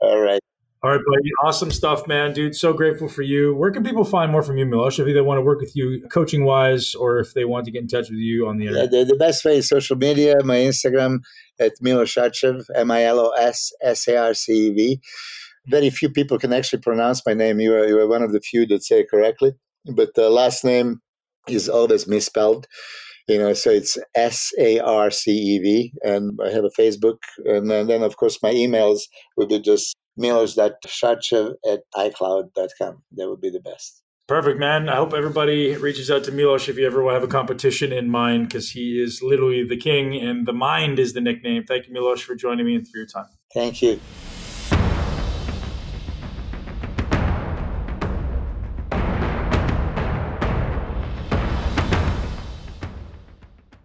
All 0.00 0.20
right. 0.20 0.40
All 0.82 0.90
right, 0.90 1.00
buddy. 1.00 1.30
Awesome 1.42 1.70
stuff, 1.70 2.06
man, 2.06 2.34
dude. 2.34 2.54
So 2.54 2.74
grateful 2.74 3.08
for 3.08 3.22
you. 3.22 3.54
Where 3.54 3.70
can 3.70 3.82
people 3.82 4.04
find 4.04 4.30
more 4.30 4.42
from 4.42 4.58
you, 4.58 4.66
Milos? 4.66 4.98
If 4.98 5.06
they 5.06 5.18
want 5.22 5.38
to 5.38 5.42
work 5.42 5.60
with 5.60 5.74
you 5.74 6.06
coaching 6.10 6.44
wise, 6.44 6.94
or 6.94 7.20
if 7.20 7.32
they 7.32 7.46
want 7.46 7.64
to 7.64 7.70
get 7.70 7.80
in 7.80 7.88
touch 7.88 8.10
with 8.10 8.18
you 8.18 8.46
on 8.46 8.58
the 8.58 8.66
internet. 8.66 8.92
Yeah, 8.92 8.98
the, 8.98 9.04
the 9.06 9.16
best 9.16 9.46
way 9.46 9.56
is 9.56 9.66
social 9.66 9.96
media. 9.96 10.34
My 10.44 10.56
Instagram 10.56 11.20
at 11.58 11.72
Milosarcev, 11.82 12.66
M 12.74 12.90
I 12.90 13.04
L 13.04 13.18
O 13.18 13.30
S 13.30 13.72
S 13.80 14.06
A 14.08 14.18
R 14.18 14.34
C 14.34 14.66
E 14.66 14.74
V. 14.74 15.00
Very 15.68 15.88
few 15.88 16.10
people 16.10 16.38
can 16.38 16.52
actually 16.52 16.82
pronounce 16.82 17.24
my 17.24 17.32
name. 17.32 17.60
You 17.60 17.74
are, 17.74 17.86
you 17.86 17.98
are 17.98 18.06
one 18.06 18.22
of 18.22 18.32
the 18.32 18.40
few 18.40 18.66
that 18.66 18.82
say 18.82 19.00
it 19.00 19.10
correctly 19.10 19.54
but 19.86 20.14
the 20.14 20.30
last 20.30 20.64
name 20.64 21.00
is 21.48 21.68
always 21.68 22.06
misspelled. 22.06 22.66
You 23.26 23.38
know, 23.38 23.54
so 23.54 23.70
it's 23.70 23.96
S 24.14 24.52
A 24.58 24.80
R 24.80 25.10
C 25.10 25.32
E 25.32 25.58
V, 25.58 25.92
and 26.02 26.38
I 26.44 26.50
have 26.50 26.64
a 26.64 26.80
Facebook, 26.80 27.18
and 27.46 27.70
then, 27.70 27.86
then 27.86 28.02
of 28.02 28.18
course 28.18 28.42
my 28.42 28.52
emails 28.52 29.00
would 29.36 29.48
be 29.48 29.60
just 29.60 29.96
milos.sarcev 30.16 31.54
at 31.66 31.80
icloud.com. 31.96 33.02
That 33.12 33.28
would 33.30 33.40
be 33.40 33.50
the 33.50 33.60
best. 33.60 34.02
Perfect, 34.26 34.58
man. 34.58 34.88
I 34.88 34.96
hope 34.96 35.12
everybody 35.12 35.76
reaches 35.76 36.10
out 36.10 36.24
to 36.24 36.32
Milos 36.32 36.66
if 36.68 36.78
you 36.78 36.86
ever 36.86 37.12
have 37.12 37.22
a 37.22 37.28
competition 37.28 37.92
in 37.92 38.08
mind, 38.08 38.48
because 38.48 38.70
he 38.70 39.02
is 39.02 39.22
literally 39.22 39.66
the 39.66 39.76
king, 39.76 40.14
and 40.16 40.46
the 40.46 40.52
mind 40.54 40.98
is 40.98 41.12
the 41.12 41.20
nickname. 41.20 41.64
Thank 41.64 41.86
you, 41.86 41.92
Milos, 41.92 42.22
for 42.22 42.34
joining 42.34 42.64
me 42.64 42.74
and 42.74 42.88
for 42.88 42.96
your 42.96 43.06
time. 43.06 43.28
Thank 43.52 43.82
you. 43.82 44.00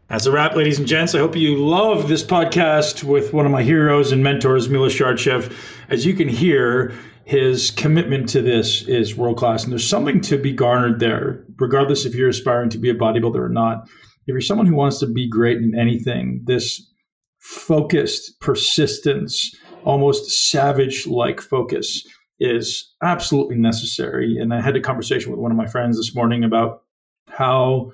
That's 0.10 0.26
a 0.26 0.32
wrap, 0.32 0.56
ladies 0.56 0.80
and 0.80 0.88
gents. 0.88 1.14
I 1.14 1.20
hope 1.20 1.36
you 1.36 1.56
love 1.56 2.08
this 2.08 2.24
podcast 2.24 3.04
with 3.04 3.32
one 3.32 3.46
of 3.46 3.52
my 3.52 3.62
heroes 3.62 4.12
and 4.12 4.24
mentors, 4.24 4.68
Milos 4.68 4.98
Sarcev. 4.98 5.56
As 5.88 6.04
you 6.04 6.16
can 6.16 6.28
hear, 6.28 6.96
his 7.26 7.70
commitment 7.70 8.28
to 8.30 8.42
this 8.42 8.82
is 8.88 9.16
world 9.16 9.38
class, 9.38 9.64
and 9.64 9.72
there's 9.72 9.88
something 9.88 10.20
to 10.22 10.40
be 10.40 10.52
garnered 10.52 11.00
there, 11.00 11.46
regardless 11.60 12.06
if 12.06 12.16
you're 12.16 12.30
aspiring 12.30 12.72
to 12.72 12.80
be 12.80 12.90
a 12.90 12.96
bodybuilder 12.96 13.36
or 13.36 13.50
not. 13.50 13.84
If 14.26 14.30
you're 14.30 14.42
someone 14.42 14.66
who 14.66 14.74
wants 14.74 14.98
to 15.02 15.06
be 15.06 15.30
great 15.30 15.58
in 15.58 15.78
anything, 15.80 16.42
this 16.46 16.92
focused 17.38 18.40
persistence, 18.42 19.56
almost 19.86 20.50
savage 20.50 21.06
like 21.06 21.40
focus 21.40 22.04
is 22.40 22.92
absolutely 23.04 23.58
necessary. 23.58 24.40
And 24.40 24.56
I 24.56 24.62
had 24.62 24.76
a 24.76 24.82
conversation 24.82 25.30
with 25.30 25.40
one 25.40 25.52
of 25.52 25.58
my 25.58 25.68
friends 25.68 25.98
this 25.98 26.16
morning 26.16 26.44
about 26.44 26.82
how 27.28 27.92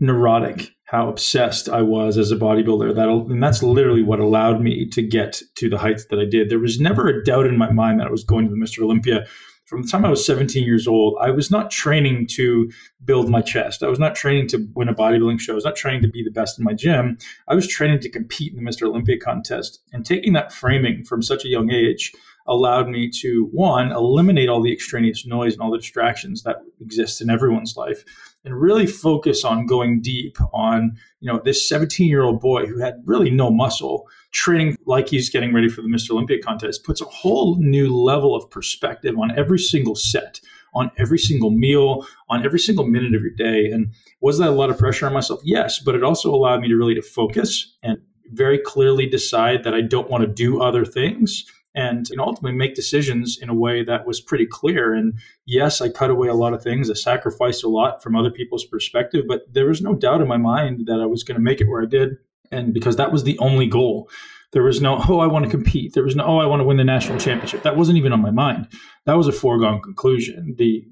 neurotic 0.00 0.72
how 0.86 1.08
obsessed 1.08 1.68
I 1.68 1.82
was 1.82 2.16
as 2.16 2.30
a 2.30 2.36
bodybuilder. 2.36 2.94
That 2.94 3.08
and 3.08 3.42
that's 3.42 3.62
literally 3.62 4.02
what 4.02 4.20
allowed 4.20 4.60
me 4.60 4.88
to 4.90 5.02
get 5.02 5.42
to 5.56 5.68
the 5.68 5.78
heights 5.78 6.06
that 6.06 6.18
I 6.18 6.24
did. 6.24 6.48
There 6.48 6.60
was 6.60 6.80
never 6.80 7.08
a 7.08 7.24
doubt 7.24 7.46
in 7.46 7.58
my 7.58 7.70
mind 7.72 8.00
that 8.00 8.06
I 8.06 8.10
was 8.10 8.24
going 8.24 8.46
to 8.46 8.50
the 8.50 8.60
Mr. 8.60 8.82
Olympia. 8.82 9.26
From 9.66 9.82
the 9.82 9.88
time 9.88 10.04
I 10.04 10.10
was 10.10 10.24
17 10.24 10.62
years 10.62 10.86
old, 10.86 11.18
I 11.20 11.32
was 11.32 11.50
not 11.50 11.72
training 11.72 12.28
to 12.34 12.70
build 13.04 13.28
my 13.28 13.40
chest. 13.40 13.82
I 13.82 13.88
was 13.88 13.98
not 13.98 14.14
training 14.14 14.46
to 14.48 14.64
win 14.76 14.88
a 14.88 14.94
bodybuilding 14.94 15.40
show. 15.40 15.54
I 15.54 15.56
was 15.56 15.64
not 15.64 15.74
training 15.74 16.02
to 16.02 16.08
be 16.08 16.22
the 16.22 16.30
best 16.30 16.56
in 16.56 16.64
my 16.64 16.72
gym. 16.72 17.18
I 17.48 17.56
was 17.56 17.66
training 17.66 17.98
to 18.00 18.08
compete 18.08 18.54
in 18.54 18.62
the 18.62 18.70
Mr. 18.70 18.86
Olympia 18.86 19.18
contest. 19.18 19.80
And 19.92 20.06
taking 20.06 20.34
that 20.34 20.52
framing 20.52 21.02
from 21.02 21.20
such 21.20 21.44
a 21.44 21.48
young 21.48 21.72
age 21.72 22.12
allowed 22.48 22.88
me 22.88 23.10
to 23.10 23.48
one 23.52 23.92
eliminate 23.92 24.48
all 24.48 24.62
the 24.62 24.72
extraneous 24.72 25.26
noise 25.26 25.52
and 25.52 25.62
all 25.62 25.70
the 25.70 25.78
distractions 25.78 26.42
that 26.42 26.56
exist 26.80 27.20
in 27.20 27.30
everyone's 27.30 27.76
life 27.76 28.04
and 28.44 28.60
really 28.60 28.86
focus 28.86 29.44
on 29.44 29.66
going 29.66 30.00
deep 30.00 30.38
on 30.52 30.96
you 31.20 31.30
know 31.30 31.40
this 31.44 31.68
17 31.68 32.08
year 32.08 32.22
old 32.22 32.40
boy 32.40 32.66
who 32.66 32.78
had 32.78 33.02
really 33.04 33.30
no 33.30 33.50
muscle 33.50 34.08
training 34.32 34.76
like 34.86 35.08
he's 35.08 35.30
getting 35.30 35.52
ready 35.52 35.68
for 35.68 35.82
the 35.82 35.88
mr 35.88 36.10
olympia 36.10 36.40
contest 36.40 36.84
puts 36.84 37.00
a 37.00 37.06
whole 37.06 37.56
new 37.58 37.94
level 37.94 38.34
of 38.34 38.48
perspective 38.50 39.16
on 39.18 39.36
every 39.38 39.58
single 39.58 39.94
set 39.94 40.40
on 40.74 40.90
every 40.98 41.18
single 41.18 41.50
meal 41.50 42.06
on 42.28 42.44
every 42.44 42.58
single 42.58 42.86
minute 42.86 43.14
of 43.14 43.22
your 43.22 43.30
day. 43.30 43.70
And 43.70 43.94
was 44.20 44.36
that 44.38 44.48
a 44.48 44.52
lot 44.52 44.68
of 44.68 44.76
pressure 44.76 45.06
on 45.06 45.14
myself? 45.14 45.40
Yes 45.42 45.78
but 45.78 45.94
it 45.94 46.04
also 46.04 46.34
allowed 46.34 46.60
me 46.60 46.68
to 46.68 46.76
really 46.76 46.94
to 46.94 47.02
focus 47.02 47.74
and 47.82 47.98
very 48.32 48.58
clearly 48.58 49.06
decide 49.06 49.64
that 49.64 49.74
i 49.74 49.80
don't 49.80 50.10
want 50.10 50.22
to 50.22 50.26
do 50.26 50.60
other 50.60 50.84
things 50.84 51.44
and 51.76 52.08
you 52.08 52.16
know, 52.16 52.24
ultimately 52.24 52.56
make 52.56 52.74
decisions 52.74 53.38
in 53.40 53.50
a 53.50 53.54
way 53.54 53.84
that 53.84 54.06
was 54.06 54.20
pretty 54.20 54.46
clear. 54.46 54.94
And 54.94 55.20
yes, 55.44 55.82
I 55.82 55.90
cut 55.90 56.10
away 56.10 56.26
a 56.26 56.34
lot 56.34 56.54
of 56.54 56.62
things. 56.62 56.90
I 56.90 56.94
sacrificed 56.94 57.62
a 57.62 57.68
lot 57.68 58.02
from 58.02 58.16
other 58.16 58.30
people's 58.30 58.64
perspective, 58.64 59.26
but 59.28 59.42
there 59.52 59.66
was 59.66 59.82
no 59.82 59.94
doubt 59.94 60.22
in 60.22 60.26
my 60.26 60.38
mind 60.38 60.86
that 60.86 61.00
I 61.00 61.06
was 61.06 61.22
going 61.22 61.36
to 61.36 61.42
make 61.42 61.60
it 61.60 61.68
where 61.68 61.82
I 61.82 61.86
did. 61.86 62.16
And 62.50 62.72
because 62.72 62.96
that 62.96 63.12
was 63.12 63.24
the 63.24 63.38
only 63.38 63.66
goal. 63.66 64.08
There 64.52 64.62
was 64.62 64.80
no, 64.80 65.02
oh, 65.08 65.18
I 65.18 65.26
want 65.26 65.44
to 65.44 65.50
compete. 65.50 65.92
There 65.92 66.04
was 66.04 66.16
no, 66.16 66.24
oh, 66.24 66.38
I 66.38 66.46
want 66.46 66.60
to 66.60 66.64
win 66.64 66.78
the 66.78 66.84
national 66.84 67.18
championship. 67.18 67.62
That 67.62 67.76
wasn't 67.76 67.98
even 67.98 68.12
on 68.12 68.22
my 68.22 68.30
mind. 68.30 68.68
That 69.04 69.18
was 69.18 69.28
a 69.28 69.32
foregone 69.32 69.82
conclusion. 69.82 70.54
The 70.56 70.86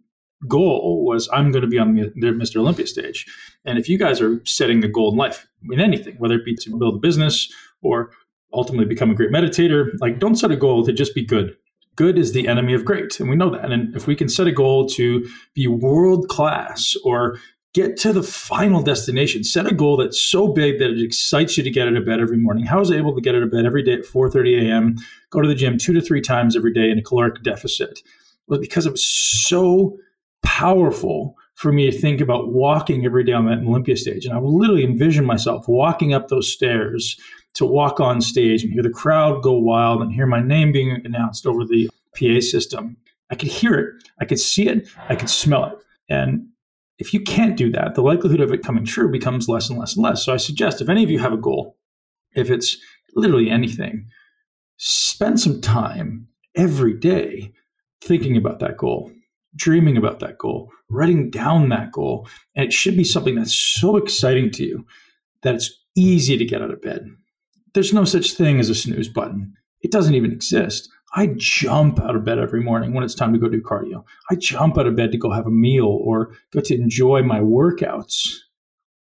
goal 0.46 1.06
was 1.06 1.30
I'm 1.32 1.50
going 1.50 1.62
to 1.62 1.68
be 1.68 1.78
on 1.78 1.94
the 1.94 2.26
Mr. 2.26 2.56
Olympia 2.56 2.86
stage. 2.86 3.24
And 3.64 3.78
if 3.78 3.88
you 3.88 3.96
guys 3.96 4.20
are 4.20 4.44
setting 4.44 4.84
a 4.84 4.88
goal 4.88 5.12
in 5.12 5.16
life 5.16 5.46
in 5.70 5.80
anything, 5.80 6.16
whether 6.18 6.34
it 6.34 6.44
be 6.44 6.54
to 6.56 6.78
build 6.78 6.96
a 6.96 6.98
business 6.98 7.50
or 7.80 8.10
ultimately 8.54 8.86
become 8.86 9.10
a 9.10 9.14
great 9.14 9.30
meditator, 9.30 9.88
like 10.00 10.18
don't 10.18 10.36
set 10.36 10.50
a 10.50 10.56
goal 10.56 10.84
to 10.84 10.92
just 10.92 11.14
be 11.14 11.24
good. 11.24 11.56
Good 11.96 12.18
is 12.18 12.32
the 12.32 12.48
enemy 12.48 12.74
of 12.74 12.84
great. 12.84 13.20
And 13.20 13.28
we 13.28 13.36
know 13.36 13.50
that. 13.50 13.70
And 13.70 13.94
if 13.94 14.06
we 14.06 14.16
can 14.16 14.28
set 14.28 14.46
a 14.46 14.52
goal 14.52 14.88
to 14.90 15.28
be 15.54 15.68
world 15.68 16.28
class 16.28 16.96
or 17.04 17.38
get 17.72 17.96
to 17.98 18.12
the 18.12 18.22
final 18.22 18.82
destination, 18.82 19.44
set 19.44 19.66
a 19.66 19.74
goal 19.74 19.96
that's 19.96 20.20
so 20.20 20.48
big 20.48 20.78
that 20.78 20.90
it 20.90 21.02
excites 21.02 21.56
you 21.56 21.62
to 21.62 21.70
get 21.70 21.86
out 21.86 21.96
of 21.96 22.06
bed 22.06 22.20
every 22.20 22.36
morning. 22.36 22.64
How 22.64 22.78
was 22.78 22.90
I 22.90 22.96
able 22.96 23.14
to 23.14 23.20
get 23.20 23.34
out 23.34 23.42
of 23.42 23.50
bed 23.50 23.66
every 23.66 23.82
day 23.82 23.94
at 23.94 24.04
4:30 24.04 24.68
a.m., 24.68 24.96
go 25.30 25.40
to 25.40 25.48
the 25.48 25.54
gym 25.54 25.78
two 25.78 25.92
to 25.92 26.00
three 26.00 26.20
times 26.20 26.56
every 26.56 26.72
day 26.72 26.90
in 26.90 26.98
a 26.98 27.02
caloric 27.02 27.42
deficit? 27.42 28.00
Well, 28.46 28.60
because 28.60 28.86
it 28.86 28.92
was 28.92 29.04
so 29.04 29.96
powerful 30.42 31.36
for 31.54 31.72
me 31.72 31.90
to 31.90 31.96
think 31.96 32.20
about 32.20 32.52
walking 32.52 33.04
every 33.04 33.24
day 33.24 33.32
on 33.32 33.46
that 33.46 33.58
Olympia 33.58 33.96
stage. 33.96 34.24
And 34.24 34.34
I 34.34 34.38
would 34.38 34.50
literally 34.50 34.84
envision 34.84 35.24
myself 35.24 35.66
walking 35.68 36.12
up 36.12 36.28
those 36.28 36.52
stairs 36.52 37.18
to 37.54 37.64
walk 37.64 38.00
on 38.00 38.20
stage 38.20 38.62
and 38.62 38.72
hear 38.72 38.82
the 38.82 38.90
crowd 38.90 39.42
go 39.42 39.52
wild 39.52 40.02
and 40.02 40.12
hear 40.12 40.26
my 40.26 40.42
name 40.42 40.72
being 40.72 41.00
announced 41.04 41.46
over 41.46 41.64
the 41.64 41.88
PA 42.18 42.40
system. 42.40 42.96
I 43.30 43.36
could 43.36 43.48
hear 43.48 43.74
it, 43.74 44.08
I 44.20 44.24
could 44.24 44.40
see 44.40 44.68
it, 44.68 44.88
I 45.08 45.16
could 45.16 45.30
smell 45.30 45.64
it. 45.66 45.78
And 46.08 46.48
if 46.98 47.12
you 47.12 47.20
can't 47.20 47.56
do 47.56 47.70
that, 47.72 47.94
the 47.94 48.02
likelihood 48.02 48.40
of 48.40 48.52
it 48.52 48.62
coming 48.62 48.84
true 48.84 49.10
becomes 49.10 49.48
less 49.48 49.68
and 49.68 49.78
less 49.78 49.96
and 49.96 50.04
less. 50.04 50.24
So 50.24 50.32
I 50.32 50.36
suggest 50.36 50.80
if 50.80 50.88
any 50.88 51.02
of 51.02 51.10
you 51.10 51.18
have 51.18 51.32
a 51.32 51.38
goal, 51.38 51.76
if 52.34 52.50
it's 52.50 52.76
literally 53.14 53.50
anything, 53.50 54.06
spend 54.76 55.40
some 55.40 55.60
time 55.60 56.28
every 56.54 56.94
day 56.94 57.52
thinking 58.00 58.36
about 58.36 58.60
that 58.60 58.76
goal 58.76 59.10
dreaming 59.56 59.96
about 59.96 60.20
that 60.20 60.38
goal, 60.38 60.70
writing 60.88 61.30
down 61.30 61.68
that 61.68 61.92
goal. 61.92 62.28
And 62.54 62.64
it 62.64 62.72
should 62.72 62.96
be 62.96 63.04
something 63.04 63.34
that's 63.34 63.54
so 63.54 63.96
exciting 63.96 64.50
to 64.52 64.64
you 64.64 64.86
that 65.42 65.54
it's 65.54 65.70
easy 65.96 66.36
to 66.36 66.44
get 66.44 66.62
out 66.62 66.70
of 66.70 66.82
bed. 66.82 67.08
There's 67.74 67.92
no 67.92 68.04
such 68.04 68.32
thing 68.32 68.60
as 68.60 68.70
a 68.70 68.74
snooze 68.74 69.08
button, 69.08 69.54
it 69.82 69.90
doesn't 69.90 70.14
even 70.14 70.32
exist. 70.32 70.88
I 71.16 71.28
jump 71.36 72.00
out 72.00 72.16
of 72.16 72.24
bed 72.24 72.38
every 72.38 72.60
morning 72.60 72.92
when 72.92 73.04
it's 73.04 73.14
time 73.14 73.32
to 73.32 73.38
go 73.38 73.48
do 73.48 73.60
cardio. 73.60 74.04
I 74.30 74.34
jump 74.34 74.78
out 74.78 74.86
of 74.86 74.96
bed 74.96 75.12
to 75.12 75.18
go 75.18 75.30
have 75.30 75.46
a 75.46 75.50
meal 75.50 75.86
or 75.86 76.32
go 76.52 76.60
to 76.60 76.74
enjoy 76.74 77.22
my 77.22 77.38
workouts 77.38 78.38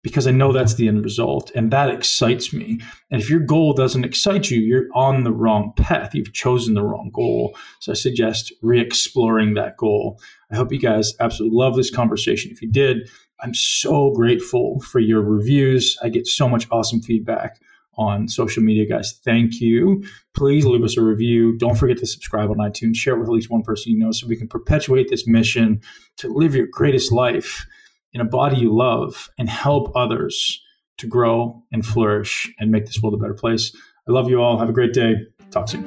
because 0.01 0.25
I 0.25 0.31
know 0.31 0.51
that's 0.51 0.75
the 0.75 0.87
end 0.87 1.03
result 1.03 1.51
and 1.53 1.71
that 1.71 1.91
excites 1.91 2.51
me. 2.51 2.79
And 3.11 3.21
if 3.21 3.29
your 3.29 3.41
goal 3.41 3.73
doesn't 3.73 4.05
excite 4.05 4.49
you, 4.49 4.59
you're 4.59 4.87
on 4.95 5.23
the 5.23 5.31
wrong 5.31 5.73
path. 5.75 6.15
You've 6.15 6.33
chosen 6.33 6.73
the 6.73 6.83
wrong 6.83 7.11
goal. 7.13 7.55
So 7.79 7.91
I 7.91 7.95
suggest 7.95 8.53
re 8.63 8.79
exploring 8.79 9.53
that 9.53 9.77
goal. 9.77 10.19
I 10.51 10.55
hope 10.55 10.71
you 10.71 10.79
guys 10.79 11.13
absolutely 11.19 11.57
love 11.57 11.75
this 11.75 11.93
conversation. 11.93 12.51
If 12.51 12.61
you 12.61 12.71
did, 12.71 13.09
I'm 13.41 13.53
so 13.53 14.11
grateful 14.11 14.79
for 14.79 14.99
your 14.99 15.21
reviews. 15.21 15.97
I 16.01 16.09
get 16.09 16.25
so 16.25 16.49
much 16.49 16.67
awesome 16.71 17.01
feedback 17.01 17.59
on 17.99 18.29
social 18.29 18.63
media, 18.63 18.87
guys. 18.87 19.19
Thank 19.23 19.59
you. 19.59 20.03
Please 20.33 20.65
leave 20.65 20.83
us 20.83 20.97
a 20.97 21.03
review. 21.03 21.57
Don't 21.57 21.75
forget 21.75 21.97
to 21.97 22.07
subscribe 22.07 22.49
on 22.49 22.57
iTunes. 22.57 22.95
Share 22.95 23.15
it 23.15 23.19
with 23.19 23.27
at 23.27 23.33
least 23.33 23.51
one 23.51 23.61
person 23.61 23.91
you 23.91 23.99
know 23.99 24.11
so 24.11 24.25
we 24.25 24.37
can 24.37 24.47
perpetuate 24.47 25.09
this 25.09 25.27
mission 25.27 25.81
to 26.17 26.29
live 26.29 26.55
your 26.55 26.67
greatest 26.71 27.11
life 27.11 27.65
in 28.13 28.21
a 28.21 28.25
body 28.25 28.57
you 28.57 28.73
love 28.73 29.29
and 29.37 29.49
help 29.49 29.91
others 29.95 30.63
to 30.97 31.07
grow 31.07 31.61
and 31.71 31.85
flourish 31.85 32.51
and 32.57 32.71
make 32.71 32.85
this 32.85 33.01
world 33.01 33.13
a 33.13 33.17
better 33.17 33.33
place. 33.33 33.75
I 34.07 34.11
love 34.11 34.29
you 34.29 34.41
all. 34.41 34.57
Have 34.57 34.69
a 34.69 34.73
great 34.73 34.93
day. 34.93 35.15
Talk 35.51 35.67
soon. 35.67 35.83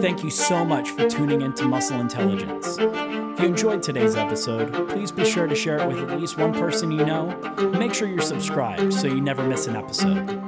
Thank 0.00 0.22
you 0.22 0.30
so 0.30 0.64
much 0.64 0.90
for 0.90 1.08
tuning 1.08 1.40
in 1.40 1.54
to 1.54 1.64
Muscle 1.64 1.98
Intelligence. 1.98 2.78
If 3.38 3.42
you 3.42 3.50
enjoyed 3.50 3.84
today's 3.84 4.16
episode, 4.16 4.88
please 4.88 5.12
be 5.12 5.24
sure 5.24 5.46
to 5.46 5.54
share 5.54 5.78
it 5.78 5.86
with 5.86 6.10
at 6.10 6.20
least 6.20 6.38
one 6.38 6.52
person 6.52 6.90
you 6.90 7.06
know. 7.06 7.28
Make 7.78 7.94
sure 7.94 8.08
you're 8.08 8.20
subscribed 8.20 8.92
so 8.92 9.06
you 9.06 9.20
never 9.20 9.44
miss 9.44 9.68
an 9.68 9.76
episode. 9.76 10.47